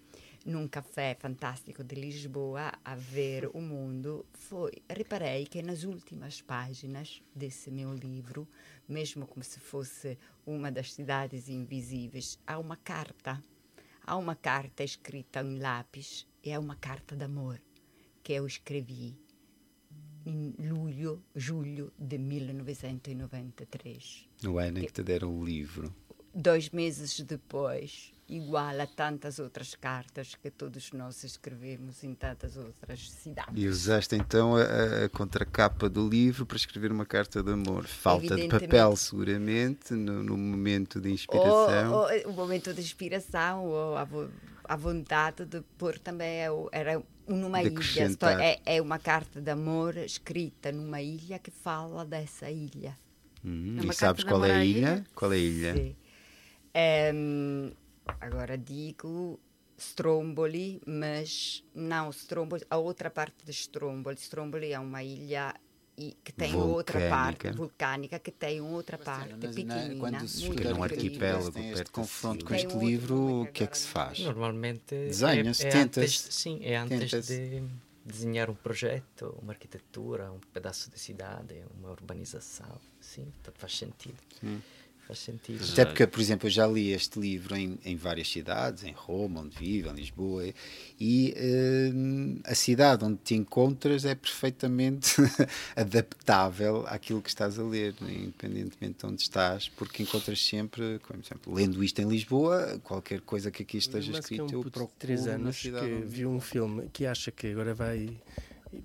num 0.48 0.66
café 0.66 1.14
fantástico 1.14 1.84
de 1.84 1.94
Lisboa 1.94 2.72
a 2.82 2.94
ver 2.94 3.50
o 3.52 3.60
mundo, 3.60 4.24
foi, 4.32 4.72
reparei 4.88 5.44
que 5.44 5.60
nas 5.60 5.84
últimas 5.84 6.40
páginas 6.40 7.22
desse 7.34 7.70
meu 7.70 7.92
livro, 7.92 8.48
mesmo 8.88 9.26
como 9.26 9.44
se 9.44 9.60
fosse 9.60 10.16
uma 10.46 10.72
das 10.72 10.94
cidades 10.94 11.50
invisíveis, 11.50 12.38
há 12.46 12.58
uma 12.58 12.76
carta. 12.76 13.42
Há 14.02 14.16
uma 14.16 14.34
carta 14.34 14.82
escrita 14.82 15.42
em 15.42 15.58
lápis 15.58 16.26
e 16.42 16.48
é 16.48 16.58
uma 16.58 16.76
carta 16.76 17.14
de 17.14 17.24
amor 17.24 17.60
que 18.22 18.32
eu 18.32 18.46
escrevi 18.46 19.18
em 20.24 20.54
julho, 20.58 21.22
julho 21.36 21.92
de 21.98 22.16
1993. 22.16 24.26
No 24.42 24.58
ano 24.58 24.78
em 24.78 24.86
que 24.86 24.92
te 24.94 25.02
deram 25.02 25.38
o 25.38 25.44
livro. 25.44 25.94
Dois 26.34 26.70
meses 26.70 27.20
depois, 27.20 28.14
igual 28.28 28.80
a 28.80 28.86
tantas 28.86 29.38
outras 29.38 29.74
cartas 29.74 30.34
que 30.34 30.50
todos 30.50 30.92
nós 30.92 31.24
escrevemos 31.24 32.04
em 32.04 32.14
tantas 32.14 32.56
outras 32.56 33.10
cidades. 33.10 33.54
E 33.54 33.66
usaste 33.66 34.14
então 34.14 34.54
a, 34.56 35.04
a 35.04 35.08
contracapa 35.08 35.88
do 35.88 36.06
livro 36.06 36.44
para 36.44 36.56
escrever 36.56 36.92
uma 36.92 37.06
carta 37.06 37.42
de 37.42 37.52
amor. 37.52 37.86
Falta 37.86 38.36
de 38.36 38.48
papel, 38.48 38.96
seguramente, 38.96 39.94
no, 39.94 40.22
no 40.22 40.36
momento 40.36 41.00
de 41.00 41.10
inspiração. 41.10 41.92
Ou, 41.92 42.02
ou, 42.02 42.30
o 42.30 42.32
momento 42.32 42.74
de 42.74 42.80
inspiração, 42.80 43.64
ou 43.64 43.96
a, 43.96 44.06
a 44.64 44.76
vontade 44.76 45.46
de 45.46 45.62
pôr 45.78 45.98
também 45.98 46.40
era 46.70 47.02
numa 47.26 47.62
ilha. 47.62 47.78
É, 48.40 48.76
é 48.76 48.82
uma 48.82 48.98
carta 48.98 49.40
de 49.40 49.50
amor 49.50 49.96
escrita 49.96 50.70
numa 50.70 51.00
ilha 51.00 51.38
que 51.38 51.50
fala 51.50 52.04
dessa 52.04 52.50
ilha. 52.50 52.96
Hum, 53.42 53.78
é 53.82 53.86
e 53.86 53.92
sabes 53.94 54.24
qual 54.24 54.44
é 54.44 54.52
a 54.52 54.64
ilha? 54.64 54.78
ilha? 54.78 55.04
Qual 55.14 55.32
é 55.32 55.36
a 55.36 55.38
ilha? 55.38 55.74
Sim. 55.74 55.96
É, 56.74 57.12
agora 58.20 58.56
digo 58.56 59.38
Stromboli, 59.78 60.80
mas 60.86 61.64
não 61.74 62.10
Stromboli, 62.10 62.64
a 62.68 62.76
outra 62.76 63.10
parte 63.10 63.44
de 63.44 63.52
Stromboli. 63.52 64.16
Stromboli 64.16 64.72
é 64.72 64.78
uma 64.78 65.02
ilha 65.02 65.54
e 65.96 66.16
que 66.22 66.32
tem 66.32 66.52
vulcânica. 66.52 66.76
outra 66.76 67.08
parte 67.08 67.50
vulcânica 67.50 68.18
que 68.20 68.30
tem 68.30 68.60
outra 68.60 68.96
parte 68.96 69.34
mas, 69.40 69.54
pequenina. 69.54 69.98
Quando 69.98 70.28
se 70.28 70.42
estuda 70.42 70.74
um 70.74 70.82
arquipélago 70.82 71.52
perto 71.52 71.92
confronto 71.92 72.44
com 72.44 72.54
este 72.54 72.76
livro, 72.76 73.42
o 73.42 73.46
que 73.46 73.64
é 73.64 73.66
que 73.66 73.78
se 73.78 73.88
faz? 73.88 74.20
Normalmente 74.20 74.94
desenha-se, 74.94 75.64
é, 75.64 75.68
é 75.68 75.70
tenta 75.70 76.00
antes, 76.00 76.20
sim, 76.30 76.60
é 76.62 76.76
antes 76.76 77.26
de 77.26 77.62
desenhar 78.04 78.48
um 78.48 78.54
projeto, 78.54 79.36
uma 79.42 79.52
arquitetura, 79.52 80.30
um 80.32 80.40
pedaço 80.52 80.90
de 80.90 80.98
cidade, 80.98 81.62
uma 81.78 81.90
urbanização, 81.90 82.80
sim, 83.00 83.32
faz 83.54 83.76
sentido. 83.76 84.18
Sim. 84.40 84.62
Faz 85.08 85.20
sentido. 85.20 85.64
Até 85.72 85.86
porque, 85.86 86.06
por 86.06 86.20
exemplo, 86.20 86.48
eu 86.48 86.50
já 86.50 86.66
li 86.66 86.92
este 86.92 87.18
livro 87.18 87.56
em, 87.56 87.78
em 87.82 87.96
várias 87.96 88.30
cidades, 88.30 88.84
em 88.84 88.92
Roma, 88.92 89.40
onde 89.40 89.56
vivo, 89.56 89.88
em 89.88 89.94
Lisboa, 89.94 90.44
e 91.00 91.34
uh, 91.34 92.40
a 92.44 92.54
cidade 92.54 93.06
onde 93.06 93.16
te 93.24 93.34
encontras 93.34 94.04
é 94.04 94.14
perfeitamente 94.14 95.16
adaptável 95.74 96.84
àquilo 96.86 97.22
que 97.22 97.30
estás 97.30 97.58
a 97.58 97.62
ler, 97.62 97.94
né? 98.02 98.12
independentemente 98.12 98.98
de 98.98 99.06
onde 99.06 99.22
estás, 99.22 99.66
porque 99.70 100.02
encontras 100.02 100.44
sempre, 100.44 100.98
como 100.98 101.22
exemplo, 101.22 101.54
lendo 101.54 101.82
isto 101.82 102.02
em 102.02 102.06
Lisboa, 102.06 102.78
qualquer 102.84 103.22
coisa 103.22 103.50
que 103.50 103.62
aqui 103.62 103.78
esteja 103.78 104.12
Mas 104.12 104.20
escrito, 104.20 104.52
eu 104.52 104.60
procuro 104.60 104.88
de 104.88 104.98
três 104.98 105.26
anos 105.26 105.58
que 105.58 105.72
onde 105.72 106.06
viu 106.06 106.28
um 106.28 106.40
filme 106.40 106.90
que 106.92 107.06
acha 107.06 107.30
que 107.30 107.46
agora 107.46 107.72
vai 107.72 108.14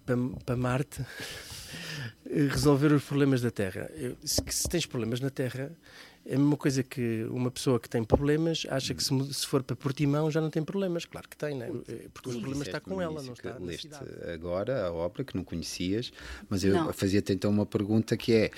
para, 0.05 0.15
para 0.45 0.55
Marte 0.55 1.05
resolver 2.25 2.93
os 2.93 3.03
problemas 3.03 3.41
da 3.41 3.51
Terra. 3.51 3.89
Eu, 3.93 4.15
se, 4.23 4.41
se, 4.47 4.69
tens 4.69 4.85
problemas 4.85 5.19
na 5.19 5.29
Terra, 5.29 5.71
é 6.25 6.35
a 6.35 6.39
mesma 6.39 6.55
coisa 6.55 6.81
que 6.81 7.25
uma 7.29 7.51
pessoa 7.51 7.79
que 7.79 7.89
tem 7.89 8.01
problemas 8.03 8.65
acha 8.69 8.93
que 8.93 9.03
se, 9.03 9.33
se 9.33 9.45
for 9.45 9.61
para 9.61 9.75
Portimão 9.75 10.31
já 10.31 10.39
não 10.39 10.49
tem 10.49 10.63
problemas. 10.63 11.03
Claro 11.03 11.27
que 11.27 11.35
tem, 11.35 11.55
né? 11.55 11.69
porque 12.13 12.29
os 12.29 12.35
problemas 12.35 12.67
está 12.67 12.79
com 12.79 13.01
ela, 13.01 13.21
não 13.21 13.33
está 13.33 13.57
leste 13.59 13.89
agora 14.33 14.85
a 14.85 14.91
obra 14.93 15.23
que 15.23 15.35
não 15.35 15.43
conhecias, 15.43 16.13
mas 16.49 16.63
eu 16.63 16.93
fazia-te 16.93 17.33
então 17.33 17.51
uma 17.51 17.65
pergunta 17.65 18.15
que 18.15 18.33
é 18.33 18.51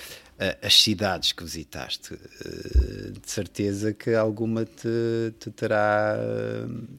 as 0.62 0.80
cidades 0.80 1.32
que 1.32 1.42
visitaste, 1.42 2.14
de 2.14 3.30
certeza 3.30 3.92
que 3.92 4.14
alguma 4.14 4.64
te, 4.64 5.34
te 5.38 5.50
terá, 5.50 6.16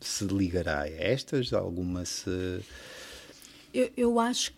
se 0.01 0.25
ligará 0.25 0.81
a 0.81 0.89
estas, 0.89 1.53
alguma 1.53 2.03
se... 2.03 2.61
Eu, 3.73 3.91
eu 3.95 4.19
acho 4.19 4.51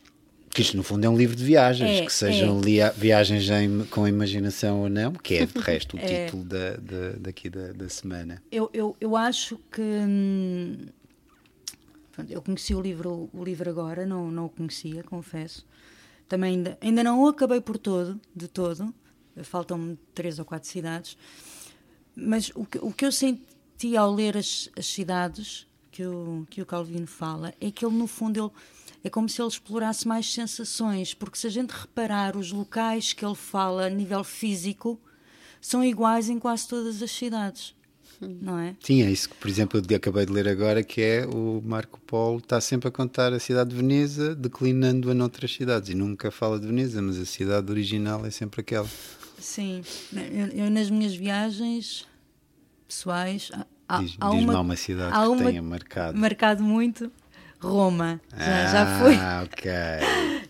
que 0.49 0.61
isto 0.61 0.75
no 0.75 0.83
fundo 0.83 1.05
é 1.05 1.09
um 1.09 1.17
livro 1.17 1.35
de 1.35 1.43
viagens, 1.43 2.01
é, 2.01 2.05
que 2.05 2.11
sejam 2.11 2.59
é. 2.59 2.91
viagens 2.91 3.49
em, 3.49 3.85
com 3.85 4.07
imaginação 4.07 4.81
ou 4.81 4.89
não, 4.89 5.13
que 5.13 5.35
é 5.35 5.45
de 5.45 5.57
resto 5.59 5.95
o 5.95 5.99
é. 5.99 6.25
título 6.25 6.43
da, 6.43 6.71
da, 6.77 7.11
daqui 7.19 7.49
da, 7.49 7.71
da 7.71 7.89
semana. 7.89 8.41
Eu, 8.51 8.69
eu, 8.73 8.95
eu 8.99 9.15
acho 9.15 9.59
que 9.71 9.81
hum, 9.81 10.77
eu 12.27 12.41
conheci 12.41 12.73
o 12.73 12.81
livro, 12.81 13.29
o 13.33 13.43
livro 13.43 13.69
agora, 13.69 14.05
não, 14.05 14.31
não 14.31 14.45
o 14.45 14.49
conhecia, 14.49 15.03
confesso. 15.03 15.65
Também 16.27 16.55
ainda, 16.55 16.77
ainda 16.81 17.03
não 17.03 17.23
o 17.23 17.27
acabei 17.27 17.61
por 17.61 17.77
todo, 17.77 18.19
de 18.35 18.47
todo. 18.47 18.93
Faltam-me 19.43 19.97
três 20.13 20.37
ou 20.39 20.45
quatro 20.45 20.67
cidades. 20.67 21.17
Mas 22.15 22.51
o 22.55 22.65
que, 22.65 22.77
o 22.79 22.91
que 22.91 23.05
eu 23.05 23.11
senti 23.11 23.95
ao 23.95 24.13
ler 24.13 24.35
as, 24.35 24.69
as 24.77 24.85
cidades 24.85 25.67
que 25.91 26.05
o, 26.05 26.45
que 26.49 26.61
o 26.61 26.65
Calvino 26.65 27.07
fala 27.07 27.53
é 27.59 27.71
que 27.71 27.85
ele, 27.85 27.95
no 27.95 28.07
fundo, 28.07 28.39
ele 28.39 28.51
é 29.03 29.09
como 29.09 29.29
se 29.29 29.41
ele 29.41 29.49
explorasse 29.49 30.07
mais 30.07 30.31
sensações, 30.31 31.13
porque 31.13 31.37
se 31.37 31.47
a 31.47 31.49
gente 31.49 31.71
reparar 31.71 32.35
os 32.35 32.51
locais 32.51 33.13
que 33.13 33.25
ele 33.25 33.35
fala 33.35 33.85
a 33.85 33.89
nível 33.89 34.23
físico, 34.23 34.99
são 35.61 35.83
iguais 35.83 36.29
em 36.29 36.39
quase 36.39 36.67
todas 36.67 37.01
as 37.01 37.11
cidades. 37.11 37.75
não 38.21 38.59
é? 38.59 38.75
Sim, 38.81 39.01
é 39.03 39.09
isso 39.11 39.29
que, 39.29 39.35
por 39.35 39.47
exemplo, 39.49 39.81
eu 39.89 39.95
acabei 39.95 40.25
de 40.25 40.31
ler 40.33 40.47
agora, 40.47 40.83
que 40.83 41.01
é 41.01 41.25
o 41.25 41.61
Marco 41.63 41.99
Polo 42.01 42.39
está 42.39 42.59
sempre 42.59 42.89
a 42.89 42.91
contar 42.91 43.31
a 43.33 43.39
cidade 43.39 43.69
de 43.69 43.75
Veneza, 43.77 44.35
declinando-a 44.35 45.13
noutras 45.13 45.53
cidades, 45.53 45.89
e 45.89 45.95
nunca 45.95 46.29
fala 46.29 46.59
de 46.59 46.67
Veneza, 46.67 47.01
mas 47.01 47.17
a 47.17 47.25
cidade 47.25 47.71
original 47.71 48.25
é 48.25 48.31
sempre 48.31 48.61
aquela. 48.61 48.89
Sim, 49.39 49.81
eu, 50.11 50.65
eu 50.65 50.69
nas 50.69 50.89
minhas 50.89 51.15
viagens 51.15 52.05
pessoais 52.85 53.49
há, 53.87 54.01
Diz, 54.01 54.17
há 54.19 54.29
diz-me 54.31 54.45
uma, 54.49 54.59
uma 54.59 54.75
cidade 54.75 55.15
há 55.15 55.21
que 55.21 55.27
uma 55.29 55.43
tenha 55.45 55.61
marcado. 55.63 56.17
marcado 56.17 56.63
muito 56.63 57.09
Roma. 57.59 58.21
Já, 58.35 58.63
ah, 58.63 58.67
já 58.67 58.99
fui. 58.99 59.15
ok. 59.43 59.71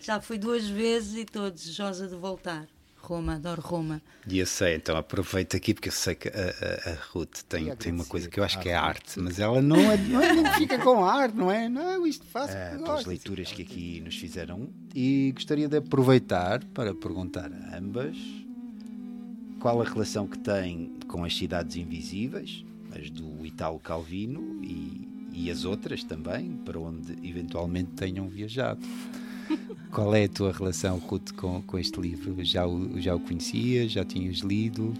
Já 0.00 0.18
fui 0.18 0.38
duas 0.38 0.66
vezes 0.66 1.14
e 1.14 1.20
estou 1.20 1.50
desejosa 1.50 2.08
de 2.08 2.16
voltar. 2.16 2.66
Roma, 2.96 3.34
adoro 3.34 3.60
Roma. 3.60 4.00
E 4.26 4.38
eu 4.38 4.46
sei, 4.46 4.76
então 4.76 4.96
aproveito 4.96 5.56
aqui 5.56 5.74
porque 5.74 5.88
eu 5.88 5.92
sei 5.92 6.14
que 6.14 6.28
a, 6.28 6.32
a, 6.32 6.92
a 6.92 6.94
Ruth 7.12 7.42
tem, 7.48 7.74
tem 7.76 7.92
uma 7.92 8.04
coisa 8.04 8.28
que 8.28 8.38
eu 8.38 8.44
acho 8.44 8.58
que 8.60 8.68
é 8.68 8.74
arte, 8.74 9.18
mas 9.18 9.38
ela 9.38 9.60
não, 9.60 9.76
é, 9.90 9.96
não, 9.96 10.22
é, 10.22 10.32
não 10.32 10.52
fica 10.54 10.78
com 10.78 11.04
arte, 11.04 11.36
não 11.36 11.50
é? 11.50 11.68
Não, 11.68 12.06
isto 12.06 12.24
faz 12.26 12.50
Ah, 12.54 12.76
pelas 12.76 13.04
leituras 13.04 13.50
que 13.52 13.62
aqui 13.62 14.00
nos 14.00 14.16
fizeram 14.16 14.68
e 14.94 15.32
gostaria 15.34 15.68
de 15.68 15.76
aproveitar 15.76 16.62
para 16.72 16.94
perguntar 16.94 17.50
a 17.52 17.76
ambas 17.76 18.16
qual 19.60 19.80
a 19.82 19.84
relação 19.84 20.26
que 20.26 20.38
tem 20.38 20.96
com 21.08 21.24
as 21.24 21.36
cidades 21.36 21.76
invisíveis, 21.76 22.64
as 22.96 23.10
do 23.10 23.44
Italo 23.44 23.78
Calvino 23.80 24.62
e, 24.62 25.08
e 25.32 25.50
as 25.50 25.64
outras 25.64 26.04
também, 26.04 26.52
para 26.64 26.78
onde 26.78 27.16
eventualmente 27.22 27.90
tenham 27.92 28.28
viajado. 28.28 28.80
Qual 29.90 30.14
é 30.14 30.24
a 30.24 30.28
tua 30.28 30.52
relação, 30.52 30.98
Ruth, 30.98 31.32
com, 31.32 31.60
com 31.62 31.78
este 31.78 32.00
livro? 32.00 32.36
Já 32.44 32.66
o, 32.66 33.00
já 33.00 33.14
o 33.14 33.20
conhecias? 33.20 33.92
Já 33.92 34.04
tinhas 34.04 34.38
lido? 34.38 34.94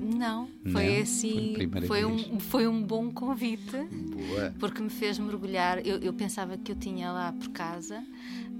Não, 0.00 0.46
foi 0.46 0.62
Não? 0.62 0.72
Foi 0.72 1.00
assim, 1.00 1.54
foi, 1.86 2.04
vez. 2.04 2.30
um, 2.30 2.40
foi 2.40 2.68
um 2.68 2.82
bom 2.82 3.10
convite, 3.10 3.76
Boa. 3.76 4.54
porque 4.58 4.80
me 4.80 4.88
fez 4.88 5.18
mergulhar. 5.18 5.84
Eu, 5.84 5.98
eu 5.98 6.12
pensava 6.12 6.56
que 6.56 6.70
eu 6.70 6.76
tinha 6.76 7.10
lá 7.10 7.32
por 7.32 7.48
casa, 7.48 8.04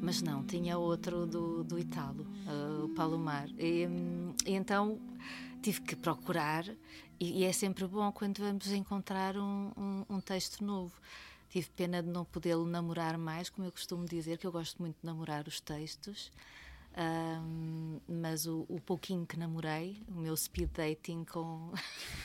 mas 0.03 0.20
não, 0.20 0.43
tinha 0.43 0.77
outro 0.77 1.24
do, 1.24 1.62
do 1.62 1.79
Italo, 1.79 2.27
uh, 2.47 2.85
o 2.87 2.89
Palomar. 2.91 3.49
Hum, 3.59 4.33
e 4.45 4.53
então 4.53 4.99
tive 5.62 5.81
que 5.81 5.97
procurar, 5.97 6.64
e, 7.19 7.41
e 7.41 7.45
é 7.45 7.53
sempre 7.53 7.87
bom 7.87 8.11
quando 8.12 8.39
vamos 8.39 8.69
encontrar 8.69 9.37
um, 9.37 9.73
um, 9.77 10.05
um 10.09 10.21
texto 10.21 10.64
novo. 10.64 10.93
Tive 11.49 11.69
pena 11.77 12.03
de 12.03 12.09
não 12.09 12.25
podê-lo 12.25 12.67
namorar 12.67 13.17
mais, 13.17 13.49
como 13.49 13.67
eu 13.67 13.73
costumo 13.73 14.05
dizer, 14.05 14.39
que 14.39 14.47
eu 14.47 14.53
gosto 14.53 14.81
muito 14.81 14.97
de 15.01 15.07
namorar 15.07 15.47
os 15.47 15.61
textos. 15.61 16.31
Ahm, 16.97 18.01
mas 18.09 18.47
o, 18.47 18.64
o 18.69 18.81
pouquinho 18.81 19.27
que 19.27 19.39
namorei, 19.39 20.03
o 20.09 20.14
meu 20.14 20.35
speed 20.35 20.71
dating 20.73 21.25
com, 21.25 21.71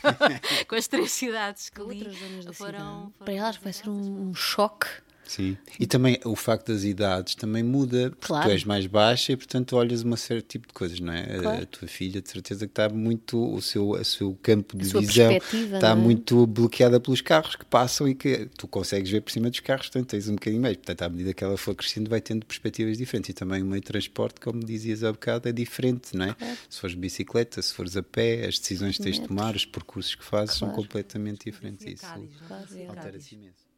com 0.68 0.76
as 0.76 0.88
três 0.88 1.12
cidades 1.12 1.70
que 1.70 1.82
li, 1.82 2.06
foram, 2.06 2.54
foram 2.54 3.14
Para 3.20 3.34
elas 3.34 3.58
vai 3.58 3.74
ser 3.74 3.90
um, 3.90 4.30
um 4.30 4.34
choque. 4.34 4.88
Sim. 5.26 5.58
E 5.80 5.86
também 5.88 6.20
o 6.26 6.36
facto 6.36 6.74
das 6.74 6.84
idades 6.84 7.36
também 7.36 7.64
muda, 7.64 8.10
porque 8.12 8.28
Claro. 8.28 8.50
tu 8.50 8.52
és 8.52 8.66
mais 8.66 8.86
baixa 8.86 9.32
e 9.32 9.38
portanto 9.38 9.78
olhas 9.78 10.02
uma 10.04 10.18
série 10.18 10.42
tipo 10.42 10.68
de 10.68 10.74
coisas, 10.74 11.00
não 11.00 11.14
é? 11.14 11.38
A- 11.38 11.40
Claro. 11.42 11.64
A 11.64 11.66
tua 11.66 11.88
filha 11.88 12.22
de 12.22 12.30
certeza 12.30 12.66
que 12.68 12.72
está 12.72 12.90
muito, 12.90 13.42
o 13.54 13.62
seu, 13.62 13.92
o 13.92 14.04
seu 14.04 14.38
campo 14.44 14.76
de 14.78 14.84
visão 14.84 15.02
está 15.74 15.90
é? 15.92 15.96
muito 15.96 16.46
bloqueada 16.46 17.00
pelos 17.00 17.22
carros 17.22 17.56
que 17.56 17.64
passam 17.66 18.10
e 18.10 18.16
que 18.16 18.48
tu 18.58 18.68
consegues 18.68 19.10
ver 19.10 19.22
por 19.22 19.32
cima 19.32 19.50
dos 19.50 19.60
carros, 19.62 19.88
portanto 19.88 20.10
tens 20.10 20.28
um 20.28 20.34
bocadinho 20.36 20.62
mais. 20.62 20.76
Portanto, 20.76 21.02
à 21.04 21.10
medida 21.10 21.34
que 21.34 21.44
ela 21.44 21.58
for 21.58 21.76
crescendo, 21.76 22.10
vai 22.10 22.20
tendo 22.20 22.46
perspectivas 22.46 22.98
diferentes. 22.98 23.30
E 23.30 23.34
também 23.34 23.62
o 23.62 23.66
meio 23.66 23.82
de 23.82 23.88
transporte, 23.88 24.42
como 24.42 24.60
dizias 24.64 25.04
há 25.04 25.12
bocado, 25.12 25.48
é 25.48 25.52
diferente, 25.54 26.16
não 26.16 26.26
é? 26.26 26.34
Claro. 26.34 26.58
Se 26.70 26.80
fores 26.80 26.96
de 26.96 27.00
bicicleta, 27.02 27.62
se 27.62 27.74
fores 27.74 27.96
a 27.96 28.04
pé, 28.04 28.46
as 28.48 28.60
decisões 28.60 28.98
que 28.98 29.04
tens 29.04 29.20
de 29.20 29.28
tomar, 29.28 29.56
os 29.56 29.66
percursos 29.66 30.14
que 30.16 30.24
fazes 30.26 30.56
são 30.58 30.70
completamente 30.72 31.46
diferentes. 31.50 31.86
Isso 31.86 32.06
é. 32.06 32.88
altera-se 32.88 33.36
imenso. 33.36 33.71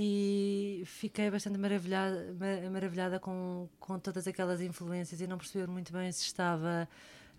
E 0.00 0.84
fiquei 0.86 1.28
bastante 1.28 1.58
maravilhada, 1.58 2.32
ma- 2.38 2.70
maravilhada 2.70 3.18
com, 3.18 3.68
com 3.80 3.98
todas 3.98 4.28
aquelas 4.28 4.60
influências 4.60 5.20
e 5.20 5.26
não 5.26 5.36
perceber 5.36 5.66
muito 5.66 5.92
bem 5.92 6.12
se 6.12 6.22
estava 6.22 6.88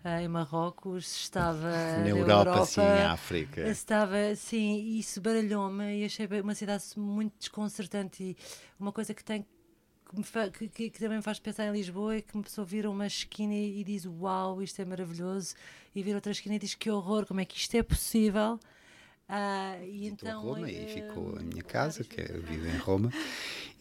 ah, 0.04 0.22
em 0.22 0.28
Marrocos, 0.28 1.08
se 1.08 1.20
estava 1.22 1.70
Na 2.04 2.08
Europa, 2.10 2.50
Europa, 2.50 2.66
sim, 2.66 2.82
em 2.82 3.02
África. 3.02 3.66
Estava, 3.66 4.34
sim, 4.36 4.74
e 4.78 4.98
isso 4.98 5.22
baralhou-me 5.22 6.00
e 6.00 6.04
achei 6.04 6.28
uma 6.42 6.54
cidade 6.54 6.84
muito 6.98 7.32
desconcertante 7.38 8.22
e 8.22 8.36
uma 8.78 8.92
coisa 8.92 9.14
que 9.14 9.24
tem 9.24 9.46
que, 10.58 10.68
que- 10.68 10.90
que 10.90 10.98
também 10.98 11.16
me 11.16 11.22
faz 11.22 11.38
pensar 11.38 11.66
em 11.66 11.72
Lisboa 11.72 12.16
é 12.16 12.20
que 12.20 12.34
uma 12.34 12.42
pessoa 12.42 12.66
vira 12.66 12.90
uma 12.90 13.06
esquina 13.06 13.54
e, 13.54 13.80
e 13.80 13.84
diz 13.84 14.04
uau, 14.04 14.60
isto 14.60 14.82
é 14.82 14.84
maravilhoso 14.84 15.54
e 15.94 16.02
vira 16.02 16.16
outra 16.18 16.32
esquina 16.32 16.56
e 16.56 16.58
diz 16.58 16.74
que 16.74 16.90
horror, 16.90 17.24
como 17.24 17.40
é 17.40 17.44
que 17.46 17.56
isto 17.56 17.74
é 17.74 17.82
possível? 17.82 18.60
Ah, 19.32 19.76
e 19.84 20.08
então 20.08 20.42
Roma 20.42 20.68
e 20.68 20.76
eh, 20.76 20.86
ficou 20.88 21.36
a 21.38 21.40
minha 21.40 21.62
casa, 21.62 22.02
que 22.02 22.20
eu 22.20 22.42
vivo 22.42 22.66
em 22.66 22.76
Roma. 22.78 23.12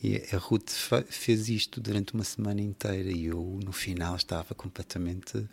E 0.02 0.22
a 0.32 0.38
Ruth 0.38 0.70
fez 1.08 1.50
isto 1.50 1.82
durante 1.82 2.14
uma 2.14 2.24
semana 2.24 2.62
inteira 2.62 3.10
e 3.12 3.26
eu, 3.26 3.60
no 3.66 3.72
final, 3.72 4.16
estava 4.16 4.54
completamente 4.54 5.44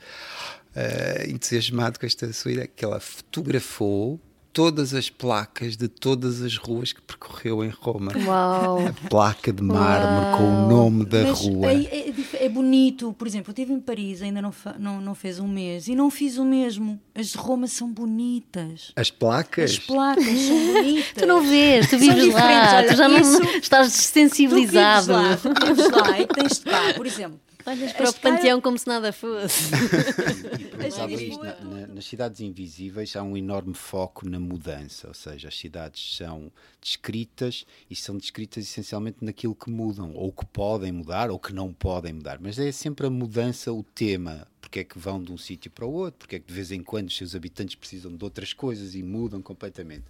eh, 0.74 1.26
entusiasmado 1.30 1.98
com 1.98 2.04
esta 2.04 2.30
sua 2.34 2.52
ideia, 2.52 2.66
que 2.66 2.84
ela 2.84 3.00
fotografou 3.00 4.20
todas 4.56 4.94
as 4.94 5.10
placas 5.10 5.76
de 5.76 5.86
todas 5.86 6.40
as 6.40 6.56
ruas 6.56 6.90
que 6.90 7.02
percorreu 7.02 7.62
em 7.62 7.68
Roma. 7.68 8.10
Uau. 8.24 8.78
A 8.88 9.08
placa 9.10 9.52
de 9.52 9.62
mármore 9.62 10.38
com 10.38 10.44
o 10.44 10.66
nome 10.66 11.04
da 11.04 11.24
Mas 11.24 11.40
rua. 11.40 11.66
É, 11.70 12.08
é 12.08 12.10
dif- 12.10 12.36
é 12.40 12.48
bonito, 12.48 13.12
por 13.18 13.26
exemplo, 13.26 13.50
eu 13.50 13.52
estive 13.52 13.74
em 13.74 13.80
Paris, 13.80 14.22
ainda 14.22 14.40
não, 14.40 14.50
fa- 14.50 14.74
não, 14.78 14.98
não 14.98 15.14
fez 15.14 15.38
um 15.38 15.46
mês, 15.46 15.88
e 15.88 15.94
não 15.94 16.10
fiz 16.10 16.38
o 16.38 16.44
mesmo. 16.46 16.98
As 17.14 17.26
de 17.26 17.36
Roma 17.36 17.66
são 17.66 17.92
bonitas. 17.92 18.92
As 18.96 19.10
placas? 19.10 19.72
As 19.72 19.78
placas 19.78 20.24
são 20.24 20.72
bonitas. 20.72 21.12
Tu 21.18 21.26
não 21.26 21.42
vês, 21.42 21.90
tu 21.90 21.98
vives 21.98 22.32
lá, 22.32 22.76
olha, 22.78 22.88
tu 22.88 22.96
já 22.96 23.08
não 23.10 23.18
isso- 23.18 23.42
estás 23.62 23.88
desensibilizado. 23.92 25.06
Tu 25.12 25.18
vives 25.18 25.44
lá, 25.44 25.54
tu 25.54 25.66
vives 25.66 25.90
lá 25.90 26.20
e 26.20 26.26
tens 26.26 26.58
de 26.60 26.64
cá, 26.64 26.94
por 26.96 27.06
exemplo. 27.06 27.38
Olhas 27.66 27.90
as 27.90 27.92
para 27.92 28.10
o 28.10 28.14
panteão 28.14 28.60
como 28.60 28.78
se 28.78 28.86
nada 28.86 29.12
fosse. 29.12 29.70
Pensava 30.78 31.12
isto, 31.12 31.42
na- 31.42 31.60
na- 31.60 31.86
nas 31.88 32.04
cidades 32.04 32.40
invisíveis 32.40 33.16
há 33.16 33.22
um 33.22 33.36
enorme 33.36 33.74
foco 33.74 34.28
na 34.28 34.38
mudança, 34.38 35.08
ou 35.08 35.14
seja, 35.14 35.48
as 35.48 35.58
cidades 35.58 36.16
são 36.16 36.52
descritas 36.80 37.66
e 37.90 37.96
são 37.96 38.16
descritas 38.16 38.64
essencialmente 38.64 39.24
naquilo 39.24 39.54
que 39.54 39.70
mudam, 39.70 40.12
ou 40.14 40.32
que 40.32 40.46
podem 40.46 40.92
mudar, 40.92 41.30
ou 41.30 41.38
que 41.38 41.52
não 41.52 41.72
podem 41.72 42.12
mudar. 42.12 42.38
Mas 42.40 42.58
é 42.58 42.70
sempre 42.70 43.06
a 43.06 43.10
mudança 43.10 43.72
o 43.72 43.82
tema. 43.82 44.46
Porque 44.60 44.80
é 44.80 44.84
que 44.84 44.98
vão 44.98 45.22
de 45.22 45.30
um 45.32 45.38
sítio 45.38 45.70
para 45.70 45.86
o 45.86 45.92
outro, 45.92 46.18
porque 46.18 46.36
é 46.36 46.38
que 46.40 46.46
de 46.48 46.52
vez 46.52 46.72
em 46.72 46.82
quando 46.82 47.06
os 47.08 47.16
seus 47.16 47.36
habitantes 47.36 47.76
precisam 47.76 48.14
de 48.16 48.24
outras 48.24 48.52
coisas 48.52 48.96
e 48.96 49.02
mudam 49.02 49.40
completamente. 49.40 50.04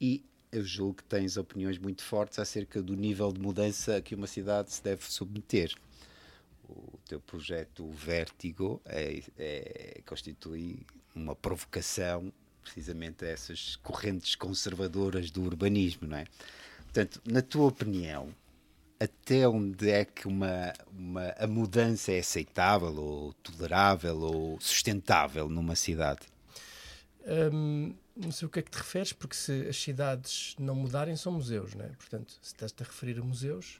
E 0.00 0.24
eu 0.50 0.64
julgo 0.64 0.94
que 0.94 1.04
tens 1.04 1.36
opiniões 1.36 1.76
muito 1.76 2.02
fortes 2.02 2.38
acerca 2.38 2.80
do 2.82 2.96
nível 2.96 3.30
de 3.30 3.38
mudança 3.38 3.96
a 3.96 4.00
que 4.00 4.14
uma 4.14 4.26
cidade 4.26 4.72
se 4.72 4.82
deve 4.82 5.04
submeter 5.04 5.74
o 6.68 6.98
teu 7.06 7.20
projeto 7.20 7.88
Vértigo 7.90 8.80
é, 8.84 9.22
é- 9.38 10.00
constitui 10.06 10.86
uma 11.14 11.34
provocação 11.34 12.32
precisamente 12.62 13.24
a 13.24 13.28
essas 13.28 13.76
correntes 13.76 14.34
conservadoras 14.34 15.30
do 15.30 15.42
urbanismo, 15.42 16.06
não 16.06 16.18
é? 16.18 16.26
Portanto, 16.84 17.20
na 17.24 17.40
tua 17.40 17.66
opinião, 17.66 18.34
até 19.00 19.48
onde 19.48 19.90
é 19.90 20.04
que 20.04 20.26
uma, 20.26 20.72
uma, 20.90 21.34
a 21.38 21.46
mudança 21.46 22.12
é 22.12 22.18
aceitável 22.18 22.94
ou 22.94 23.32
tolerável 23.34 24.18
ou 24.18 24.60
sustentável 24.60 25.48
numa 25.48 25.76
cidade? 25.76 26.26
Hum, 27.52 27.94
não 28.16 28.32
sei 28.32 28.46
o 28.46 28.50
que 28.50 28.58
é 28.58 28.62
que 28.62 28.70
te 28.70 28.78
referes, 28.78 29.12
porque 29.12 29.36
se 29.36 29.68
as 29.68 29.76
cidades 29.76 30.56
não 30.58 30.74
mudarem, 30.74 31.14
são 31.14 31.32
museus, 31.32 31.74
não 31.74 31.84
é? 31.84 31.88
Portanto, 31.88 32.32
se 32.42 32.52
estás-te 32.52 32.82
a 32.82 32.86
referir 32.86 33.18
a 33.18 33.22
museus, 33.22 33.78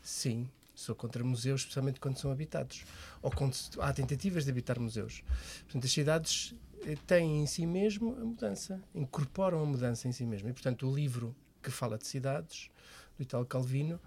sim, 0.00 0.48
sou 0.78 0.94
contra 0.94 1.24
museus, 1.24 1.62
especialmente 1.62 1.98
quando 1.98 2.18
são 2.18 2.30
habitados, 2.30 2.84
ou 3.20 3.30
quando 3.30 3.56
há 3.80 3.92
tentativas 3.92 4.44
de 4.44 4.50
habitar 4.50 4.78
museus. 4.78 5.22
Portanto, 5.64 5.84
as 5.84 5.90
cidades 5.92 6.54
eh, 6.82 6.96
têm 7.06 7.42
em 7.42 7.46
si 7.46 7.66
mesmo 7.66 8.12
a 8.20 8.24
mudança, 8.24 8.82
incorporam 8.94 9.60
a 9.60 9.66
mudança 9.66 10.06
em 10.06 10.12
si 10.12 10.24
mesmo. 10.24 10.48
E, 10.48 10.52
portanto, 10.52 10.88
o 10.88 10.94
livro 10.94 11.34
que 11.62 11.70
fala 11.70 11.98
de 11.98 12.06
cidades, 12.06 12.70
do 13.16 13.22
Italo 13.22 13.44
Calvino, 13.44 14.00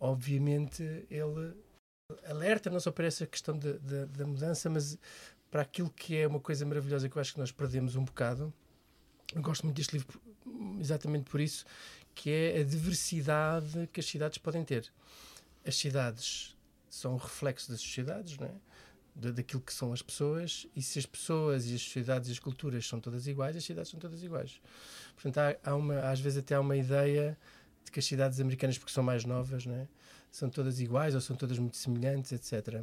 obviamente 0.00 0.82
ele 1.10 1.54
alerta 2.26 2.70
não 2.70 2.80
só 2.80 2.90
para 2.90 3.06
essa 3.06 3.26
questão 3.26 3.58
da- 3.58 3.72
da- 3.72 4.04
da 4.06 4.26
mudança, 4.26 4.70
mas 4.70 4.98
para 5.50 5.62
aquilo 5.62 5.90
que 5.90 6.16
é 6.16 6.26
uma 6.26 6.40
coisa 6.40 6.64
maravilhosa 6.64 7.08
que 7.08 7.16
eu 7.16 7.20
acho 7.20 7.34
que 7.34 7.38
nós 7.38 7.52
perdemos 7.52 7.96
um 7.96 8.04
bocado. 8.04 8.52
Eu 9.34 9.42
gosto 9.42 9.64
muito 9.64 9.76
deste 9.76 9.92
livro 9.92 10.20
exatamente 10.80 11.28
por 11.30 11.40
isso, 11.40 11.64
que 12.14 12.30
é 12.30 12.60
a 12.60 12.64
diversidade 12.64 13.88
que 13.92 14.00
as 14.00 14.06
cidades 14.06 14.38
podem 14.38 14.64
ter. 14.64 14.90
As 15.66 15.76
cidades 15.76 16.56
são 16.88 17.14
o 17.14 17.16
reflexo 17.16 17.70
das 17.70 17.80
sociedades, 17.80 18.36
não 18.38 18.46
é? 18.46 18.54
Da- 19.14 19.30
daquilo 19.30 19.62
que 19.62 19.72
são 19.72 19.92
as 19.92 20.02
pessoas, 20.02 20.66
e 20.74 20.82
se 20.82 20.98
as 20.98 21.06
pessoas 21.06 21.66
e 21.70 21.74
as 21.74 21.82
sociedades 21.82 22.28
e 22.28 22.32
as 22.32 22.38
culturas 22.38 22.86
são 22.86 23.00
todas 23.00 23.26
iguais, 23.26 23.56
as 23.56 23.64
cidades 23.64 23.90
são 23.90 24.00
todas 24.00 24.22
iguais. 24.22 24.60
Portanto, 25.14 25.38
há, 25.38 25.70
há 25.70 25.74
uma, 25.76 26.00
às 26.00 26.20
vezes 26.20 26.38
até 26.38 26.54
há 26.54 26.60
uma 26.60 26.76
ideia 26.76 27.38
de 27.84 27.90
que 27.92 27.98
as 28.00 28.04
cidades 28.04 28.40
americanas, 28.40 28.76
porque 28.78 28.92
são 28.92 29.04
mais 29.04 29.24
novas, 29.24 29.66
não 29.66 29.74
é? 29.74 29.86
são 30.34 30.50
todas 30.50 30.80
iguais 30.80 31.14
ou 31.14 31.20
são 31.20 31.36
todas 31.36 31.60
muito 31.60 31.76
semelhantes, 31.76 32.32
etc. 32.32 32.82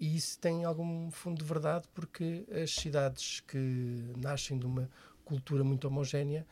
E 0.00 0.16
isso 0.16 0.36
tem 0.40 0.64
algum 0.64 1.12
fundo 1.12 1.38
de 1.38 1.44
verdade 1.44 1.86
porque 1.94 2.44
as 2.50 2.72
cidades 2.74 3.38
que 3.46 4.12
nascem 4.16 4.58
de 4.58 4.66
uma 4.66 4.90
cultura 5.24 5.62
muito 5.62 5.86
homogénea, 5.86 6.44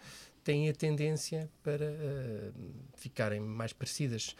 têm 0.45 0.69
a 0.69 0.73
tendência 0.73 1.51
para 1.65 1.87
uh, 1.87 2.53
ficarem 2.95 3.41
mais 3.41 3.73
parecidas. 3.73 4.37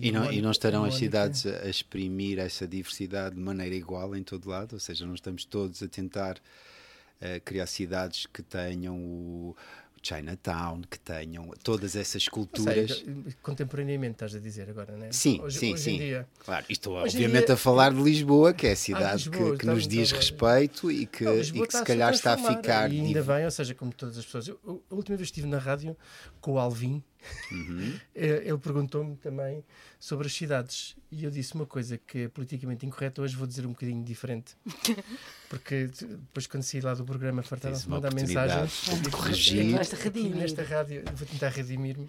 E 0.00 0.10
não, 0.10 0.32
e 0.32 0.40
não 0.40 0.50
estarão 0.50 0.84
as 0.84 0.94
cidades 0.94 1.46
a 1.46 1.68
exprimir 1.68 2.38
essa 2.38 2.66
diversidade 2.66 3.34
de 3.34 3.40
maneira 3.40 3.74
igual 3.74 4.16
em 4.16 4.22
todo 4.22 4.48
lado? 4.48 4.74
Ou 4.74 4.80
seja, 4.80 5.06
não 5.06 5.14
estamos 5.14 5.44
todos 5.44 5.82
a 5.82 5.88
tentar 5.88 6.36
uh, 6.36 7.40
criar 7.44 7.66
cidades 7.66 8.26
que 8.26 8.42
tenham 8.42 8.96
o, 8.96 9.56
Chinatown, 10.02 10.82
que 10.82 10.98
tenham 10.98 11.48
todas 11.62 11.94
essas 11.94 12.26
culturas. 12.28 12.98
Sei, 12.98 13.34
contemporaneamente, 13.40 14.14
estás 14.14 14.34
a 14.34 14.40
dizer 14.40 14.68
agora, 14.68 14.96
não 14.96 15.06
é? 15.06 15.12
Sim, 15.12 15.40
hoje, 15.40 15.58
sim, 15.58 15.72
hoje 15.74 15.82
sim. 15.82 15.98
Dia, 15.98 16.26
claro, 16.40 16.66
estou 16.68 16.96
obviamente 16.96 17.46
dia, 17.46 17.54
a 17.54 17.56
falar 17.56 17.94
de 17.94 18.02
Lisboa, 18.02 18.52
que 18.52 18.66
é 18.66 18.72
a 18.72 18.76
cidade 18.76 19.28
Lisboa, 19.28 19.52
que, 19.52 19.58
que 19.58 19.66
nos 19.66 19.86
diz 19.86 20.10
respeito 20.10 20.90
e 20.90 21.06
que, 21.06 21.24
não, 21.24 21.38
e 21.38 21.66
que 21.66 21.76
se 21.76 21.84
calhar 21.84 22.12
está 22.12 22.34
a 22.34 22.36
ficar. 22.36 22.92
E 22.92 23.00
ainda 23.00 23.22
bem, 23.22 23.44
ou 23.44 23.50
seja, 23.50 23.74
como 23.74 23.92
todas 23.92 24.18
as 24.18 24.24
pessoas. 24.24 24.48
Eu, 24.48 24.82
a 24.90 24.94
última 24.94 25.16
vez 25.16 25.28
estive 25.28 25.46
na 25.46 25.58
rádio 25.58 25.96
com 26.40 26.54
o 26.54 26.58
Alvin, 26.58 27.02
uhum. 27.50 27.98
ele 28.14 28.58
perguntou-me 28.58 29.16
também 29.16 29.64
sobre 29.98 30.26
as 30.26 30.32
cidades 30.32 30.96
e 31.10 31.24
eu 31.24 31.30
disse 31.30 31.54
uma 31.54 31.66
coisa 31.66 31.98
que 31.98 32.20
é 32.20 32.28
politicamente 32.28 32.86
incorreta, 32.86 33.22
hoje 33.22 33.36
vou 33.36 33.46
dizer 33.46 33.66
um 33.66 33.70
bocadinho 33.70 34.02
diferente. 34.02 34.56
Porque 35.48 35.90
depois, 36.00 36.46
quando 36.46 36.62
saí 36.62 36.80
lá 36.80 36.94
do 36.94 37.04
programa, 37.04 37.42
fartaram-se 37.42 37.88
mandar 37.88 38.14
mensagens. 38.14 38.84
De 39.02 39.10
corrigir. 39.10 39.78
Aqui, 39.78 40.30
nesta 40.30 40.62
rádio, 40.62 41.02
vou 41.14 41.26
tentar 41.26 41.50
redimir-me. 41.50 42.08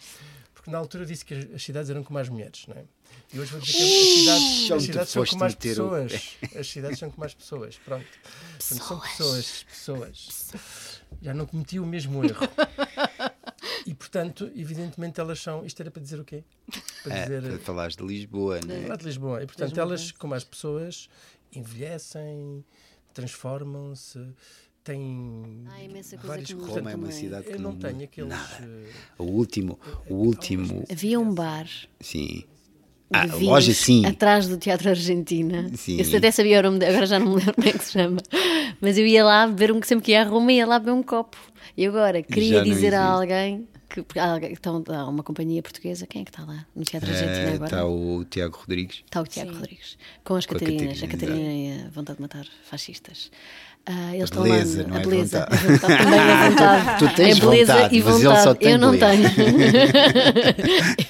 Porque 0.54 0.72
na 0.72 0.78
altura 0.78 1.04
eu 1.04 1.08
disse 1.08 1.26
que 1.26 1.34
as 1.54 1.62
cidades 1.62 1.90
eram 1.90 2.06
como 2.06 2.18
as 2.20 2.30
mulheres, 2.30 2.66
não 2.68 2.78
é? 2.78 2.86
E 3.34 3.40
hoje 3.40 3.52
vou 3.52 3.60
dizer 3.60 3.78
que 3.78 3.84
as 3.84 4.14
cidades, 4.14 4.72
as 4.72 4.84
cidades 4.84 5.10
são 5.10 5.26
como 5.26 5.44
as 5.44 5.56
pessoas. 5.56 6.38
As 6.56 6.68
cidades 6.70 7.00
são 7.00 7.12
como 7.12 7.26
as 7.26 7.34
pessoas. 7.34 7.76
Pronto. 7.84 8.06
Portanto, 8.58 8.84
são 8.84 9.00
pessoas. 9.02 9.64
Pessoas. 9.64 11.02
Já 11.22 11.34
não 11.34 11.46
cometi 11.46 11.80
o 11.80 11.86
mesmo 11.86 12.24
erro. 12.24 12.48
E, 13.86 13.94
portanto, 13.94 14.50
evidentemente, 14.56 15.20
elas 15.20 15.40
são. 15.42 15.66
Isto 15.66 15.82
era 15.82 15.92
para 15.92 16.02
dizer 16.02 16.20
o 16.20 16.24
quê? 16.24 16.44
Para, 17.04 17.14
é, 17.18 17.22
dizer, 17.24 17.42
para 17.44 17.60
falares 17.60 17.96
de 17.96 18.04
Lisboa, 18.04 18.60
não 18.66 18.74
é? 18.76 18.82
Falar 18.84 18.96
de 18.98 19.06
Lisboa. 19.06 19.44
E, 19.44 19.46
portanto, 19.46 19.78
elas, 19.80 20.12
como 20.12 20.34
as 20.34 20.44
pessoas, 20.44 21.10
envelhecem, 21.54 22.64
transformam-se, 23.14 24.20
têm 24.84 25.64
Há 25.68 25.84
imensa 25.84 26.16
coisa 26.18 26.28
várias 26.28 26.48
que 26.48 26.56
coisas. 26.56 26.76
Roma 26.78 26.92
é 26.92 26.96
uma 26.96 27.12
cidade 27.12 27.48
Eu 27.48 27.54
que 27.54 27.62
não 27.62 27.72
não 27.72 27.80
tenho 27.80 28.04
aqueles. 28.04 28.30
nada. 28.30 28.58
eh, 28.62 28.90
O 29.18 29.24
último, 29.24 29.80
o 30.10 30.14
último. 30.16 30.84
Havia 30.92 31.20
um 31.20 31.34
bar 31.34 31.68
Sim. 32.00 32.44
Ah, 33.16 33.26
loja 33.36 33.74
sim. 33.76 34.04
atrás 34.08 34.48
do 34.48 34.58
Teatro 34.58 34.90
Argentina. 34.90 35.70
Sim. 35.78 36.00
Eu 36.02 36.18
até 36.18 36.32
sabia 36.32 36.60
o 36.60 36.64
nome, 36.64 36.80
de- 36.80 36.86
agora 36.88 37.06
já 37.06 37.20
não 37.20 37.28
me 37.28 37.36
lembro 37.38 37.54
como 37.54 37.68
é 37.68 37.72
que 37.72 37.84
se 37.84 37.92
chama. 37.92 38.18
Mas 38.82 38.98
eu 38.98 39.06
ia 39.06 39.24
lá 39.24 39.46
beber 39.46 39.72
um, 39.72 39.80
sempre 39.84 40.06
que 40.06 40.12
ia 40.14 40.22
a 40.24 40.26
Roma, 40.26 40.52
ia 40.52 40.66
lá 40.66 40.80
beber 40.80 40.94
um 40.94 41.04
copo. 41.04 41.38
E 41.78 41.86
agora, 41.86 42.24
queria 42.24 42.64
dizer 42.64 42.94
a 42.96 42.98
existe. 42.98 43.14
alguém 43.14 43.68
que 43.94 44.20
há 44.20 44.38
então, 44.52 44.84
há 44.90 45.08
uma 45.08 45.22
companhia 45.24 45.62
portuguesa, 45.62 46.08
quem 46.08 46.22
é 46.22 46.26
que 46.26 46.32
está 46.32 46.44
lá 46.44 46.66
no 46.76 46.84
Teatro 46.84 47.10
Argentina 47.10 47.38
Eh, 47.50 47.54
agora? 47.54 47.66
Está 47.66 47.86
o 47.86 48.26
Tiago 48.26 48.58
Rodrigues. 48.58 49.04
Está 49.06 49.22
o 49.22 49.28
Tiago 49.28 49.54
Rodrigues, 49.54 49.98
com 50.24 50.36
as 50.36 50.46
Com 50.46 50.56
a 50.56 50.60
Catarinas, 50.60 51.04
a 51.04 51.08
Catarina, 51.08 51.38
Catarina 51.38 51.54
e 51.84 51.86
a 51.86 51.90
vontade 51.90 52.18
de 52.18 52.22
matar 52.24 52.46
fascistas. 52.64 53.32
Ah, 53.86 54.12
eles 54.16 54.22
A 54.22 54.24
estão 54.26 54.44
beleza, 54.44 54.82
lá, 54.84 54.88
não 54.88 54.96
a 54.96 55.00
é 55.00 55.04
beleza, 55.04 55.40
vontade. 55.46 55.56
a 55.56 55.68
vontade, 55.68 55.98
também 56.04 56.20
a 56.20 56.50
vontade. 56.50 57.00
Tu 57.00 57.16
tens 57.16 57.38
é 57.38 57.40
beleza 57.42 57.74
vontade, 57.74 57.96
e 57.96 58.02
mas 58.04 58.16
ele 58.16 58.24
vontade. 58.24 58.44
só 58.44 58.54
tem 58.56 58.72
Eu 58.72 58.78
não 58.78 58.92
beleza. 58.92 59.30
tenho. 59.36 59.58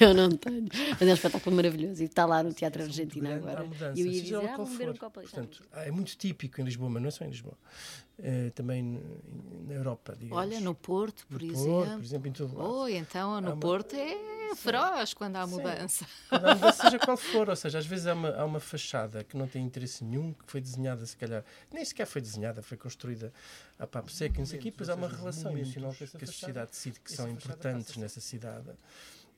eu 0.00 0.14
não 0.14 0.30
tenho. 0.30 0.68
Mas 0.90 1.02
é 1.02 1.04
um 1.04 1.14
espetáculo 1.14 1.56
maravilhoso 1.56 2.02
e 2.02 2.06
está 2.06 2.26
lá 2.26 2.42
no 2.42 2.52
Teatro 2.52 2.82
Argentina 2.82 3.30
Há 3.30 3.34
agora. 3.36 3.66
E 3.94 4.00
eu 4.00 4.06
ia 4.06 4.12
seja 4.12 4.22
dizer, 4.24 4.34
ah, 4.36 4.40
um 4.40 4.94
copo 4.96 5.20
ali. 5.20 5.28
Portanto, 5.28 5.62
é 5.72 5.90
muito 5.92 6.16
típico 6.16 6.60
em 6.60 6.64
Lisboa, 6.64 6.90
mas 6.90 7.02
não 7.02 7.08
é 7.08 7.12
só 7.12 7.24
em 7.24 7.28
Lisboa. 7.28 7.56
Eh, 8.22 8.50
também 8.54 9.00
na 9.66 9.74
Europa, 9.74 10.14
digamos. 10.16 10.38
Olha, 10.38 10.60
no 10.60 10.72
Porto, 10.74 11.26
por 11.26 11.42
No 11.42 11.52
exemplo. 11.52 11.74
Porto, 11.74 11.92
por 11.96 12.04
exemplo, 12.04 12.28
em 12.28 12.32
todo 12.32 12.56
lado. 12.56 12.70
Oh, 12.70 12.88
então 12.88 13.40
no 13.40 13.48
uma- 13.52 13.56
Porto 13.56 13.96
é 13.96 14.54
feroz 14.54 15.12
quando 15.14 15.34
há 15.34 15.44
mudança. 15.46 16.06
Quando 16.28 16.44
há 16.46 16.54
mudança, 16.54 16.82
seja 16.84 16.98
qual 17.00 17.16
for, 17.16 17.50
ou 17.50 17.56
seja, 17.56 17.78
às 17.78 17.86
vezes 17.86 18.06
há 18.06 18.14
uma, 18.14 18.30
há 18.36 18.44
uma 18.44 18.60
fachada 18.60 19.24
que 19.24 19.36
não 19.36 19.48
tem 19.48 19.64
interesse 19.64 20.04
nenhum, 20.04 20.32
que 20.32 20.44
foi 20.46 20.60
desenhada, 20.60 21.04
se 21.04 21.16
calhar, 21.16 21.44
nem 21.72 21.84
sequer 21.84 22.06
foi 22.06 22.20
desenhada, 22.20 22.62
foi 22.62 22.76
construída 22.76 23.32
a 23.80 23.84
papo 23.86 24.12
seco, 24.12 24.38
não 24.38 24.46
sei 24.46 24.60
o 24.60 24.62
quê, 24.62 24.70
depois 24.70 24.88
há 24.88 24.94
uma 24.94 25.08
relação 25.08 25.50
emocional 25.58 25.92
que 25.92 26.04
a 26.24 26.26
sociedade 26.26 26.70
decide 26.70 27.00
que 27.00 27.12
são 27.12 27.28
importantes 27.28 27.96
nessa 27.96 28.20
cidade. 28.20 28.70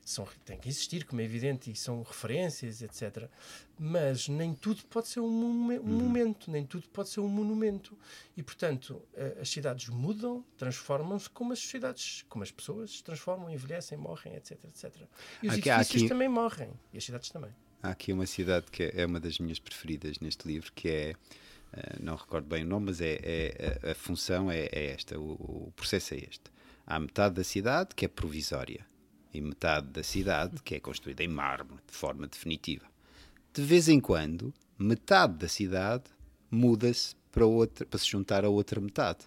São, 0.08 0.24
tem 0.44 0.56
que 0.56 0.68
existir, 0.68 1.04
como 1.04 1.20
é 1.20 1.24
evidente, 1.24 1.68
e 1.68 1.74
são 1.74 2.00
referências, 2.04 2.80
etc. 2.80 3.28
Mas 3.76 4.28
nem 4.28 4.54
tudo 4.54 4.84
pode 4.84 5.08
ser 5.08 5.18
um, 5.18 5.26
um 5.26 5.82
momento, 5.82 6.48
nem 6.48 6.64
tudo 6.64 6.88
pode 6.90 7.08
ser 7.08 7.18
um 7.18 7.28
monumento. 7.28 7.98
E, 8.36 8.42
portanto, 8.42 9.02
as 9.40 9.48
cidades 9.48 9.88
mudam, 9.88 10.44
transformam-se 10.56 11.28
como 11.28 11.52
as 11.52 11.58
sociedades, 11.58 12.24
como 12.28 12.44
as 12.44 12.52
pessoas 12.52 12.92
se 12.92 13.02
transformam, 13.02 13.50
envelhecem, 13.50 13.98
morrem, 13.98 14.36
etc, 14.36 14.52
etc. 14.66 14.94
E 15.42 15.48
os 15.48 15.54
Aqui- 15.54 15.68
edifícios 15.70 16.02
aqui- 16.02 16.08
também 16.08 16.28
morrem, 16.28 16.70
e 16.92 16.98
as 16.98 17.04
cidades 17.04 17.28
também. 17.28 17.50
Há 17.82 17.90
aqui 17.90 18.12
uma 18.12 18.26
cidade 18.26 18.66
que 18.70 18.84
é 18.94 19.04
uma 19.04 19.18
das 19.18 19.40
minhas 19.40 19.58
preferidas 19.58 20.20
neste 20.20 20.46
livro, 20.46 20.72
que 20.72 20.88
é, 20.88 21.14
eh, 21.72 21.96
não 21.98 22.14
recordo 22.14 22.46
bem 22.46 22.62
o 22.62 22.66
nome, 22.68 22.86
mas 22.86 23.00
é, 23.00 23.18
é- 23.24 23.80
a, 23.82 23.90
a 23.90 23.94
função 23.96 24.48
é, 24.52 24.68
é 24.70 24.92
esta, 24.92 25.18
o, 25.18 25.32
o 25.66 25.72
processo 25.74 26.14
é 26.14 26.18
este. 26.18 26.44
Há 26.86 27.00
metade 27.00 27.34
da 27.34 27.42
cidade 27.42 27.92
que 27.96 28.04
é 28.04 28.08
provisória 28.08 28.86
e 29.36 29.40
metade 29.40 29.88
da 29.88 30.02
cidade 30.02 30.62
que 30.62 30.74
é 30.74 30.80
construída 30.80 31.22
em 31.22 31.28
mármore, 31.28 31.80
de 31.86 31.94
forma 31.96 32.26
definitiva. 32.26 32.86
De 33.52 33.62
vez 33.62 33.88
em 33.88 34.00
quando, 34.00 34.52
metade 34.78 35.34
da 35.34 35.48
cidade 35.48 36.04
muda-se 36.50 37.14
para, 37.30 37.44
para 37.88 37.98
se 37.98 38.06
juntar 38.06 38.44
a 38.44 38.48
outra 38.48 38.80
metade. 38.80 39.20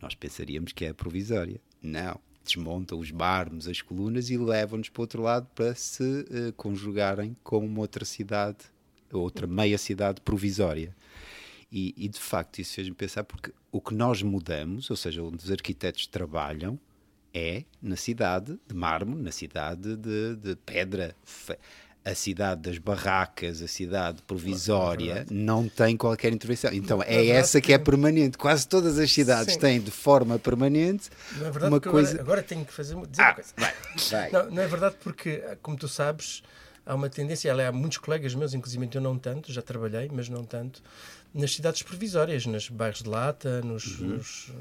Nós 0.00 0.14
pensaríamos 0.14 0.72
que 0.72 0.84
é 0.84 0.92
provisória. 0.92 1.60
Não. 1.82 2.20
Desmontam 2.44 2.98
os 2.98 3.10
mármores, 3.10 3.66
as 3.66 3.80
colunas 3.80 4.28
e 4.28 4.36
levam-nos 4.36 4.90
para 4.90 5.00
o 5.00 5.02
outro 5.02 5.22
lado 5.22 5.48
para 5.54 5.74
se 5.74 6.26
eh, 6.30 6.52
conjugarem 6.56 7.34
com 7.42 7.64
uma 7.64 7.80
outra 7.80 8.04
cidade, 8.04 8.58
outra 9.10 9.46
meia 9.46 9.78
cidade 9.78 10.20
provisória. 10.20 10.94
E, 11.72 11.94
e, 11.96 12.06
de 12.06 12.20
facto 12.20 12.58
isso 12.58 12.74
fez-me 12.74 12.94
pensar 12.94 13.24
porque 13.24 13.50
o 13.72 13.80
que 13.80 13.94
nós 13.94 14.22
mudamos, 14.22 14.90
ou 14.90 14.96
seja, 14.96 15.22
onde 15.22 15.42
os 15.42 15.50
arquitetos 15.50 16.06
trabalham, 16.06 16.78
é 17.34 17.64
na 17.82 17.96
cidade 17.96 18.58
de 18.66 18.74
mármore, 18.74 19.20
na 19.22 19.32
cidade 19.32 19.96
de, 19.96 20.36
de 20.36 20.56
pedra. 20.56 21.14
A 22.06 22.14
cidade 22.14 22.60
das 22.60 22.76
barracas, 22.76 23.62
a 23.62 23.66
cidade 23.66 24.20
provisória, 24.26 25.24
não 25.30 25.66
tem 25.70 25.96
qualquer 25.96 26.30
intervenção. 26.34 26.70
Então 26.70 27.02
é 27.02 27.28
essa 27.28 27.62
que 27.62 27.72
é 27.72 27.78
permanente. 27.78 28.36
Quase 28.36 28.68
todas 28.68 28.98
as 28.98 29.10
cidades 29.10 29.54
Sim. 29.54 29.58
têm 29.60 29.80
de 29.80 29.90
forma 29.90 30.38
permanente 30.38 31.08
Não 31.38 31.46
é 31.46 31.50
verdade 31.50 31.72
uma 31.72 31.80
coisa. 31.80 32.10
agora, 32.10 32.22
agora 32.22 32.42
tenho 32.42 32.62
que 32.62 32.74
fazer 32.74 32.94
dizer 33.06 33.22
Ah, 33.22 33.28
uma 33.28 33.34
coisa. 33.34 33.54
vai, 33.56 33.74
vai. 34.10 34.30
Não, 34.30 34.50
não 34.50 34.62
é 34.62 34.66
verdade 34.66 34.96
porque, 35.02 35.42
como 35.62 35.78
tu 35.78 35.88
sabes, 35.88 36.42
há 36.84 36.94
uma 36.94 37.08
tendência, 37.08 37.48
ela, 37.48 37.66
há 37.68 37.72
muitos 37.72 37.96
colegas 37.96 38.34
meus, 38.34 38.52
inclusive 38.52 38.86
eu 38.92 39.00
não 39.00 39.18
tanto, 39.18 39.50
já 39.50 39.62
trabalhei, 39.62 40.10
mas 40.12 40.28
não 40.28 40.44
tanto, 40.44 40.82
nas 41.32 41.54
cidades 41.54 41.80
provisórias, 41.82 42.44
nos 42.44 42.68
bairros 42.68 43.02
de 43.02 43.08
lata, 43.08 43.62
nos, 43.62 43.98
Uhum. 44.00 44.08
nos, 44.08 44.52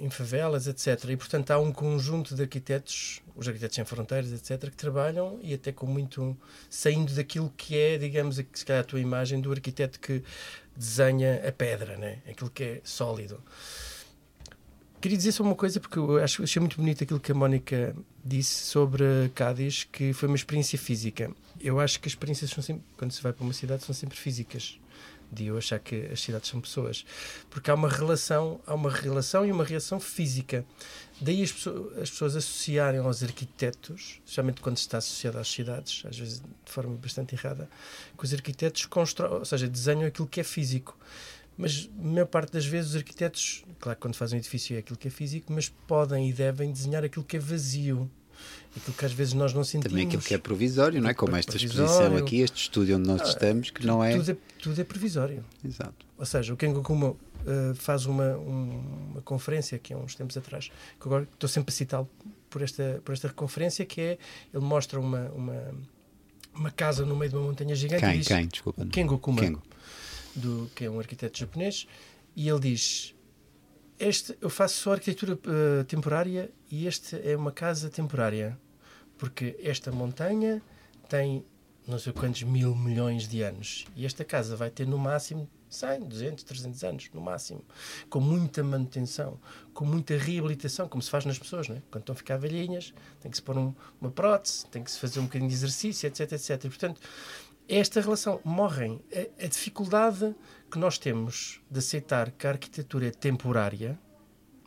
em 0.00 0.10
favelas, 0.10 0.66
etc. 0.66 1.10
E, 1.10 1.16
portanto, 1.16 1.50
há 1.50 1.58
um 1.58 1.72
conjunto 1.72 2.34
de 2.34 2.42
arquitetos, 2.42 3.22
os 3.36 3.46
arquitetos 3.46 3.76
sem 3.76 3.84
fronteiras, 3.84 4.32
etc., 4.32 4.70
que 4.70 4.76
trabalham 4.76 5.38
e 5.42 5.54
até 5.54 5.72
com 5.72 5.86
muito, 5.86 6.36
saindo 6.68 7.12
daquilo 7.14 7.52
que 7.56 7.78
é, 7.78 7.98
digamos, 7.98 8.36
se 8.36 8.64
calhar 8.64 8.82
a 8.82 8.84
tua 8.84 9.00
imagem 9.00 9.40
do 9.40 9.50
arquiteto 9.50 10.00
que 10.00 10.22
desenha 10.76 11.46
a 11.46 11.52
pedra, 11.52 11.96
né? 11.96 12.18
aquilo 12.28 12.50
que 12.50 12.64
é 12.64 12.80
sólido. 12.84 13.40
Queria 15.00 15.18
dizer 15.18 15.32
só 15.32 15.42
uma 15.42 15.54
coisa, 15.54 15.78
porque 15.78 15.98
eu 15.98 16.16
acho, 16.16 16.42
achei 16.42 16.58
muito 16.58 16.78
bonito 16.78 17.04
aquilo 17.04 17.20
que 17.20 17.30
a 17.30 17.34
Mónica 17.34 17.94
disse 18.24 18.64
sobre 18.64 19.04
Cádiz, 19.34 19.84
que 19.84 20.14
foi 20.14 20.28
uma 20.28 20.36
experiência 20.36 20.78
física. 20.78 21.30
Eu 21.60 21.78
acho 21.78 22.00
que 22.00 22.08
as 22.08 22.12
experiências 22.12 22.50
são 22.50 22.62
sempre, 22.62 22.82
quando 22.96 23.12
se 23.12 23.22
vai 23.22 23.32
para 23.32 23.44
uma 23.44 23.52
cidade, 23.52 23.84
são 23.84 23.94
sempre 23.94 24.16
físicas. 24.16 24.80
De 25.34 25.46
eu 25.46 25.58
achar 25.58 25.78
que 25.78 26.06
as 26.12 26.20
cidades 26.20 26.48
são 26.48 26.60
pessoas. 26.60 27.04
Porque 27.50 27.70
há 27.70 27.74
uma 27.74 27.88
relação, 27.88 28.60
há 28.66 28.74
uma 28.74 28.90
relação 28.90 29.44
e 29.44 29.52
uma 29.52 29.64
reação 29.64 29.98
física. 29.98 30.64
Daí 31.20 31.42
as 31.42 31.52
pessoas, 31.52 31.98
as 31.98 32.10
pessoas 32.10 32.36
associarem 32.36 33.00
aos 33.00 33.22
arquitetos, 33.22 34.20
especialmente 34.24 34.60
quando 34.60 34.76
está 34.76 34.98
associado 34.98 35.38
às 35.38 35.48
cidades, 35.48 36.02
às 36.06 36.18
vezes 36.18 36.40
de 36.40 36.72
forma 36.72 36.96
bastante 36.96 37.34
errada, 37.34 37.68
que 38.16 38.24
os 38.24 38.32
arquitetos 38.32 38.86
constroem, 38.86 39.32
ou 39.32 39.44
seja, 39.44 39.68
desenham 39.68 40.06
aquilo 40.06 40.26
que 40.26 40.40
é 40.40 40.44
físico. 40.44 40.96
Mas 41.56 41.88
a 41.98 42.02
maior 42.02 42.26
parte 42.26 42.52
das 42.52 42.66
vezes 42.66 42.90
os 42.90 42.96
arquitetos, 42.96 43.64
claro 43.78 43.98
quando 43.98 44.16
fazem 44.16 44.36
um 44.36 44.40
edifício 44.40 44.74
é 44.76 44.80
aquilo 44.80 44.98
que 44.98 45.08
é 45.08 45.10
físico, 45.10 45.52
mas 45.52 45.68
podem 45.68 46.28
e 46.28 46.32
devem 46.32 46.72
desenhar 46.72 47.04
aquilo 47.04 47.24
que 47.24 47.36
é 47.36 47.40
vazio. 47.40 48.10
Aquilo 48.76 48.96
que 48.96 49.04
às 49.04 49.12
vezes 49.12 49.34
nós 49.34 49.52
não 49.54 49.62
sentimos. 49.62 49.88
Também 49.92 50.06
aquilo 50.06 50.20
que 50.22 50.34
é 50.34 50.38
provisório, 50.38 51.00
não 51.00 51.08
é? 51.08 51.14
Como 51.14 51.36
esta 51.36 51.56
exposição 51.56 52.16
aqui, 52.16 52.40
este 52.40 52.62
estúdio 52.62 52.96
onde 52.96 53.06
nós 53.06 53.20
Ah, 53.20 53.24
estamos, 53.28 53.70
que 53.70 53.86
não 53.86 54.02
é. 54.02 54.16
Tudo 54.16 54.30
é, 54.32 54.36
tudo 54.60 54.80
é 54.80 54.84
provisório. 54.84 55.44
Exato. 55.64 56.04
Ou 56.18 56.26
seja, 56.26 56.52
o 56.52 56.56
Kengo 56.56 56.82
Kuma 56.82 57.14
eh, 57.46 57.72
faz 57.74 58.06
uma, 58.06 58.36
um- 58.36 59.10
uma 59.12 59.22
conferência 59.22 59.78
que 59.78 59.92
há 59.94 59.96
uns 59.96 60.14
tempos 60.16 60.36
atrás, 60.36 60.70
que 61.00 61.06
agora 61.06 61.28
estou 61.32 61.48
sempre 61.48 61.72
a 61.72 61.76
citá-lo 61.76 62.08
por 62.50 62.62
esta, 62.62 63.00
por 63.04 63.12
esta 63.12 63.28
conferência, 63.28 63.84
que 63.84 64.00
é, 64.00 64.18
ele 64.52 64.64
mostra 64.64 64.98
uma, 64.98 65.28
uma, 65.30 65.74
uma 66.54 66.70
casa 66.70 67.04
no 67.06 67.14
meio 67.16 67.30
de 67.30 67.36
uma 67.36 67.46
montanha 67.46 67.74
gigante 67.76 68.02
Quem? 68.02 68.14
e 68.14 68.18
diz, 68.18 68.28
Quem? 68.28 68.46
Desculpa. 68.48 68.86
Kengo 68.86 69.18
Kuma, 69.18 69.40
Kengo. 69.40 69.62
Do, 70.34 70.68
que 70.74 70.84
é 70.84 70.90
um 70.90 70.98
arquiteto 70.98 71.38
japonês, 71.38 71.86
e 72.34 72.48
ele 72.48 72.58
diz, 72.60 73.14
este, 74.06 74.36
eu 74.40 74.50
faço 74.50 74.76
só 74.76 74.92
arquitetura 74.92 75.34
uh, 75.34 75.84
temporária 75.84 76.50
e 76.70 76.86
este 76.86 77.20
é 77.22 77.36
uma 77.36 77.52
casa 77.52 77.88
temporária. 77.88 78.58
Porque 79.16 79.56
esta 79.62 79.92
montanha 79.92 80.60
tem 81.08 81.44
não 81.86 81.98
sei 81.98 82.12
quantos 82.12 82.42
mil 82.42 82.74
milhões 82.74 83.28
de 83.28 83.42
anos. 83.42 83.86
E 83.94 84.06
esta 84.06 84.24
casa 84.24 84.56
vai 84.56 84.70
ter 84.70 84.86
no 84.86 84.98
máximo 84.98 85.48
100, 85.68 86.00
200, 86.08 86.44
300 86.44 86.84
anos, 86.84 87.10
no 87.12 87.20
máximo. 87.20 87.62
Com 88.08 88.20
muita 88.20 88.62
manutenção, 88.62 89.38
com 89.72 89.84
muita 89.84 90.16
reabilitação, 90.16 90.88
como 90.88 91.02
se 91.02 91.10
faz 91.10 91.24
nas 91.24 91.38
pessoas, 91.38 91.68
não 91.68 91.76
é? 91.76 91.82
Quando 91.90 92.02
estão 92.02 92.12
a 92.14 92.16
ficar 92.16 92.36
velhinhas, 92.36 92.94
tem 93.20 93.30
que 93.30 93.36
se 93.36 93.42
pôr 93.42 93.58
um, 93.58 93.74
uma 94.00 94.10
prótese, 94.10 94.66
tem 94.66 94.82
que 94.82 94.90
se 94.90 94.98
fazer 94.98 95.20
um 95.20 95.24
bocadinho 95.24 95.48
de 95.48 95.54
exercício, 95.56 96.06
etc, 96.06 96.32
etc. 96.32 96.64
E, 96.64 96.68
portanto, 96.68 97.00
esta 97.68 98.00
relação 98.00 98.40
morrem. 98.44 99.00
A, 99.12 99.44
a 99.44 99.48
dificuldade 99.48 100.34
que 100.70 100.78
nós 100.78 100.98
temos 100.98 101.60
de 101.70 101.78
aceitar 101.78 102.30
que 102.30 102.46
a 102.46 102.50
arquitetura 102.50 103.06
é 103.08 103.10
temporária, 103.10 103.98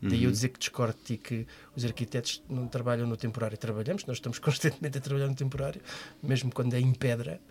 Daí 0.01 0.23
eu 0.23 0.27
Uhum. 0.27 0.31
dizer 0.31 0.49
que 0.49 0.59
discordo 0.59 0.95
de 0.95 1.03
ti 1.03 1.17
que 1.17 1.47
os 1.75 1.83
arquitetos 1.83 2.43
não 2.47 2.67
trabalham 2.67 3.07
no 3.07 3.17
temporário. 3.17 3.57
Trabalhamos, 3.57 4.05
nós 4.05 4.17
estamos 4.17 4.37
constantemente 4.39 4.97
a 4.97 5.01
trabalhar 5.01 5.27
no 5.27 5.35
temporário, 5.35 5.81
mesmo 6.21 6.51
quando 6.53 6.75
é 6.75 6.79
em 6.79 6.93
pedra. 6.93 7.41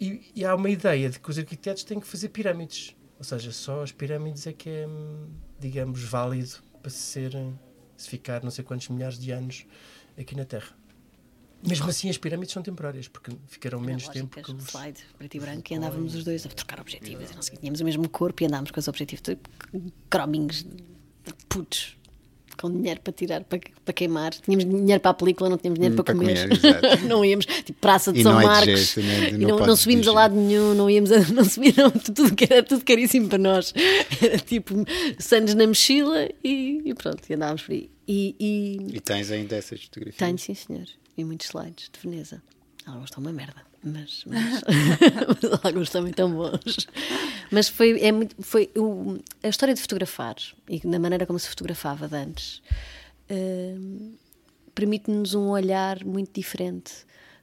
E, 0.00 0.30
e 0.34 0.44
há 0.44 0.54
uma 0.54 0.70
ideia 0.70 1.08
de 1.08 1.18
que 1.18 1.30
os 1.30 1.38
arquitetos 1.38 1.84
têm 1.84 1.98
que 1.98 2.06
fazer 2.06 2.28
pirâmides. 2.28 2.94
Ou 3.18 3.24
seja, 3.24 3.50
só 3.50 3.82
as 3.82 3.90
pirâmides 3.90 4.46
é 4.46 4.52
que 4.52 4.68
é, 4.68 4.86
hum, 4.86 5.30
digamos, 5.58 6.02
válido 6.04 6.56
para 6.80 6.90
se 6.90 6.98
ser, 6.98 7.32
se 7.96 8.08
ficar 8.08 8.42
não 8.44 8.50
sei 8.50 8.62
quantos 8.62 8.88
milhares 8.88 9.18
de 9.18 9.30
anos 9.32 9.66
aqui 10.18 10.36
na 10.36 10.44
Terra. 10.44 10.76
Mesmo 11.66 11.88
assim, 11.88 12.08
as 12.08 12.16
pirâmides 12.16 12.52
são 12.52 12.62
temporárias, 12.62 13.08
porque 13.08 13.32
ficarão 13.48 13.80
menos 13.80 14.08
tempo 14.08 14.40
que 14.40 14.52
os... 14.52 14.64
slide, 14.68 15.00
preto 15.16 15.36
e 15.36 15.40
branco, 15.40 15.72
e 15.72 15.76
andávamos 15.76 16.14
os 16.14 16.24
dois 16.24 16.46
a 16.46 16.48
trocar 16.48 16.80
objetivos. 16.80 17.30
quê. 17.50 17.56
Tínhamos 17.56 17.80
o 17.80 17.84
mesmo 17.84 18.08
corpo 18.08 18.42
e 18.42 18.46
andávamos 18.46 18.70
com 18.70 18.78
os 18.78 18.86
objetivos, 18.86 19.22
crominhos 20.08 20.62
de 20.62 21.34
putos, 21.48 21.97
com 22.60 22.70
dinheiro 22.70 23.00
para 23.00 23.12
tirar, 23.12 23.44
para, 23.44 23.58
para 23.84 23.94
queimar. 23.94 24.32
Tínhamos 24.34 24.64
dinheiro 24.64 25.00
para 25.00 25.10
a 25.10 25.14
película, 25.14 25.48
não 25.48 25.56
tínhamos 25.58 25.78
dinheiro 25.78 25.94
Hum, 25.94 25.96
para, 25.96 26.04
para 26.04 26.14
comer. 26.14 26.48
comer, 26.48 27.02
não 27.08 27.24
íamos, 27.24 27.46
tipo, 27.46 27.74
Praça 27.80 28.12
de 28.12 28.20
E 28.20 28.22
São 28.22 28.32
não 28.32 28.40
é 28.40 28.42
de 28.42 28.48
Marcos. 28.48 28.66
gesto, 28.80 29.00
né? 29.00 29.28
E 29.30 29.32
Não 29.32 29.48
não, 29.50 29.58
não, 29.58 29.58
podes 29.58 29.80
subimos 29.80 30.06
a 30.08 30.10
dirigir. 30.10 30.14
lado 30.14 30.34
nenhum, 30.34 30.74
não 30.74 30.90
íamos 30.90 31.12
a, 31.12 31.18
não 31.32 31.44
subíamos, 31.44 32.02
tudo, 32.04 32.34
que 32.34 32.44
era 32.52 32.62
tudo 32.62 32.84
caríssimo 32.84 33.28
para 33.28 33.38
nós. 33.38 33.72
Era 34.20 34.38
tipo, 34.38 34.74
sandes 35.18 35.54
na 35.54 35.66
mochila 35.66 36.28
e, 36.44 36.82
e 36.84 36.94
pronto, 36.94 37.22
e 37.30 37.34
andávamos 37.34 37.62
por 37.62 37.72
aí. 37.72 37.90
E, 38.06 38.34
e, 38.40 38.96
E 38.96 39.00
tens 39.00 39.30
ainda 39.30 39.56
essas 39.56 39.82
fotografias? 39.84 40.16
tenho, 40.16 40.38
sim, 40.38 40.54
senhor. 40.54 40.86
E 41.16 41.24
muitos 41.24 41.48
slides 41.48 41.90
de 41.92 42.00
Veneza. 42.08 42.42
Alguns 42.86 43.04
estão 43.10 43.20
uma 43.22 43.32
merda, 43.32 43.56
mas, 43.84 44.22
mas, 44.26 44.62
mas 45.42 45.60
alguns 45.64 45.90
também 45.90 46.10
estão 46.10 46.30
bons. 46.32 46.86
Mas 47.50 47.68
foi, 47.68 47.98
é 48.00 48.12
muito, 48.12 48.34
foi 48.42 48.70
o- 48.76 49.18
a 49.42 49.48
história 49.48 49.74
de 49.74 49.80
fotografar 49.80 50.36
e 50.68 50.80
da 50.80 50.98
maneira 50.98 51.26
como 51.26 51.38
se 51.38 51.48
fotografava 51.48 52.06
de 52.08 52.14
antes 52.16 52.62
hum, 53.30 54.14
permite-nos 54.74 55.34
um 55.34 55.48
olhar 55.48 56.04
muito 56.04 56.32
diferente 56.38 56.92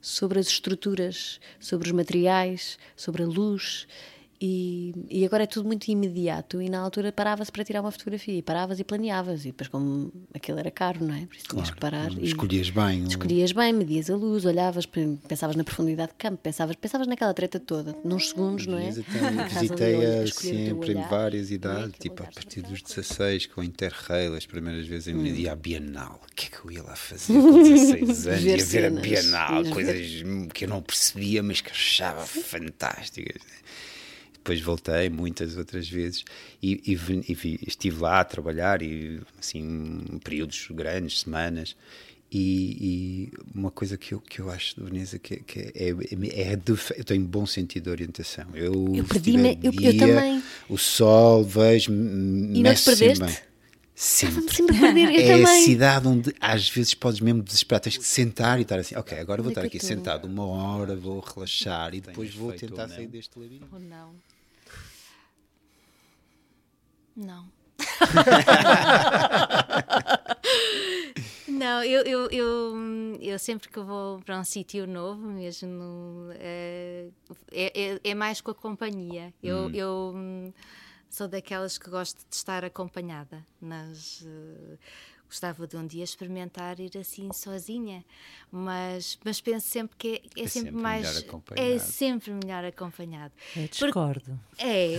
sobre 0.01 0.39
as 0.39 0.47
estruturas, 0.47 1.39
sobre 1.59 1.87
os 1.87 1.91
materiais, 1.93 2.77
sobre 2.95 3.23
a 3.23 3.25
luz. 3.25 3.87
E, 4.41 4.93
e 5.09 5.25
agora 5.25 5.43
é 5.43 5.47
tudo 5.47 5.65
muito 5.65 5.87
imediato. 5.87 6.61
E 6.61 6.69
na 6.69 6.79
altura 6.79 7.11
parava-se 7.11 7.51
para 7.51 7.63
tirar 7.63 7.81
uma 7.81 7.91
fotografia, 7.91 8.33
e 8.37 8.41
paravas 8.41 8.79
e 8.79 8.83
planeavas. 8.83 9.41
E 9.45 9.47
depois, 9.47 9.67
como 9.69 10.11
aquilo 10.33 10.59
era 10.59 10.69
caro, 10.69 11.05
não 11.05 11.13
é? 11.15 11.25
Por 11.25 11.35
isso 11.35 11.45
tinhas 11.49 11.69
que 11.71 11.79
parar. 11.79 12.11
e- 12.11 12.25
Escolhias 12.25 12.69
bem. 12.69 13.03
o- 13.03 13.07
Escolhias 13.07 13.51
bem, 13.51 13.71
medias 13.73 14.09
a 14.09 14.15
luz, 14.15 14.45
olhavas, 14.45 14.85
pe- 14.85 15.17
pensavas 15.27 15.55
na 15.55 15.63
profundidade 15.63 16.09
de 16.11 16.17
campo, 16.17 16.37
pensavas, 16.43 16.75
pensavas 16.75 17.07
naquela 17.07 17.33
treta 17.33 17.59
toda, 17.59 17.95
nos 18.03 18.29
segundos, 18.29 18.65
não 18.67 18.77
é? 18.77 18.85
Visitei, 18.87 19.21
Estás 19.21 19.25
ali 19.35 19.39
a 19.39 19.47
visitei 19.61 19.95
olhar, 19.95 20.09
a 20.17 20.19
a 20.19 20.23
escolher 20.25 20.51
o 20.51 20.55
teu 20.55 20.75
sempre 20.83 20.91
em 20.93 21.09
várias 21.09 21.51
idades, 21.51 21.93
tipo 21.99 22.23
a 22.23 22.25
partir 22.27 22.61
dos 22.61 22.81
16, 22.81 23.45
com 23.47 23.61
o 23.61 23.63
Interrail, 23.63 24.33
as 24.35 24.45
primeiras 24.45 24.85
vezes 24.85 25.07
em 25.07 25.15
Hum. 25.15 25.25
e 25.25 25.55
Bienal. 25.55 26.19
O 26.29 26.35
que 26.35 26.47
é 26.47 26.49
que 26.49 26.65
eu 26.65 26.71
ia 26.71 26.83
lá 26.83 26.95
fazer 26.95 27.33
com 27.33 27.51
16 27.63 28.27
anos? 28.27 28.43
Ver 28.43 28.57
ia 28.57 28.65
ver 28.65 28.85
a 28.85 28.89
Bienal, 28.89 29.65
coisas 29.71 29.95
que 30.53 30.65
eu 30.65 30.69
não 30.69 30.81
percebia, 30.81 31.41
mas 31.41 31.61
que 31.61 31.71
achava 31.71 32.25
fantásticas. 32.25 33.41
Depois 34.45 34.61
voltei 34.61 35.09
muitas 35.09 35.57
outras 35.57 35.89
vezes 35.89 36.23
e, 36.61 36.79
e 36.85 36.93
e 36.93 37.59
estive 37.65 37.99
lá 37.99 38.19
a 38.19 38.23
trabalhar 38.23 38.79
e 38.83 39.19
assim 39.39 40.03
períodos 40.23 40.67
grandes, 40.69 41.21
semanas. 41.21 41.75
E, 42.31 43.31
e 43.31 43.31
uma 43.55 43.71
coisa 43.71 43.97
que 43.97 44.13
eu, 44.13 44.19
que 44.21 44.39
eu 44.41 44.51
acho 44.51 44.75
de 44.75 44.83
Veneza 44.83 45.17
que, 45.17 45.37
que 45.37 45.59
é, 45.73 45.89
é, 45.89 46.51
é 46.51 46.55
de, 46.55 46.73
eu 46.95 47.03
tenho 47.03 47.25
bom 47.25 47.47
sentido 47.47 47.85
de 47.85 47.89
orientação. 47.89 48.45
Eu, 48.53 48.73
Eu 48.93 49.03
se 49.03 49.09
perdi-me- 49.09 49.55
tiver 49.55 49.67
eu- 49.67 49.71
eu 49.71 49.93
dia, 49.93 50.15
também. 50.15 50.43
O 50.69 50.77
sol, 50.77 51.43
vejo, 51.43 51.91
E 51.91 51.95
não 51.95 52.75
sempre 52.75 53.15
perdeste? 53.15 53.43
Sempre. 53.97 54.53
Sempre 54.53 54.75
a 54.75 54.79
perder, 54.81 55.05
eu 55.15 55.21
é 55.21 55.33
a 55.33 55.37
também. 55.37 55.63
cidade 55.63 56.07
onde 56.07 56.35
às 56.41 56.67
vezes 56.69 56.93
podes 56.93 57.21
mesmo 57.21 57.41
desesperar, 57.41 57.79
tens 57.79 57.97
que 57.97 58.03
sentar 58.03 58.59
e 58.59 58.63
estar 58.63 58.77
assim, 58.77 58.93
ok, 58.97 59.17
agora 59.17 59.41
vou 59.41 59.51
é 59.51 59.53
estar 59.53 59.61
aqui 59.61 59.77
eu 59.77 59.81
sentado 59.81 60.25
uma 60.25 60.45
hora, 60.45 60.97
vou 60.97 61.21
relaxar 61.21 61.95
e 61.95 62.01
depois 62.01 62.33
vou 62.35 62.51
tentar 62.51 62.89
sair 62.89 63.07
deste 63.07 63.39
labirinto. 63.39 63.67
Ou 63.71 63.79
não? 63.79 64.13
Não. 67.15 67.49
Não, 71.47 71.83
eu, 71.83 72.01
eu, 72.03 72.27
eu, 72.31 72.75
eu 73.21 73.39
sempre 73.39 73.69
que 73.69 73.79
vou 73.79 74.19
para 74.19 74.39
um 74.39 74.43
sítio 74.43 74.85
novo, 74.87 75.27
mesmo 75.27 76.29
eh, 76.33 77.09
é, 77.51 77.93
é, 77.93 77.99
é 78.03 78.15
mais 78.15 78.41
com 78.41 78.51
a 78.51 78.55
companhia. 78.55 79.33
Eu, 79.41 79.67
Hum. 79.67 79.71
eu 79.73 80.13
hum, 80.15 80.53
sou 81.09 81.27
daquelas 81.27 81.77
que 81.77 81.89
gosto 81.89 82.17
de 82.29 82.35
estar 82.35 82.65
acompanhada. 82.65 83.45
Mas 83.61 84.23
eh, 84.25 84.77
gostava 85.27 85.67
de 85.67 85.75
um 85.77 85.85
dia 85.85 86.03
experimentar 86.03 86.79
ir 86.79 86.97
assim 86.97 87.29
sozinha, 87.33 88.03
mas, 88.51 89.17
mas 89.23 89.41
penso 89.41 89.67
sempre 89.67 89.95
que 89.97 90.07
é, 90.07 90.41
é 90.41 90.43
É 90.43 90.47
sempre, 90.47 90.49
sempre 90.71 90.71
mais. 90.71 91.23
melhor 91.25 91.41
É 91.55 91.79
sempre 91.79 92.31
melhor 92.31 92.63
acompanhado. 92.65 93.33
Eu 93.55 93.67
Porque- 93.67 93.85
discordo. 93.85 94.39
é, 94.57 94.97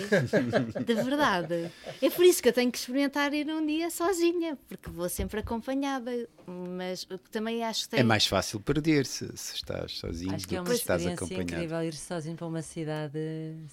de 0.85 0.95
verdade. 0.95 1.71
É 2.03 2.11
por 2.11 2.25
isso 2.25 2.43
que 2.43 2.49
eu 2.49 2.53
tenho 2.53 2.71
que 2.71 2.79
experimentar 2.79 3.33
ir 3.33 3.47
um 3.49 3.65
dia 3.65 3.91
sozinha, 3.91 4.59
porque 4.69 4.91
vou 4.91 5.09
sempre 5.09 5.41
acompanhada. 5.41 6.29
Mas 6.49 7.03
o 7.05 7.19
que 7.19 7.29
também 7.31 7.65
acho 7.65 7.85
que 7.85 7.89
tem. 7.89 8.01
É 8.01 8.03
mais 8.05 8.25
fácil 8.27 8.61
perder-se 8.61 9.29
se 9.37 9.55
estás 9.57 9.93
sozinho 9.99 10.33
Acho 10.33 10.47
que 10.47 10.55
é 10.55 10.59
do 10.59 10.63
uma 10.63 10.71
que 10.71 10.77
se 10.77 10.83
estás 10.83 11.01
experiência 11.03 11.25
acompanhado. 11.27 11.53
incrível 11.65 11.83
ir 11.83 11.95
sozinho 11.95 12.37
para 12.37 12.47
uma 12.47 12.63
cidade 12.63 13.19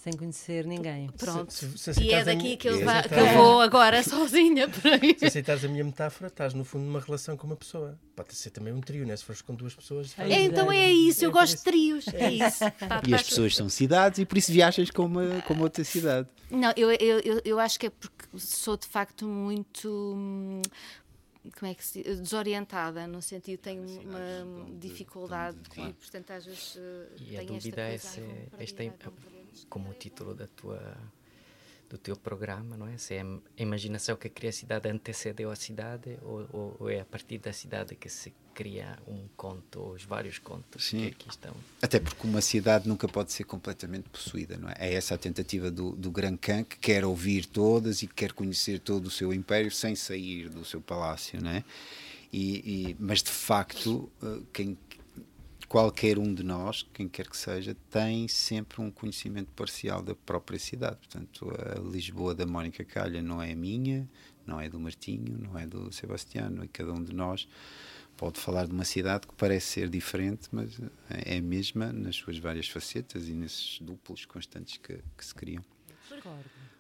sem 0.01 0.13
conhecer 0.13 0.65
ninguém. 0.65 1.07
Pronto. 1.17 1.53
Se- 1.53 1.77
se 1.93 2.01
e 2.01 2.11
é 2.11 2.23
daqui 2.23 2.57
que 2.57 2.67
eu, 2.67 2.77
se 2.77 2.83
aceitares 2.83 3.11
que 3.11 3.19
eu 3.19 3.33
vou 3.35 3.61
agora 3.61 4.01
sozinha 4.03 4.67
por 4.67 4.87
aí. 4.91 5.15
Se 5.19 5.25
aceitares 5.25 5.63
a 5.63 5.67
minha 5.67 5.83
metáfora, 5.83 6.31
estás 6.43 6.53
no 6.53 6.63
fundo 6.65 6.85
numa 6.85 6.99
relação 6.99 7.35
com 7.37 7.47
uma 7.47 7.55
pessoa. 7.55 7.97
Pode 8.15 8.35
ser 8.35 8.49
também 8.51 8.73
um 8.73 8.81
trio, 8.81 9.05
né? 9.05 9.15
Se 9.15 9.23
fores 9.23 9.41
com 9.41 9.55
duas 9.55 9.73
pessoas. 9.73 10.13
É, 10.19 10.41
então 10.41 10.71
é 10.71 10.91
isso, 10.91 11.23
eu 11.25 11.31
por 11.31 11.39
gosto 11.39 11.57
de 11.57 11.63
trios. 11.63 12.05
É 12.09 12.31
isso. 12.31 12.59
Tá- 12.87 13.01
E 13.07 13.13
as 13.13 13.21
tá- 13.23 13.29
pessoas 13.29 13.55
são 13.55 13.69
cidades 13.69 14.19
e 14.19 14.25
por 14.25 14.37
isso 14.37 14.51
viajas 14.51 14.89
com 14.91 15.05
uma, 15.05 15.41
com 15.43 15.53
uma 15.53 15.63
outra 15.63 15.83
cidade. 15.83 16.27
Não, 16.51 16.73
eu, 16.75 16.91
eu, 16.91 17.19
eu, 17.19 17.41
eu 17.45 17.59
acho 17.59 17.79
que 17.79 17.87
é 17.87 17.89
porque 17.89 18.25
sou 18.37 18.75
de 18.77 18.85
facto 18.87 19.25
muito. 19.25 19.89
hum, 20.15 20.61
Como 21.59 21.71
é 21.71 21.73
que 21.75 21.83
se 21.85 22.03
diz? 22.03 22.19
desorientada, 22.19 23.07
no 23.07 23.21
sentido 23.21 23.59
tenho 23.59 23.83
uma 24.01 24.67
dificuldade 24.79 25.57
e, 25.77 25.93
portanto, 25.93 26.31
às 26.31 26.45
vezes 26.45 26.77
eh, 26.77 27.07
E 27.19 27.35
a 27.37 27.39
tenho 27.39 27.55
esta 27.57 27.69
dúvida 27.69 27.81
é 27.81 27.97
se 27.97 28.19
"Ai, 28.21 28.25
vou 28.27 28.35
para 28.51 28.63
esta 28.63 28.83
é, 28.83 28.87
ali." 28.87 28.95
como 29.69 29.89
o 29.89 29.93
título 29.93 30.33
da 30.35 30.47
tua 30.47 30.95
do 31.93 31.97
teu 31.99 32.15
programa, 32.15 32.75
não 32.75 32.87
é? 32.87 32.97
Se 32.97 33.13
é 33.13 33.21
a 33.21 33.37
imaginação 33.61 34.15
que 34.15 34.27
cria 34.27 34.49
a 34.49 34.53
cidade 34.53 34.89
antecedeu 34.89 35.51
a 35.51 35.55
cidade 35.55 36.17
ou, 36.23 36.49
ou, 36.51 36.75
ou 36.79 36.89
é 36.89 37.01
a 37.01 37.05
partir 37.05 37.37
da 37.37 37.53
cidade 37.53 37.95
que 37.95 38.09
se 38.09 38.33
cria 38.51 38.97
um 39.07 39.27
conto 39.37 39.79
ou 39.79 39.91
os 39.91 40.03
vários 40.03 40.39
contos 40.39 40.89
que 40.89 40.97
Sim. 40.97 41.05
aqui 41.05 41.29
estão. 41.29 41.53
Até 41.79 41.99
porque 41.99 42.25
uma 42.25 42.41
cidade 42.41 42.89
nunca 42.89 43.07
pode 43.07 43.31
ser 43.31 43.43
completamente 43.43 44.09
possuída, 44.09 44.57
não 44.57 44.69
é? 44.69 44.73
É 44.79 44.93
essa 44.95 45.13
a 45.13 45.17
tentativa 45.19 45.69
do, 45.69 45.91
do 45.91 46.09
Gran 46.09 46.35
Khan 46.35 46.63
que 46.63 46.77
quer 46.79 47.05
ouvir 47.05 47.45
todas 47.45 48.01
e 48.01 48.07
quer 48.07 48.31
conhecer 48.33 48.79
todo 48.79 49.05
o 49.05 49.11
seu 49.11 49.31
império 49.31 49.69
sem 49.69 49.95
sair 49.95 50.49
do 50.49 50.65
seu 50.65 50.81
palácio, 50.81 51.39
não 51.39 51.51
é? 51.51 51.63
E, 52.31 52.89
e- 52.89 52.95
mas 52.99 53.21
de 53.21 53.29
facto, 53.29 54.11
eh, 54.23 54.39
quem, 54.51 54.75
qualquer 55.67 56.17
um 56.17 56.33
de 56.33 56.43
nós, 56.43 56.87
quem 56.93 57.07
quer 57.07 57.27
que 57.27 57.37
seja, 57.37 57.75
tem 57.89 58.27
sempre 58.27 58.81
um 58.81 58.91
conhecimento 58.91 59.51
parcial 59.53 60.01
da 60.01 60.15
própria 60.15 60.59
cidade. 60.59 60.97
Portanto, 60.97 61.51
a 61.51 61.79
Lisboa 61.79 62.33
da 62.33 62.45
Mónica 62.45 62.83
Calha 62.83 63.21
não 63.21 63.41
é 63.41 63.53
minha, 63.55 64.09
não 64.45 64.59
é 64.59 64.69
do 64.69 64.79
Martinho, 64.79 65.37
não 65.37 65.57
é 65.57 65.65
do 65.65 65.91
Sebastiano, 65.91 66.63
e 66.63 66.67
cada 66.67 66.91
um 66.91 67.03
de 67.03 67.13
nós 67.13 67.47
pode 68.15 68.39
falar 68.39 68.65
de 68.65 68.71
uma 68.71 68.85
cidade 68.85 69.27
que 69.27 69.33
parece 69.35 69.67
ser 69.67 69.89
diferente, 69.89 70.47
mas 70.51 70.79
é 71.09 71.37
a 71.37 71.41
mesma 71.41 71.91
nas 71.91 72.15
suas 72.15 72.37
várias 72.37 72.67
facetas 72.67 73.27
e 73.27 73.33
nesses 73.33 73.79
duplos 73.79 74.25
constantes 74.25 74.77
que, 74.77 74.99
que 75.17 75.25
se 75.25 75.33
criam. 75.33 75.63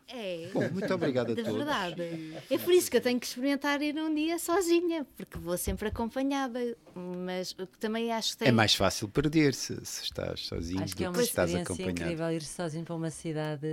É. 0.07 0.49
Bom, 0.53 0.69
muito 0.71 0.93
obrigado 0.93 1.31
a 1.31 1.35
de 1.35 1.43
todos. 1.43 1.57
verdade. 1.57 2.33
É 2.49 2.57
por 2.57 2.73
isso 2.73 2.91
que 2.91 2.97
eu 2.97 3.01
tenho 3.01 3.19
que 3.19 3.25
experimentar 3.25 3.81
ir 3.81 3.95
um 3.95 4.13
dia 4.13 4.37
sozinha, 4.37 5.05
porque 5.15 5.37
vou 5.37 5.57
sempre 5.57 5.87
acompanhada. 5.87 6.59
Mas 6.95 7.55
também 7.79 8.11
acho 8.11 8.33
que 8.33 8.37
tem. 8.37 8.47
É 8.49 8.51
mais 8.51 8.75
fácil 8.75 9.07
perder-se 9.09 9.75
se 9.83 10.03
estás 10.03 10.41
sozinho 10.45 10.83
Acho 10.83 10.95
que 10.95 11.03
é 11.03 11.07
do 11.07 11.09
uma 11.09 11.17
que 11.17 11.23
se 11.23 11.29
estás 11.31 11.49
experiência 11.49 11.73
acompanhado. 11.73 12.01
incrível 12.13 12.31
ir 12.37 12.41
sozinho 12.43 12.83
para 12.85 12.95
uma 12.95 13.09
cidade 13.09 13.67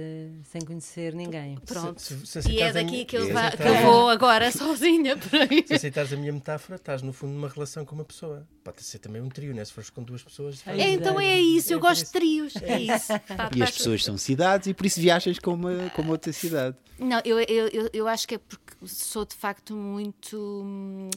sem 0.45 0.63
conhecer 0.63 1.15
ninguém. 1.15 1.59
Pronto. 1.67 2.01
Se- 2.01 2.25
se 2.43 2.51
e 2.51 2.63
é 2.63 2.73
daqui 2.73 3.05
que 3.05 3.19
eu, 3.19 3.27
se 3.27 3.33
vá- 3.33 3.51
que 3.51 3.63
eu 3.63 3.83
vou 3.83 4.09
agora 4.09 4.51
sozinha 4.51 5.19
por 5.19 5.35
aí. 5.39 5.65
Se 5.67 5.75
aceitares 5.75 6.13
a 6.15 6.17
minha 6.17 6.33
metáfora, 6.33 6.77
estás 6.77 7.03
no 7.03 7.13
fundo 7.13 7.35
numa 7.35 7.49
relação 7.49 7.85
com 7.85 7.95
uma 7.95 8.05
pessoa. 8.07 8.49
Pode 8.65 8.83
ser 8.83 8.99
também 9.01 9.21
um 9.21 9.29
trio, 9.29 9.53
né? 9.55 9.63
Se 9.67 9.73
fores 9.73 9.91
com 9.91 10.03
duas 10.03 10.23
pessoas. 10.23 10.63
É, 10.67 10.89
então 10.91 11.21
é 11.21 11.39
isso, 11.39 11.73
eu 11.75 11.79
É 11.79 11.81
gosto 11.83 12.07
de 12.07 12.13
trios. 12.13 12.55
É 12.63 12.79
isso. 12.81 13.13
E 13.55 13.63
as 13.63 13.71
pessoas 13.73 14.03
são 14.05 14.17
cidades 14.17 14.69
e 14.69 14.73
por 14.75 14.87
isso 14.87 14.99
viajas 15.01 15.39
com 15.39 15.53
uma, 15.55 15.91
com 15.91 16.01
uma 16.03 16.17
outra 16.21 16.33
cidade. 16.33 16.77
Não, 16.99 17.21
eu, 17.25 17.41
eu, 17.41 17.69
eu, 17.69 17.91
eu 17.93 18.07
acho 18.09 18.29
que 18.29 18.35
é 18.35 18.39
porque 18.39 18.87
sou 18.87 19.25
de 19.25 19.35
facto 19.35 19.75
muito. 19.75 20.37
hum, 20.65 21.11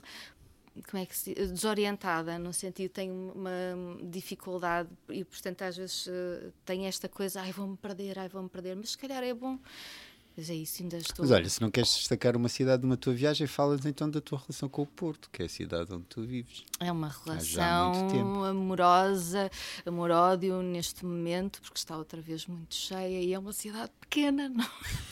Como 0.89 1.03
é 1.03 1.05
que 1.05 1.15
se 1.15 1.33
diz? 1.35 1.51
Desorientada, 1.51 2.39
no 2.39 2.53
sentido, 2.53 2.89
tenho 2.91 3.31
uma 3.35 3.51
dificuldade 4.01 4.89
e, 5.09 5.23
portanto, 5.23 5.61
às 5.63 5.75
vezes 5.77 6.07
eh, 6.07 6.49
tenho 6.65 6.85
esta 6.85 7.07
coisa, 7.09 7.41
ai, 7.41 7.51
vou-me 7.51 7.77
perder, 7.77 8.17
ai, 8.17 8.29
vou-me 8.29 8.49
perder, 8.49 8.75
mas 8.75 8.91
se 8.91 8.97
calhar 8.97 9.21
é 9.23 9.33
bom. 9.33 9.59
Mas 10.35 10.49
é 10.49 10.55
isso, 10.55 10.81
ainda 10.81 10.97
estou. 10.97 11.23
Mas 11.23 11.31
olha, 11.31 11.47
se 11.47 11.61
não 11.61 11.69
queres 11.69 11.95
destacar 11.95 12.35
uma 12.35 12.49
cidade 12.49 12.81
numa 12.81 12.97
tua 12.97 13.13
viagem, 13.13 13.45
falas 13.45 13.85
então 13.85 14.09
da 14.09 14.19
tua 14.19 14.39
relação 14.39 14.67
com 14.67 14.81
o 14.81 14.87
Porto, 14.87 15.29
que 15.31 15.43
é 15.43 15.45
a 15.45 15.49
cidade 15.49 15.93
onde 15.93 16.05
tu 16.05 16.23
vives. 16.23 16.63
É 16.79 16.91
uma 16.91 17.09
relação 17.09 18.43
amorosa, 18.43 19.51
amor-ódio 19.85 20.63
neste 20.63 21.05
momento, 21.05 21.61
porque 21.61 21.77
está 21.77 21.95
outra 21.95 22.19
vez 22.19 22.47
muito 22.47 22.73
cheia 22.73 23.21
e 23.21 23.31
é 23.31 23.37
uma 23.37 23.53
cidade 23.53 23.91
pequena, 23.99 24.49
não? 24.49 24.67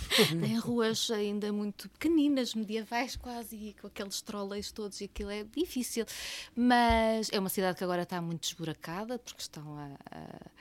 tem 0.41 0.57
ruas 0.57 1.11
ainda 1.11 1.53
muito 1.53 1.87
pequeninas, 1.89 2.55
medievais 2.55 3.15
quase, 3.15 3.55
e 3.55 3.75
com 3.79 3.87
aqueles 3.87 4.21
trolleys 4.23 4.71
todos, 4.71 5.01
e 5.01 5.05
aquilo 5.05 5.29
é 5.29 5.43
difícil. 5.43 6.05
Mas 6.55 7.29
é 7.31 7.39
uma 7.39 7.49
cidade 7.49 7.77
que 7.77 7.83
agora 7.83 8.01
está 8.01 8.19
muito 8.19 8.43
esburacada, 8.45 9.19
porque 9.19 9.41
estão 9.41 9.77
a, 9.77 10.17
a, 10.17 10.51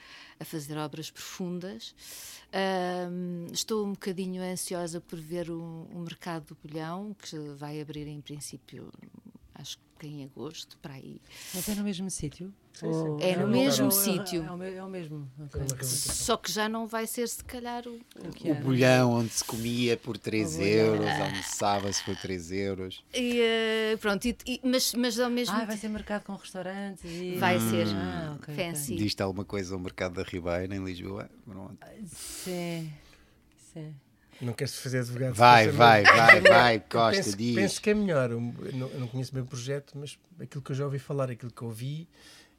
a 0.40 0.44
fazer 0.44 0.76
obras 0.78 1.10
profundas. 1.10 1.94
Estou 3.52 3.86
um 3.86 3.92
bocadinho 3.92 4.42
ansiosa 4.42 5.00
por 5.00 5.20
ver 5.20 5.50
o, 5.50 5.86
o 5.92 5.98
mercado 6.00 6.46
do 6.46 6.68
bolhão, 6.68 7.14
que 7.14 7.38
vai 7.56 7.80
abrir 7.80 8.08
em 8.08 8.20
princípio, 8.20 8.90
acho 9.60 9.76
que 9.98 10.06
em 10.06 10.24
agosto, 10.24 10.78
para 10.80 10.94
aí. 10.94 11.20
Mas 11.54 11.68
é 11.68 11.74
no 11.74 11.84
mesmo 11.84 12.10
sítio? 12.10 12.52
Sim, 12.72 12.86
Ou- 12.86 13.18
sim. 13.20 13.26
É 13.26 13.36
no 13.36 13.42
ou- 13.42 13.48
mesmo 13.48 13.90
sítio. 13.92 14.44
É, 14.44 14.50
o 14.52 14.62
é 14.62 14.82
o 14.84 14.88
mesmo. 14.88 15.28
ok. 15.38 15.84
Só 15.84 16.36
que 16.38 16.50
já 16.50 16.68
não 16.68 16.86
vai 16.86 17.06
ser, 17.06 17.28
se 17.28 17.44
calhar, 17.44 17.86
o, 17.86 17.98
O 18.44 18.54
bolhão 18.54 19.10
onde 19.12 19.34
se 19.34 19.44
comia 19.44 19.96
por 19.98 20.16
3 20.16 20.54
O 20.54 20.58
bolhão. 20.58 20.70
euros, 20.96 21.20
almoçava-se 21.20 22.02
por 22.04 22.16
3 22.16 22.50
euros. 22.50 23.04
E, 23.12 23.40
eh, 23.40 23.96
pronto, 24.00 24.24
e- 24.26 24.36
e- 24.46 24.60
mas, 24.64 24.94
mas 24.94 25.18
ao 25.20 25.28
mesmo 25.28 25.54
Ah, 25.54 25.64
vai 25.66 25.76
ser 25.76 25.88
mercado 25.88 26.24
com 26.24 26.34
restaurantes 26.36 27.04
e... 27.04 27.36
Vai 27.38 27.58
ser. 27.60 27.86
Ah, 27.88 28.36
ok, 28.36 28.54
ok. 28.54 28.64
Fancy. 28.64 28.96
Diz-te 28.96 29.22
alguma 29.22 29.44
coisa 29.44 29.74
ao 29.74 29.80
mercado 29.80 30.14
da 30.14 30.22
Ribeira, 30.22 30.74
em 30.74 30.82
Lisboa? 30.82 31.28
Pronto. 31.44 31.76
Sim, 32.06 32.90
sim. 33.72 33.94
Não 34.40 34.52
queres 34.54 34.74
fazer 34.78 35.00
advogado? 35.00 35.34
Vai, 35.34 35.68
vai, 35.68 36.02
vai, 36.02 36.40
vai, 36.40 36.80
Costa, 36.80 37.22
penso, 37.22 37.36
diz. 37.36 37.54
Penso 37.54 37.82
que 37.82 37.90
é 37.90 37.94
melhor. 37.94 38.30
Eu 38.30 38.40
não, 38.40 38.88
eu 38.88 39.00
não 39.00 39.06
conheço 39.06 39.32
bem 39.34 39.42
o 39.42 39.46
projeto, 39.46 39.98
mas 39.98 40.18
aquilo 40.40 40.62
que 40.62 40.72
eu 40.72 40.76
já 40.76 40.84
ouvi 40.84 40.98
falar, 40.98 41.30
aquilo 41.30 41.52
que 41.52 41.62
eu 41.62 41.70
vi, 41.70 42.08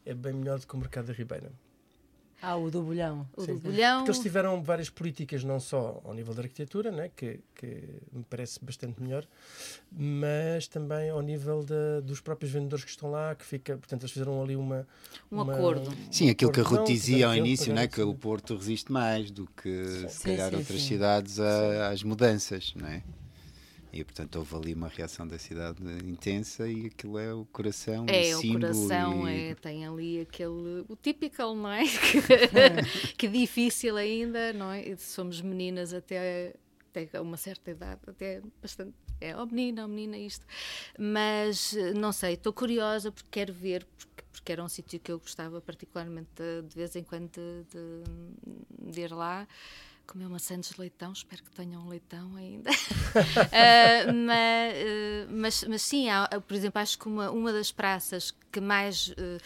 é 0.06 0.14
bem 0.14 0.34
melhor 0.34 0.60
do 0.60 0.68
que 0.68 0.76
o 0.76 0.78
Mercado 0.78 1.08
da 1.08 1.14
Ribeira. 1.14 1.52
Ah, 2.42 2.56
o 2.58 2.72
do 2.72 2.82
bolhão. 2.82 3.28
O 3.38 3.42
Sim. 3.42 3.54
do 3.54 3.60
bolhão. 3.60 4.00
Porque 4.00 4.12
eles 4.12 4.22
tiveram 4.22 4.64
várias 4.64 4.90
políticas, 4.90 5.44
não 5.44 5.60
só 5.60 6.02
ao 6.04 6.14
nível 6.14 6.34
da 6.34 6.42
arquitetura, 6.42 6.92
né, 6.92 7.12
que, 7.16 7.40
que 7.54 7.84
me 8.12 8.24
parece 8.30 8.64
bastante 8.64 9.02
melhor, 9.02 9.28
mas 9.92 10.68
também 10.68 11.10
ao 11.10 11.22
nível 11.22 11.64
da- 11.64 12.00
dos 12.02 12.20
próprios 12.20 12.52
vendedores 12.52 12.84
que 12.84 12.90
estão 12.92 13.12
lá, 13.12 13.36
que 13.36 13.46
fica, 13.46 13.78
portanto, 13.78 14.02
eles 14.04 14.12
fizeram 14.12 14.42
ali 14.42 14.56
uma. 14.56 14.88
Um 15.32 15.42
uma- 15.42 15.54
acordo. 15.54 15.92
Sim, 16.12 16.30
aquilo 16.30 16.52
que 16.52 16.60
a 16.60 16.64
Ruth 16.64 16.88
dizia 16.88 17.28
ao 17.28 17.36
início, 17.36 17.66
é? 17.72 17.76
pagaram, 17.76 17.90
que 17.90 18.02
o. 18.02 18.16
Porto 18.16 18.56
resiste 18.56 18.92
mais 18.92 19.30
do 19.32 19.46
que 19.48 19.86
se 20.10 20.10
Sim, 20.10 20.24
calhar 20.30 20.50
sim, 20.52 20.56
outras 20.58 20.82
sim. 20.82 20.88
cidades 20.88 21.40
a- 21.40 21.90
às 21.90 22.04
mudanças, 22.04 22.74
não 22.76 22.88
é? 22.88 23.04
E 23.94 24.04
portanto 24.06 24.38
houve 24.38 24.56
ali 24.56 24.74
uma 24.74 24.88
reação 24.88 25.28
da 25.28 25.38
cidade 25.38 25.82
intensa 26.06 26.68
e 26.68 26.86
aquilo 26.86 27.20
é 27.20 27.34
o 27.34 27.46
coração 27.46 28.06
É, 28.08 28.36
o 28.36 28.40
símbolo 28.40 28.62
coração 28.62 29.28
e- 29.30 29.50
é, 29.52 29.56
tem 29.56 29.86
ali 29.86 30.22
aquele. 30.22 30.86
O 30.88 30.96
típico, 30.96 31.42
não 31.56 31.70
é? 31.70 31.84
Que, 32.00 33.12
que 33.18 33.28
difícil 33.28 33.98
ainda, 33.98 34.54
não 34.54 34.72
é? 34.72 34.96
Somos 34.96 35.42
meninas 35.42 35.94
até, 35.94 36.56
até 36.96 37.20
uma 37.20 37.36
certa 37.38 37.72
idade, 37.72 38.00
até 38.08 38.42
bastante. 38.62 38.94
É, 39.20 39.36
oh 39.38 39.46
menina, 39.46 39.84
oh 39.86 39.88
menina, 39.88 40.18
isto. 40.18 40.46
Mas 40.98 41.76
não 41.96 42.12
sei, 42.12 42.34
estou 42.36 42.52
curiosa 42.54 43.12
porque 43.12 43.28
quero 43.30 43.54
ver, 43.54 43.86
porque, 43.98 44.24
porque 44.32 44.52
era 44.52 44.64
um 44.64 44.70
sítio 44.70 45.00
que 45.00 45.12
eu 45.12 45.20
gostava 45.20 45.60
particularmente 45.62 46.30
de, 46.36 46.68
de 46.68 46.76
vez 46.76 46.96
em 46.96 47.04
quando 47.04 47.30
de, 47.30 47.64
de- 47.72 48.92
de 48.94 49.02
ir 49.02 49.14
lá. 49.14 49.48
Comer 50.12 50.28
maçãs 50.28 50.68
de 50.68 50.78
leitão, 50.78 51.14
espero 51.14 51.42
que 51.42 51.52
tenham 51.52 51.88
leitão 51.88 52.36
ainda. 52.36 52.70
Ah, 53.54 54.12
mas, 54.12 54.74
eh, 54.76 55.28
mas, 55.30 55.64
mas 55.64 55.82
sim, 55.82 56.10
há, 56.10 56.28
por 56.46 56.54
exemplo, 56.54 56.82
acho 56.82 57.00
que 57.00 57.08
uma, 57.08 57.32
uma 57.32 57.54
das 57.54 57.72
praças 57.72 58.34
que 58.52 58.60
mais 58.60 59.14
eh, 59.18 59.38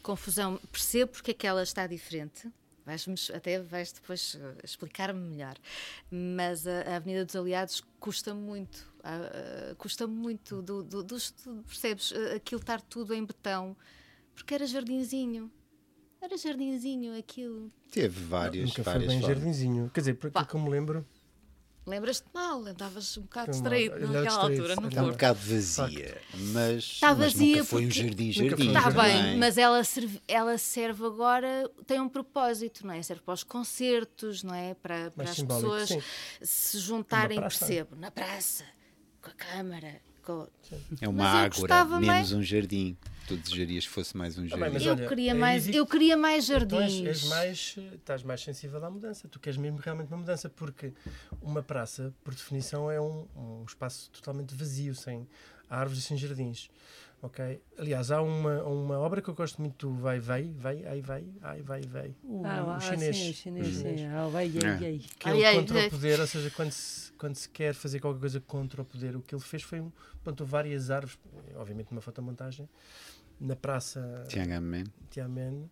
confusão 0.00 0.60
percebo 0.70 1.10
porque 1.10 1.32
é 1.32 1.34
que 1.34 1.44
ela 1.44 1.64
está 1.64 1.88
diferente. 1.88 2.48
Vais-me 2.86 3.16
até 3.34 3.58
vais 3.60 3.90
depois 3.90 4.38
eh, 4.40 4.54
explicar-me 4.62 5.18
melhor. 5.18 5.56
Mas 6.08 6.68
a, 6.68 6.82
a 6.82 6.96
Avenida 6.96 7.24
dos 7.24 7.34
Aliados 7.34 7.82
custa 7.98 8.32
muito. 8.32 8.86
custa 9.76 10.06
muito 10.06 10.62
do, 10.62 10.84
do, 10.84 11.02
tu 11.02 11.64
percebes? 11.66 12.12
Aquilo 12.36 12.60
estar 12.60 12.80
tudo 12.80 13.12
em 13.12 13.24
betão. 13.24 13.76
Porque 14.36 14.54
era 14.54 14.66
jardinzinho. 14.68 15.50
Era 16.22 16.36
jardinzinho 16.36 17.18
aquilo. 17.18 17.70
Teve 17.90 18.24
várias, 18.24 18.68
Nunca 18.68 18.84
foi 18.84 18.92
várias 18.92 19.08
bem 19.12 19.20
formas. 19.20 19.36
jardinzinho. 19.38 19.90
Quer 19.92 20.00
dizer, 20.00 20.14
por 20.14 20.28
aquilo 20.28 20.46
que 20.46 20.54
eu 20.54 20.60
me 20.60 20.70
lembro. 20.70 21.06
Lembras-te 21.84 22.26
mal, 22.32 22.64
andavas 22.64 23.18
um 23.18 23.22
bocado 23.22 23.46
Foi 23.46 23.52
distraído 23.54 23.98
naquela 24.06 24.42
altura, 24.44 24.76
não. 24.76 24.88
Está 24.88 25.00
um 25.00 25.04
foi? 25.06 25.12
bocado 25.12 25.38
vazia, 25.40 26.22
mas, 26.52 26.84
Está 26.84 27.08
mas 27.12 27.32
vazia 27.32 27.56
nunca 27.56 27.64
foi 27.64 27.82
um 27.84 27.88
porque- 27.88 28.00
jardim, 28.02 28.32
foi 28.32 28.48
jardim. 28.50 28.66
Está 28.68 28.80
jardim. 28.90 29.00
bem, 29.22 29.36
mas 29.38 29.58
ela 29.58 29.82
serve, 29.82 30.22
ela 30.28 30.58
serve 30.58 31.04
agora, 31.04 31.68
tem 31.84 32.00
um 32.00 32.08
propósito, 32.08 32.86
não 32.86 32.94
é? 32.94 33.02
Serve 33.02 33.22
para 33.24 33.34
os 33.34 33.42
concertos, 33.42 34.44
não 34.44 34.54
é? 34.54 34.74
Para, 34.74 35.10
para 35.10 35.24
as 35.28 35.42
pessoas 35.42 35.88
sim. 35.88 36.00
se 36.40 36.78
juntarem, 36.78 37.40
percebo, 37.40 37.96
na 37.96 38.12
praça, 38.12 38.64
com 39.20 39.30
a 39.30 39.34
câmara. 39.34 40.00
Com... 40.24 40.46
É 41.00 41.08
uma 41.08 41.24
Mas 41.24 41.58
eu 41.58 41.64
ágora, 41.64 41.84
menos 41.84 42.06
mais- 42.06 42.32
um 42.32 42.42
jardim. 42.42 42.96
Tu 43.26 43.36
desejarias 43.36 43.84
que 43.86 43.90
fosse 43.90 44.16
mais 44.16 44.36
um 44.36 44.42
bem, 44.42 44.50
jardim. 44.50 44.72
mas 44.74 44.84
Eu 44.86 44.92
olha, 44.94 45.08
queria 45.08 45.32
aí 45.32 45.38
mais, 45.38 45.68
eu 45.68 45.86
queria 45.86 46.16
mais 46.16 46.48
Então 46.50 46.80
és, 46.80 46.92
jardins. 46.92 47.06
és 47.06 47.24
mais, 47.24 47.76
estás 47.94 48.22
mais 48.22 48.40
sensível 48.40 48.84
à 48.84 48.90
mudança. 48.90 49.28
Tu 49.28 49.38
queres 49.40 49.56
mesmo 49.56 49.78
realmente 49.78 50.08
uma 50.08 50.18
mudança, 50.18 50.48
porque 50.48 50.92
uma 51.40 51.62
praça, 51.62 52.12
por 52.24 52.34
definição, 52.34 52.90
é 52.90 53.00
um, 53.00 53.26
um 53.36 53.64
espaço 53.66 54.10
totalmente 54.10 54.54
vazio, 54.54 54.94
sem 54.94 55.26
árvores 55.70 56.02
e 56.02 56.06
sem 56.06 56.16
jardins. 56.16 56.68
Ok? 57.22 57.62
Aliás, 57.78 58.10
há 58.10 58.20
uma, 58.20 58.64
uma 58.64 58.98
obra 58.98 59.22
que 59.22 59.28
eu 59.28 59.34
gosto 59.34 59.62
muito 59.62 59.86
do 59.88 59.94
Vai, 59.94 60.18
Vai, 60.18 60.42
Vai, 60.58 60.84
Ai, 60.84 61.00
Vai, 61.00 61.24
Ai, 61.40 61.62
Vai, 61.62 61.80
Vai. 61.82 62.16
O, 62.24 62.44
Ah, 62.44 62.64
o 62.64 62.70
ah, 62.70 62.80
chinês. 62.80 63.16
sim, 63.16 63.30
o 63.30 63.32
chinês, 63.34 63.68
o 63.68 63.70
chinês. 63.78 64.00
sim. 64.00 64.06
Ah, 64.06 64.26
vai, 64.28 64.46
É. 64.48 64.66
ai, 64.66 64.84
ai. 64.86 65.00
Que 65.20 65.28
é 65.28 65.46
Ai, 65.46 65.54
contra 65.56 65.78
ai. 65.78 65.86
o 65.86 65.90
poder, 65.90 66.18
ou 66.20 66.26
seja, 66.26 66.50
quando 66.50 66.72
se, 66.72 67.12
quando 67.12 67.36
se 67.36 67.48
quer 67.48 67.74
fazer 67.74 68.00
qualquer 68.00 68.18
coisa 68.18 68.40
contra 68.40 68.82
o 68.82 68.84
poder, 68.84 69.14
o 69.14 69.22
que 69.22 69.34
ele 69.36 69.42
fez 69.42 69.62
foi 69.62 69.80
um, 69.80 69.92
plantou 70.24 70.44
várias 70.44 70.90
árvores, 70.90 71.16
obviamente 71.54 71.92
numa 71.92 72.00
fotomontagem, 72.00 72.68
na 73.40 73.54
praça 73.54 74.24
Tiananmen. 74.28 74.84
Tiananmen. 75.08 75.70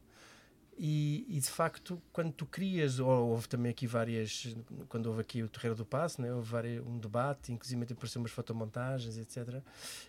E, 0.83 1.27
e, 1.29 1.39
de 1.39 1.51
facto, 1.51 2.01
quando 2.11 2.33
tu 2.33 2.47
crias, 2.47 2.99
ou 2.99 3.07
houve 3.29 3.47
também 3.47 3.71
aqui 3.71 3.87
várias, 3.87 4.57
quando 4.89 5.09
houve 5.09 5.21
aqui 5.21 5.43
o 5.43 5.49
Terreiro 5.49 5.75
do 5.77 5.85
Passo, 5.85 6.23
né, 6.23 6.33
houve 6.33 6.51
várias, 6.51 6.87
um 6.87 6.97
debate, 6.97 7.53
inclusive 7.53 7.83
apareceram 7.93 8.23
umas 8.23 8.31
fotomontagens, 8.33 9.19
etc. 9.19 9.61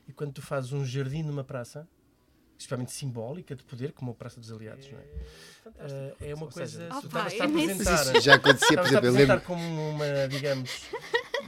E 0.07 0.13
quando 0.13 0.32
tu 0.32 0.41
fazes 0.41 0.72
um 0.72 0.86
jardim 0.86 1.24
numa 1.24 1.43
praça, 1.43 1.86
especialmente 2.57 2.93
simbólica 2.93 3.53
de 3.53 3.63
poder, 3.65 3.91
como 3.91 4.11
a 4.11 4.13
Praça 4.13 4.39
dos 4.39 4.49
Aliados, 4.49 4.89
não 4.89 4.97
é? 4.99 5.03
Eh, 6.22 6.30
é 6.30 6.36
uma 6.36 6.47
coisa. 6.47 6.72
seja, 6.89 7.01
tu 7.01 7.09
pá, 7.09 7.24
a 7.24 7.26
apresentar. 7.45 8.22
já 8.22 8.36
acontecia, 8.36 8.78
por 8.78 8.86
exemplo, 8.88 9.05
eu 9.07 9.11
apresentar 9.11 9.34
lembro- 9.34 9.47
como 9.47 9.89
uma, 9.89 10.05
digamos, 10.30 10.72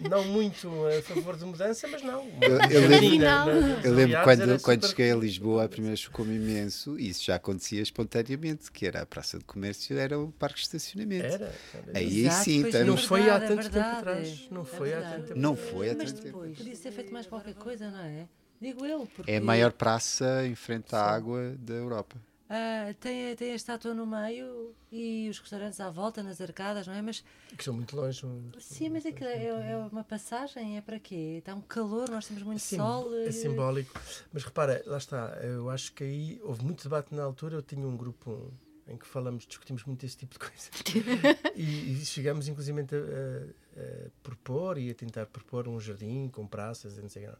não 0.10 0.24
muito 0.26 0.68
a 0.88 1.02
favor 1.02 1.36
de 1.38 1.46
mudança, 1.46 1.88
mas 1.88 2.02
não. 2.02 2.26
Eu, 2.72 2.88
lembro, 2.88 3.20
na- 3.20 3.46
na- 3.46 3.54
nos 3.78 3.86
eu 3.86 3.94
lembro 3.94 4.24
quando, 4.24 4.62
quando 4.62 4.82
super- 4.84 4.88
cheguei 4.89 5.12
a 5.12 5.16
Lisboa, 5.16 5.64
a 5.66 5.70
primeira 5.70 5.96
chocou-me 5.96 6.36
imenso, 6.36 7.00
e 7.00 7.10
isso 7.10 7.24
já 7.24 7.36
acontecia 7.36 7.82
espontaneamente, 7.82 8.72
que 8.72 8.86
era 8.86 9.02
a 9.02 9.06
Praça 9.06 9.38
de 9.38 9.46
Comércio, 9.46 9.98
era 9.98 10.20
o 10.20 10.32
parque 10.32 10.56
de 10.56 10.62
estacionamento. 10.62 11.26
Era, 11.26 11.54
era. 11.74 11.98
Aí 11.98 12.26
Exato, 12.26 12.44
sim, 12.44 12.66
estamos- 12.66 12.88
Não 12.88 12.98
foi 12.98 13.30
há 13.30 13.36
é 13.36 13.39
tanto 13.39 13.64
tempo 13.70 13.80
atrás. 13.80 14.48
Não 14.52 14.62
é 14.62 14.66
foi 14.66 14.94
há 14.94 15.02
tanto 15.02 15.28
tempo 15.28 15.39
Não 15.39 15.54
atrás. 15.54 15.70
foi 15.72 15.89
há 15.89 15.96
Mas 15.96 16.12
tanto 16.12 16.22
tempo. 16.24 16.38
depois 16.39 16.58
podia 16.58 16.76
ser 16.76 16.91
feito 16.91 17.14
mais 17.14 17.26
qualquer 17.28 17.54
coisa, 17.56 17.89
não 17.89 18.00
é? 18.00 18.28
Digo 18.62 18.86
eu, 18.86 19.06
porque... 19.14 19.30
É 19.30 19.38
a 19.38 19.41
maior 19.41 19.74
praça 19.74 20.46
em 20.46 20.56
frente 20.56 20.96
à 20.96 21.02
água 21.02 21.54
da 21.60 21.74
Europa. 21.74 22.16
Ah, 22.56 22.93
tem, 22.99 23.36
tem 23.36 23.51
a 23.51 23.56
estátua 23.56 23.95
no 23.95 24.06
meio 24.06 24.76
e 24.91 25.28
os 25.28 25.39
restaurantes 25.39 25.80
à 25.80 25.89
volta, 25.89 26.22
nas 26.22 26.39
arcadas, 26.39 26.86
não 26.86 26.93
é? 26.93 27.01
Mas 27.01 27.24
Que 27.58 27.64
são 27.64 27.74
muito 27.74 27.95
longe. 27.95 28.22
sim, 28.60 28.89
mas 28.89 29.06
aquilo 29.08 29.28
é, 29.28 29.72
é 29.72 29.78
uma 29.91 30.04
passagem, 30.04 30.78
é 30.78 30.82
para 30.82 30.99
quê? 30.99 31.38
Está 31.39 31.56
um 31.56 31.62
calor, 31.62 32.08
nós 32.10 32.28
temos 32.28 32.43
muito 32.43 32.60
Sim, 32.60 32.78
sol. 32.78 33.12
É 33.26 33.32
simbólico. 33.32 33.99
Mas 34.32 34.43
repara, 34.43 34.84
lá 34.86 34.97
está, 34.97 35.39
eu 35.41 35.68
acho 35.72 35.93
que 35.93 36.04
aí 36.04 36.39
houve 36.43 36.64
muito 36.64 36.84
debate 36.84 37.16
na 37.16 37.24
altura. 37.24 37.56
Eu 37.56 37.64
tinha 37.64 37.88
um 37.88 37.97
grupo 37.97 38.54
em 38.88 38.97
que 38.97 39.08
falamos, 39.08 39.47
discutimos 39.47 39.84
muito 39.86 40.06
esse 40.06 40.18
tipo 40.18 40.34
de 40.34 40.39
coisa. 40.39 40.70
e, 41.56 41.93
e 41.93 42.06
chegamos, 42.06 42.47
inclusive, 42.47 42.82
a, 42.82 42.84
a- 42.84 44.06
a 44.06 44.10
propor 44.22 44.78
e 44.78 44.91
a 44.91 44.93
tentar 44.93 45.26
propor 45.26 45.68
um 45.68 45.80
jardim 45.80 46.30
com 46.30 46.45
praças 46.45 46.97
e 46.97 47.01
não 47.01 47.10
sei 47.10 47.26
o 47.28 47.32
quê. 47.32 47.38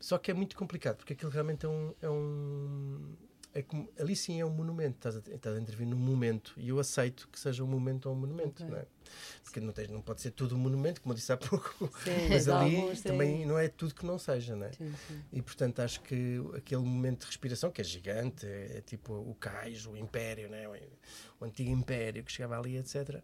Só 0.00 0.16
que 0.16 0.30
é 0.30 0.34
muito 0.34 0.56
complicado, 0.56 0.96
porque 0.96 1.12
aquilo 1.12 1.30
realmente 1.30 1.66
é 1.66 1.68
um. 1.68 1.94
É 2.00 2.08
um 2.08 3.14
é 3.54 3.62
como, 3.62 3.88
ali 3.98 4.14
sim 4.14 4.40
é 4.40 4.44
um 4.44 4.50
monumento, 4.50 4.96
estás 4.96 5.16
a, 5.16 5.34
estás 5.34 5.56
a 5.56 5.60
intervir 5.60 5.86
num 5.86 5.96
momento 5.96 6.54
e 6.56 6.68
eu 6.68 6.78
aceito 6.78 7.28
que 7.32 7.40
seja 7.40 7.64
um 7.64 7.66
momento 7.66 8.06
ou 8.06 8.14
um 8.14 8.18
monumento, 8.18 8.62
Ok. 8.62 8.66
não 8.66 8.78
é? 8.78 8.86
Porque 9.42 9.58
não, 9.58 9.72
tens, 9.72 9.88
não 9.88 10.02
pode 10.02 10.20
ser 10.20 10.32
tudo 10.32 10.54
um 10.54 10.58
monumento, 10.58 11.00
como 11.00 11.12
eu 11.12 11.16
disse 11.16 11.32
há 11.32 11.36
pouco, 11.36 11.90
Sim, 12.04 12.28
mas 12.28 12.46
ali 12.46 12.76
alguns 12.76 13.00
também 13.00 13.46
não 13.46 13.58
é 13.58 13.66
tudo 13.68 13.94
que 13.94 14.04
não 14.04 14.18
seja, 14.18 14.54
não 14.54 14.66
é? 14.66 14.72
Sim, 14.72 14.94
sim. 15.06 15.22
E 15.32 15.40
portanto 15.40 15.80
acho 15.80 16.00
que 16.02 16.40
aquele 16.54 16.82
momento 16.82 17.20
de 17.20 17.26
respiração 17.26 17.70
que 17.70 17.80
é 17.80 17.84
gigante, 17.84 18.46
é, 18.46 18.78
é 18.78 18.80
tipo 18.82 19.14
o 19.14 19.34
cais, 19.34 19.86
o 19.86 19.96
império, 19.96 20.48
né? 20.50 20.68
o, 20.68 20.72
o 21.40 21.44
antigo 21.46 21.70
império 21.70 22.22
que 22.22 22.30
chegava 22.30 22.58
ali, 22.58 22.76
etc. 22.76 23.22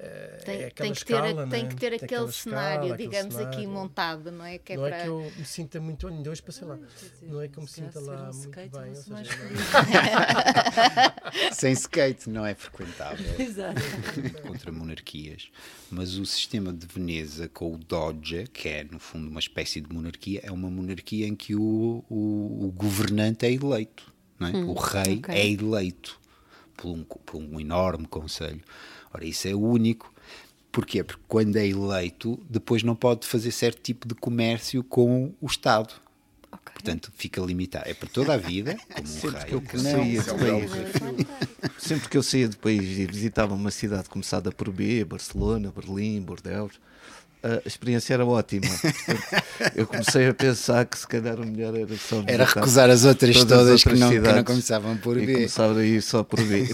eh, 0.00 0.42
Tem, 0.44 0.62
é 0.62 0.70
tem 0.70 0.92
que 0.94 1.04
ter, 1.04 1.14
escala, 1.14 1.46
tem 1.48 1.62
né? 1.64 1.68
que 1.68 1.76
ter 1.76 1.98
Tem 1.98 2.06
aquele 2.06 2.30
cenário, 2.30 2.30
escala, 2.30 2.94
aquele 2.94 2.96
digamos, 2.96 3.36
aqui 3.36 3.56
cenário. 3.56 3.70
montado, 3.70 4.30
não 4.30 4.44
é? 4.44 4.58
Que 4.58 4.72
é 4.74 4.76
não 4.76 4.84
para... 4.84 4.96
é 4.96 5.02
que 5.02 5.08
eu 5.08 5.32
me 5.36 5.44
sinta 5.44 5.80
muito, 5.80 6.06
ainda 6.06 6.30
hoje 6.30 6.42
passei 6.42 6.66
lá, 6.68 6.76
dizer, 6.76 7.12
não 7.22 7.40
é 7.40 7.48
que 7.48 7.58
eu 7.58 7.62
me 7.62 7.68
sinta 7.68 8.00
lá 8.00 8.30
um 8.30 8.34
muito 8.34 8.38
skate 8.46 8.78
bem. 8.78 8.80
ou 8.90 8.94
fosse 8.94 9.10
mais 9.10 9.26
seja, 9.28 9.38
Sem 11.52 11.72
skate 11.72 12.30
não 12.30 12.46
é 12.46 12.54
frequentável 12.54 13.26
Exato. 13.38 13.80
contra 14.46 14.70
monarquias. 14.72 15.50
Mas 15.90 16.16
o 16.16 16.24
sistema 16.26 16.72
de 16.72 16.86
Veneza 16.86 17.48
com 17.48 17.74
o 17.74 17.78
Doge, 17.78 18.44
que 18.52 18.68
é 18.68 18.84
no 18.84 18.98
fundo 18.98 19.28
uma 19.28 19.40
espécie 19.40 19.80
de 19.80 19.92
monarquia, 19.92 20.40
é 20.42 20.50
uma 20.52 20.70
monarquia 20.70 21.26
em 21.26 21.34
que 21.34 21.54
o, 21.54 22.04
o, 22.08 22.66
o 22.66 22.72
governante 22.72 23.46
é 23.46 23.52
eleito. 23.52 24.12
Não 24.38 24.48
é? 24.48 24.52
Hum, 24.52 24.68
o 24.70 24.74
rei 24.74 25.18
ok. 25.18 25.34
é 25.34 25.46
eleito 25.50 26.20
por 26.76 26.88
um, 26.90 27.02
por 27.04 27.36
um 27.36 27.58
enorme 27.58 28.06
conselho. 28.06 28.62
Ora, 29.12 29.24
isso 29.24 29.48
é 29.48 29.54
único. 29.54 30.12
Porquê? 30.70 31.02
Porque 31.02 31.22
quando 31.26 31.56
é 31.56 31.66
eleito, 31.66 32.38
depois 32.48 32.82
não 32.82 32.94
pode 32.94 33.26
fazer 33.26 33.50
certo 33.50 33.80
tipo 33.82 34.06
de 34.06 34.14
comércio 34.14 34.84
com 34.84 35.32
o 35.40 35.46
Estado. 35.46 35.94
Portanto, 36.72 37.12
fica 37.16 37.40
limitado. 37.40 37.88
É 37.88 37.94
para 37.94 38.08
toda 38.08 38.34
a 38.34 38.36
vida, 38.36 38.76
como 38.94 39.02
um 39.02 39.06
Sempre 39.06 39.40
rei. 39.40 39.60
que 39.60 39.76
eu 39.76 39.82
não, 39.82 39.90
saía 39.90 40.20
é 40.20 40.22
do 40.22 40.34
um 40.34 40.38
país, 40.38 40.70
sempre 41.78 42.08
que 42.08 42.16
eu 42.16 42.22
saía 42.22 42.48
do 42.48 42.56
país 42.58 42.98
e 42.98 43.06
visitava 43.06 43.54
uma 43.54 43.70
cidade 43.70 44.08
começada 44.08 44.52
por 44.52 44.70
B, 44.70 45.04
Barcelona, 45.04 45.72
Berlim, 45.74 46.20
Bordeaux, 46.22 46.78
a 47.42 47.62
experiência 47.66 48.14
era 48.14 48.24
ótima. 48.26 48.66
Eu 49.74 49.86
comecei 49.86 50.28
a 50.28 50.34
pensar 50.34 50.84
que 50.86 50.98
se 50.98 51.06
calhar 51.06 51.38
o 51.40 51.46
melhor 51.46 51.74
era 51.76 51.96
só 51.96 52.22
Era 52.26 52.44
recusar 52.44 52.90
as 52.90 53.04
outras 53.04 53.36
todas 53.36 53.48
todas 53.58 53.68
as 53.74 53.82
que 53.82 53.88
outras 53.90 54.00
não- 54.00 54.22
que 54.22 54.32
não 54.32 54.44
começavam 54.44 54.96
por 54.98 55.16
e 55.18 55.26
B. 55.26 55.32
começar 55.34 55.70
a 55.70 55.84
ir 55.84 56.02
só 56.02 56.22
por 56.22 56.40
B. 56.42 56.68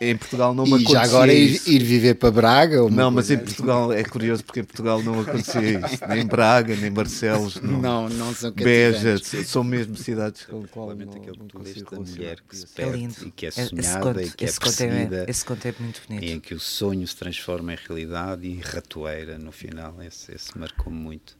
Em 0.00 0.16
Portugal 0.16 0.54
não 0.54 0.64
me 0.64 0.70
E 0.70 0.74
acontecia 0.74 0.94
já 0.94 1.02
agora 1.02 1.32
ir, 1.32 1.50
isso. 1.54 1.70
ir 1.70 1.82
viver 1.82 2.14
para 2.14 2.30
Braga? 2.30 2.88
Não, 2.90 3.10
mas 3.10 3.30
em 3.30 3.38
Portugal 3.38 3.92
é 3.92 4.02
curioso 4.04 4.44
porque 4.44 4.60
em 4.60 4.64
Portugal 4.64 5.02
não 5.02 5.20
acontecia 5.20 5.60
isso. 5.60 5.98
Nem 6.08 6.26
Braga, 6.26 6.74
nem 6.76 6.90
Barcelos. 6.90 7.56
Não, 7.60 7.80
Não, 7.80 8.08
não 8.08 8.34
são 8.34 8.50
Beja, 8.52 9.16
são 9.44 9.64
mesmo 9.64 9.96
cidades 9.96 10.44
com 10.46 10.66
qual 10.68 10.88
não, 10.94 11.10
aquele 11.10 11.38
não 11.38 11.46
que 11.46 11.94
mulher 11.96 12.38
que 12.48 12.56
se 12.56 12.66
perde 12.66 12.96
lindo. 12.98 13.14
e 13.26 13.30
que 13.30 13.46
é 13.46 13.48
Esse 13.48 13.66
sonhada 13.68 14.00
conto- 14.00 14.20
e 14.20 14.30
que 14.30 14.44
é 14.44 14.48
esse 14.48 14.60
conto 14.60 14.72
é- 14.82 14.86
perseguida. 14.86 15.24
esse 15.28 15.44
conto 15.44 15.66
é 15.68 15.74
muito 15.80 16.00
bonito. 16.08 16.24
E 16.24 16.32
em 16.32 16.40
que 16.40 16.54
o 16.54 16.60
sonho 16.60 17.06
se 17.06 17.16
transforma 17.16 17.72
em 17.72 17.78
realidade 17.86 18.46
e 18.46 18.52
em 18.52 18.60
ratoeira 18.60 19.38
no 19.38 19.52
final. 19.52 19.94
Esse, 20.10 20.34
esse 20.34 20.58
marcou-me 20.58 20.98
muito. 20.98 21.38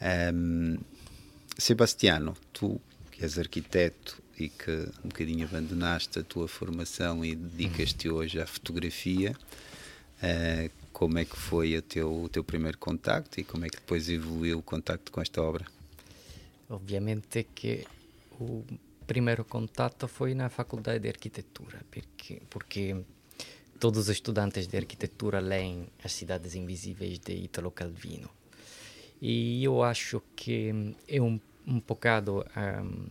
Ahm, 0.00 0.78
Sebastiano, 1.58 2.36
tu 2.52 2.80
que 3.10 3.24
és 3.24 3.36
arquiteto 3.36 4.22
e 4.38 4.48
que 4.48 4.70
um 5.04 5.08
bocadinho 5.08 5.44
abandonaste 5.44 6.20
a 6.20 6.22
tua 6.22 6.48
formação 6.48 7.24
e 7.24 7.34
dedicas-te 7.34 8.08
hoje 8.08 8.40
à 8.40 8.46
fotografia, 8.46 9.36
ah, 10.22 10.70
como 10.92 11.18
é 11.18 11.24
que 11.24 11.36
foi 11.36 11.76
o 11.76 11.82
teu, 11.82 12.22
o 12.22 12.28
teu 12.28 12.44
primeiro 12.44 12.78
contacto 12.78 13.40
e 13.40 13.44
como 13.44 13.64
é 13.66 13.68
que 13.68 13.76
depois 13.76 14.08
evoluiu 14.08 14.58
o 14.58 14.62
contacto 14.62 15.10
com 15.10 15.20
esta 15.20 15.42
obra? 15.42 15.66
Ovviamente 16.68 17.48
che 17.52 17.84
il 18.40 18.78
primo 19.04 19.44
contatto 19.44 20.06
foi 20.06 20.34
na 20.34 20.48
faculdade 20.48 21.00
de 21.00 21.08
arquitetura, 21.08 21.82
perché, 21.90 22.40
porque 22.48 23.04
todos 23.80 23.98
os 23.98 24.08
estudantes 24.10 24.66
de 24.66 24.76
arquitetura 24.76 25.40
leem 25.40 25.88
As 26.04 26.12
Cidades 26.12 26.54
Invisíveis 26.54 27.18
de 27.18 27.32
Italo 27.32 27.70
Calvino. 27.70 28.30
E 29.20 29.64
eu 29.64 29.82
acho 29.82 30.22
que 30.36 30.94
é 31.08 31.20
um, 31.20 31.40
um 31.66 31.80
bocado 31.80 32.44
um, 32.56 33.06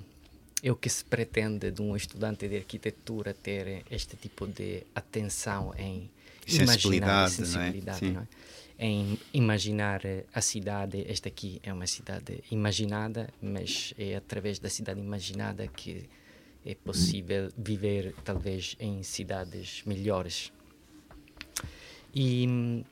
é 0.62 0.72
o 0.72 0.76
que 0.76 0.90
se 0.90 1.04
pretende 1.04 1.72
de 1.72 1.82
um 1.82 1.96
estudante 1.96 2.48
de 2.48 2.58
arquitetura 2.58 3.34
ter 3.34 3.84
este 3.90 4.16
tipo 4.16 4.46
de 4.46 4.84
atenção 4.94 5.74
em 5.78 6.10
imaginar 6.48 6.74
Sensibilidade, 6.74 7.12
não 7.12 7.24
é? 7.24 7.30
sensibilidade, 7.30 8.12
não 8.12 8.22
é? 8.22 8.28
em 8.78 9.20
imaginar 9.34 10.06
eh, 10.06 10.26
a 10.34 10.42
cidade. 10.42 11.06
Esta 11.08 11.30
aqui 11.30 11.60
é 11.64 11.74
uma 11.74 11.88
cidade 11.88 12.44
imaginada, 12.52 13.30
mas 13.42 13.94
é 13.98 14.16
através 14.16 14.60
da 14.60 14.70
cidade 14.70 15.00
imaginada 15.00 15.68
que 15.68 16.10
é 16.66 16.76
possível 16.76 17.50
viver, 17.58 18.14
talvez, 18.24 18.76
em 18.80 19.04
cidades 19.04 19.84
melhores. 19.86 20.52
E 22.14 22.84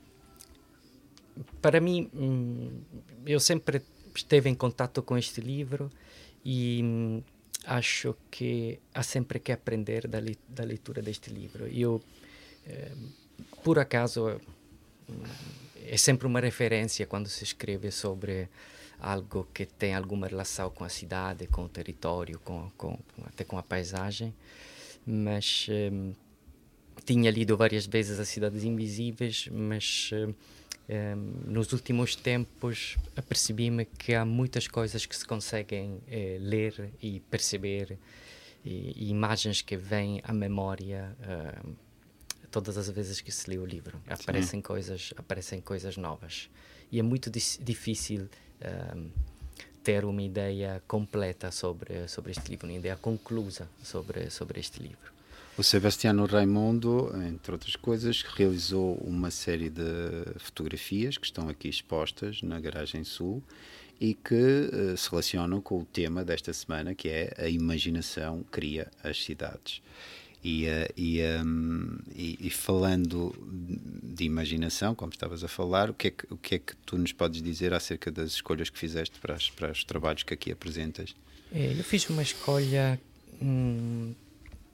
para 1.61 1.79
mim, 1.79 2.09
hum, 2.13 2.81
eu 3.25 3.39
sempre 3.39 3.81
esteve 4.15 4.49
em 4.49 4.55
contato 4.55 5.01
com 5.03 5.17
este 5.17 5.41
livro 5.41 5.91
e 6.43 6.81
hum, 6.83 7.21
acho 7.65 8.15
que 8.31 8.79
há 8.93 9.03
sempre 9.03 9.39
que 9.39 9.51
aprender 9.51 10.07
da, 10.07 10.19
li- 10.19 10.39
da 10.47 10.63
leitura 10.63 11.01
deste 11.01 11.29
livro. 11.29 11.67
Eu, 11.67 12.01
eh, 12.65 12.91
por 13.63 13.77
acaso, 13.79 14.39
hum, 15.09 15.23
é 15.85 15.97
sempre 15.97 16.25
uma 16.27 16.39
referência 16.39 17.05
quando 17.05 17.27
se 17.27 17.43
escreve 17.43 17.91
sobre 17.91 18.49
algo 18.99 19.47
que 19.53 19.65
tem 19.65 19.93
alguma 19.93 20.27
relação 20.27 20.69
com 20.71 20.83
a 20.83 20.89
cidade, 20.89 21.45
com 21.47 21.65
o 21.65 21.69
território, 21.69 22.39
com, 22.39 22.71
com, 22.75 22.97
até 23.25 23.43
com 23.43 23.57
a 23.57 23.63
paisagem, 23.63 24.33
mas 25.05 25.67
tinha 27.07 27.31
lido 27.31 27.55
várias 27.55 27.85
vezes 27.85 28.19
As 28.19 28.27
Cidades 28.27 28.65
Invisíveis, 28.65 29.47
mas 29.49 30.09
hum, 30.11 30.33
hum, 30.89 31.33
nos 31.45 31.71
últimos 31.71 32.17
tempos 32.17 32.97
apercebi-me 33.15 33.85
que 33.85 34.13
há 34.13 34.25
muitas 34.25 34.67
coisas 34.67 35.05
que 35.05 35.15
se 35.15 35.25
conseguem 35.25 36.01
eh, 36.09 36.37
ler 36.41 36.91
e 37.01 37.21
perceber, 37.21 37.97
e, 38.65 39.05
e 39.05 39.09
imagens 39.09 39.61
que 39.61 39.77
vêm 39.77 40.19
à 40.21 40.33
memória 40.33 41.15
hum, 41.65 41.73
todas 42.51 42.77
as 42.77 42.89
vezes 42.89 43.21
que 43.21 43.31
se 43.31 43.49
lê 43.49 43.57
o 43.57 43.65
livro. 43.65 44.01
Aparecem 44.09 44.59
coisas, 44.61 45.13
aparecem 45.15 45.61
coisas 45.61 45.95
novas. 45.95 46.49
E 46.91 46.99
é 46.99 47.03
muito 47.03 47.31
difícil 47.31 48.27
hum, 48.93 49.09
ter 49.81 50.03
uma 50.03 50.21
ideia 50.21 50.83
completa 50.85 51.51
sobre, 51.51 52.05
sobre 52.09 52.31
este 52.31 52.49
livro, 52.51 52.67
uma 52.67 52.77
ideia 52.77 52.97
conclusa 52.97 53.69
sobre, 53.81 54.29
sobre 54.29 54.59
este 54.59 54.83
livro. 54.83 55.16
O 55.57 55.63
Sebastiano 55.63 56.25
Raimondo, 56.25 57.11
entre 57.27 57.51
outras 57.51 57.75
coisas, 57.75 58.21
realizou 58.21 58.95
uma 58.97 59.31
série 59.31 59.69
de 59.69 59.81
fotografias 60.37 61.17
que 61.17 61.25
estão 61.25 61.49
aqui 61.49 61.67
expostas 61.67 62.43
na 62.43 62.59
Garagem 62.59 63.03
Sul 63.03 63.41
e 63.99 64.13
que 64.13 64.35
eh, 64.35 64.95
se 64.95 65.09
relacionam 65.09 65.59
com 65.59 65.79
o 65.79 65.85
tema 65.85 66.23
desta 66.23 66.53
semana, 66.53 66.93
que 66.93 67.09
é 67.09 67.33
a 67.39 67.49
imaginação 67.49 68.45
cria 68.51 68.91
as 69.03 69.23
cidades. 69.23 69.81
E, 70.43 70.67
eh, 70.67 70.89
e, 70.95 71.19
ehm, 71.21 71.97
e- 72.15 72.37
e 72.39 72.49
falando 72.51 73.33
de 74.03 74.23
imaginação, 74.25 74.93
como 74.93 75.11
estavas 75.11 75.43
a 75.43 75.47
falar, 75.47 75.89
o 75.89 75.93
que, 75.95 76.09
é 76.09 76.11
que, 76.11 76.25
o 76.31 76.37
que 76.37 76.55
é 76.55 76.59
que 76.59 76.75
tu 76.85 76.99
nos 76.99 77.11
podes 77.11 77.41
dizer 77.41 77.73
acerca 77.73 78.11
das 78.11 78.33
escolhas 78.33 78.69
que 78.69 78.77
fizeste 78.77 79.19
para, 79.19 79.33
as- 79.33 79.49
para 79.49 79.71
os 79.71 79.83
trabalhos 79.83 80.21
que 80.21 80.35
aqui 80.35 80.51
apresentas? 80.51 81.15
Eh, 81.51 81.73
eu 81.75 81.83
fiz 81.83 82.07
uma 82.11 82.21
escolha 82.21 83.01
hum, 83.41 84.13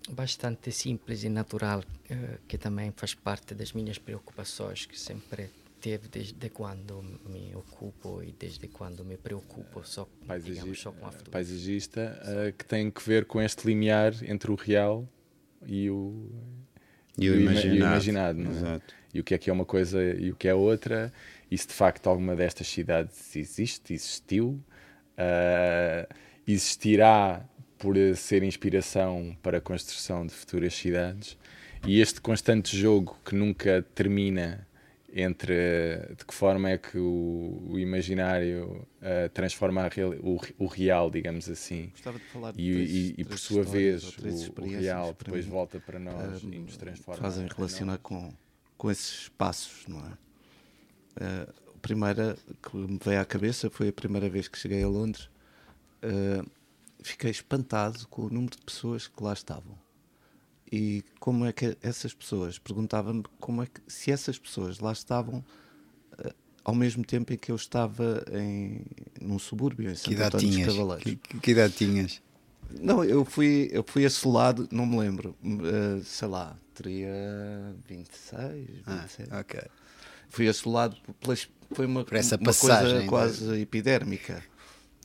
bastante 0.10 0.72
simples 0.72 1.24
e 1.24 1.30
natural, 1.30 1.84
eh, 2.10 2.40
que 2.48 2.58
também 2.58 2.92
faz 2.96 3.14
parte 3.14 3.54
das 3.56 3.72
minhas 3.74 3.98
preocupações, 3.98 4.86
que 4.86 5.00
sempre 5.00 5.50
teve 5.80 6.08
desde 6.08 6.50
quando 6.50 7.02
me 7.30 7.54
ocupo 7.56 8.22
e 8.24 8.32
desde 8.32 8.68
quando 8.70 9.04
me 9.04 9.18
preocupo 9.18 9.84
só, 9.84 10.08
digamos, 10.44 10.80
só 10.80 10.92
com 10.92 11.06
a 11.06 11.12
fotografia. 11.12 11.32
paisagista 11.32 12.20
eh, 12.24 12.54
que 12.58 12.66
tem 12.66 12.90
que 12.92 13.02
ver 13.08 13.26
com 13.26 13.42
este 13.42 13.66
limiar 13.68 14.14
entre 14.24 14.52
o 14.52 14.56
real 14.56 15.08
e 15.66 15.90
o, 15.90 16.30
E 17.18 17.30
o 17.30 17.36
ima- 17.36 17.52
imaginado. 17.52 17.76
imaginado, 17.78 18.40
não 18.40 18.52
é? 18.52 18.56
Exato. 18.56 18.94
E 19.14 19.20
o 19.20 19.24
que 19.24 19.34
é 19.36 19.38
que 19.38 19.50
é 19.50 19.54
uma 19.54 19.66
coisa 19.66 20.02
e 20.04 20.32
o 20.32 20.36
que 20.36 20.48
é 20.48 20.54
outra, 20.56 21.14
e 21.52 21.58
se 21.58 21.68
de 21.68 21.74
facto 21.74 22.08
alguma 22.08 22.36
destas 22.36 22.68
cidades 22.68 23.36
existe, 23.36 23.94
existiu, 23.94 24.64
eh, 25.18 26.08
existirá 26.48 27.48
por 27.84 27.98
ser 28.16 28.44
inspiração 28.44 29.36
para 29.44 29.58
a 29.58 29.62
construção 29.62 30.26
de 30.26 30.32
futuras 30.32 30.74
cidades 30.74 31.38
e 31.86 32.00
este 32.00 32.22
constante 32.22 32.78
jogo 32.78 33.20
que 33.26 33.36
nunca 33.36 33.86
termina 33.94 34.66
entre 35.14 35.54
de 36.18 36.24
que 36.26 36.34
forma 36.34 36.70
é 36.70 36.78
que 36.78 36.98
o, 36.98 37.62
o 37.72 37.78
imaginário 37.78 38.88
uh, 39.02 39.28
transforma 39.34 39.86
real, 39.90 40.12
o, 40.22 40.40
o, 40.58 40.66
real, 40.66 41.12
digamos 41.12 41.50
assim. 41.50 41.90
Gostava 41.90 42.18
de 42.18 42.24
falar 42.24 42.54
de 42.54 42.62
e, 42.62 42.74
três, 42.74 42.90
e, 42.90 43.16
e 43.18 43.26
por 43.26 43.38
sua 43.38 43.64
vez 43.64 44.18
o, 44.18 44.62
o, 44.62 44.66
real 44.66 45.14
depois 45.20 45.46
volta 45.46 45.78
para 45.82 46.00
nós 46.00 46.42
uh, 46.42 46.54
e 46.54 46.60
nos 46.60 46.78
transforma. 46.78 47.22
Fazem 47.22 47.46
relacionar 47.54 47.98
com, 47.98 48.34
com 48.78 48.90
esses 48.90 49.24
espaços, 49.24 49.86
não 49.90 50.00
é? 50.00 50.12
Uh, 51.22 51.54
a 51.76 51.80
primeira 51.82 52.38
que 52.62 52.78
me 52.78 52.98
veio 53.04 53.20
à 53.20 53.26
cabeça 53.26 53.70
foi 53.70 53.90
a 53.90 53.94
primeira 53.94 54.30
vez 54.30 54.48
que 54.48 54.58
cheguei 54.58 54.82
a 54.82 54.88
Londres. 54.88 55.30
Uh, 56.02 56.50
fiquei 57.04 57.32
espantado 57.32 58.08
com 58.08 58.24
o 58.24 58.30
número 58.30 58.56
de 58.56 58.64
pessoas 58.64 59.08
que 59.08 59.24
lá 59.24 59.34
estavam 59.34 59.78
e 60.72 61.04
como 61.20 61.46
é 61.46 61.54
que 61.54 61.78
essas 61.84 62.14
pessoas 62.14 62.58
perguntava-me 62.58 63.24
como 63.40 63.62
é 63.62 63.68
que 63.68 63.80
se 63.88 64.12
essas 64.12 64.40
pessoas 64.40 64.80
lá 64.80 64.92
estavam 64.92 65.46
uh, 66.18 66.34
ao 66.64 66.74
mesmo 66.74 67.06
tempo 67.06 67.32
em 67.32 67.38
que 67.38 67.52
eu 67.52 67.56
estava 67.56 68.26
em 68.32 68.82
num 69.22 69.38
subúrbio 69.38 69.92
em 69.92 69.96
Santo 69.96 70.20
António 70.20 70.50
dos 70.50 70.66
Cavaleiros. 70.66 71.04
Que, 71.04 71.16
que, 71.16 71.40
que, 71.40 71.52
idade 71.52 71.74
tinhas? 71.74 72.22
Não, 72.82 73.04
eu 73.04 73.24
fui 73.24 73.70
eu 73.72 73.84
fui 73.86 74.04
assolado, 74.04 74.68
não 74.72 74.88
me 74.88 74.98
lembro, 74.98 75.36
uh, 75.44 76.04
sei 76.04 76.28
lá, 76.28 76.58
teria 76.74 77.12
26, 77.88 78.68
27. 78.88 79.30
Ah, 79.30 79.42
ok. 79.42 79.62
Fui 80.30 80.48
assolado 80.48 80.98
pelas 81.20 81.48
foi 81.74 81.86
uma, 81.86 82.04
Por 82.04 82.16
essa 82.16 82.36
uma 82.36 82.46
passagem 82.46 83.08
coisa 83.08 83.08
quase 83.08 83.62
epidérmica. 83.62 84.44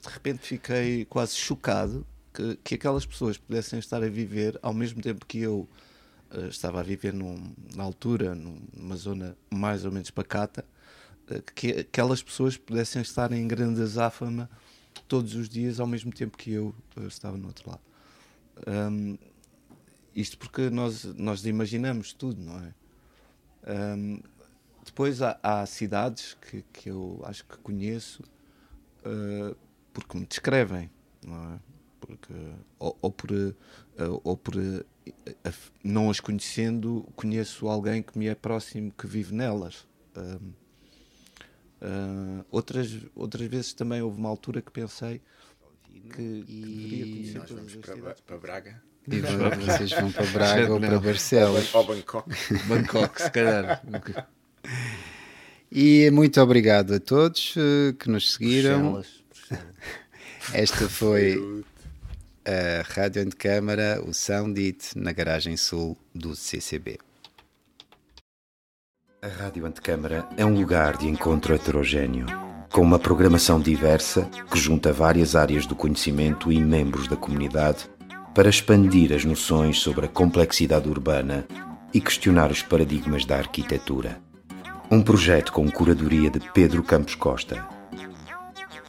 De 0.09 0.15
repente 0.15 0.39
fiquei 0.39 1.05
quase 1.05 1.37
chocado 1.37 2.07
que, 2.33 2.59
que 2.65 2.75
aquelas 2.77 3.05
pessoas 3.05 3.37
pudessem 3.37 3.79
estar 3.79 4.03
a 4.03 4.09
viver 4.09 4.59
ao 4.63 4.73
mesmo 4.73 5.03
tempo 5.03 5.27
que 5.27 5.39
eu 5.39 5.69
uh, 6.35 6.47
estava 6.49 6.81
a 6.81 6.83
viver 6.83 7.13
num, 7.13 7.53
na 7.77 7.85
altura, 7.85 8.35
numa 8.35 8.97
zona 8.97 9.37
mais 9.51 9.85
ou 9.85 9.93
menos 9.93 10.11
pacata, 10.11 10.65
uh, 11.31 11.43
que 11.55 11.73
aquelas 11.73 12.23
pessoas 12.23 12.57
pudessem 12.57 13.03
estar 13.03 13.33
em 13.33 13.47
grande 13.47 13.83
azáfama 13.83 14.49
todos 15.07 15.35
os 15.35 15.47
dias 15.47 15.79
ao 15.79 15.87
mesmo 15.87 16.11
tempo 16.11 16.39
que 16.39 16.53
eu 16.53 16.75
uh, 16.97 17.07
estava 17.07 17.37
no 17.37 17.47
outro 17.47 17.69
lado. 17.69 17.83
Um, 18.67 19.19
isto 20.17 20.39
porque 20.39 20.71
nós, 20.71 21.05
nós 21.05 21.45
imaginamos 21.45 22.15
tudo, 22.15 22.41
não 22.41 22.59
é? 22.61 22.75
Um, 23.95 24.23
depois 24.87 25.21
há, 25.21 25.39
há, 25.43 25.67
cidades 25.67 26.35
que, 26.41 26.65
que 26.73 26.89
eu 26.89 27.21
acho 27.25 27.45
que 27.45 27.59
conheço 27.59 28.23
porque 29.99 30.17
me 30.17 30.27
descrevem, 30.27 30.89
não 31.27 31.55
é? 31.55 31.59
porque 31.99 32.33
ou, 32.79 32.97
ou 33.03 33.11
por 33.11 33.33
eh, 33.33 33.55
ou 34.23 34.37
por 34.37 34.55
eh, 34.57 34.85
não 35.83 36.09
as 36.09 36.21
conhecendo 36.21 37.05
conheço 37.17 37.67
alguém 37.67 38.01
que 38.01 38.17
me 38.17 38.29
é 38.29 38.35
próximo 38.35 38.93
que 38.93 39.09
vive 39.09 39.35
nelas. 39.35 39.89
Uh, 40.17 40.55
uh, 41.83 42.47
outras 42.49 42.97
outras 43.17 43.49
vezes 43.49 43.73
também 43.73 44.01
houve 44.01 44.19
uma 44.19 44.29
altura 44.29 44.63
que 44.63 44.71
pensei 44.71 45.21
que, 45.85 46.45
que 46.45 46.45
deveria 46.45 47.05
conhecer 47.05 47.39
nós 47.41 47.51
vamos 47.51 47.75
para, 47.77 48.15
para 48.15 48.39
Braga. 48.39 48.83
E 49.09 49.21
vocês 49.21 49.91
vão 49.91 50.13
para 50.13 50.27
Braga 50.27 50.73
ou 50.73 50.81
para 50.81 51.01
Barcelos. 51.01 51.75
Ou 51.75 51.85
Bangkok. 51.85 52.31
Bangkok 52.69 53.23
se 53.23 53.31
calhar. 53.31 53.83
E 55.73 56.11
muito 56.11 56.41
obrigado 56.41 56.95
a 56.95 57.01
todos 57.01 57.55
que 57.99 58.09
nos 58.09 58.35
seguiram. 58.35 58.93
Bruxelas. 58.93 59.18
esta 60.53 60.89
foi 60.89 61.65
a 62.45 62.83
Rádio 62.95 63.23
Antecâmara, 63.23 64.03
o 64.07 64.15
Soundit, 64.15 64.97
na 64.97 65.13
garagem 65.13 65.57
sul 65.57 65.97
do 66.15 66.35
CCB. 66.35 66.99
A 69.21 69.29
Rádio 69.29 69.67
Antecâmara 69.67 70.27
é 70.37 70.45
um 70.45 70.55
lugar 70.55 70.97
de 70.97 71.09
encontro 71.09 71.55
heterogêneo, 71.55 72.27
com 72.71 72.81
uma 72.83 72.99
programação 72.99 73.61
diversa 73.61 74.31
que 74.51 74.59
junta 74.59 74.93
várias 74.93 75.35
áreas 75.35 75.67
do 75.67 75.75
conhecimento 75.75 76.53
e 76.53 76.61
membros 76.61 77.09
da 77.09 77.17
comunidade 77.17 77.91
para 78.35 78.49
expandir 78.49 79.13
as 79.13 79.25
noções 79.25 79.81
sobre 79.81 80.07
a 80.07 80.09
complexidade 80.09 80.89
urbana 80.89 81.47
e 81.93 82.01
questionar 82.01 82.51
os 82.51 82.63
paradigmas 82.63 83.25
da 83.25 83.37
arquitetura. 83.37 84.21
Um 84.91 85.03
projeto 85.03 85.53
com 85.53 85.71
curadoria 85.71 86.31
de 86.31 86.41
Pedro 86.53 86.83
Campos 86.83 87.15
Costa 87.15 87.78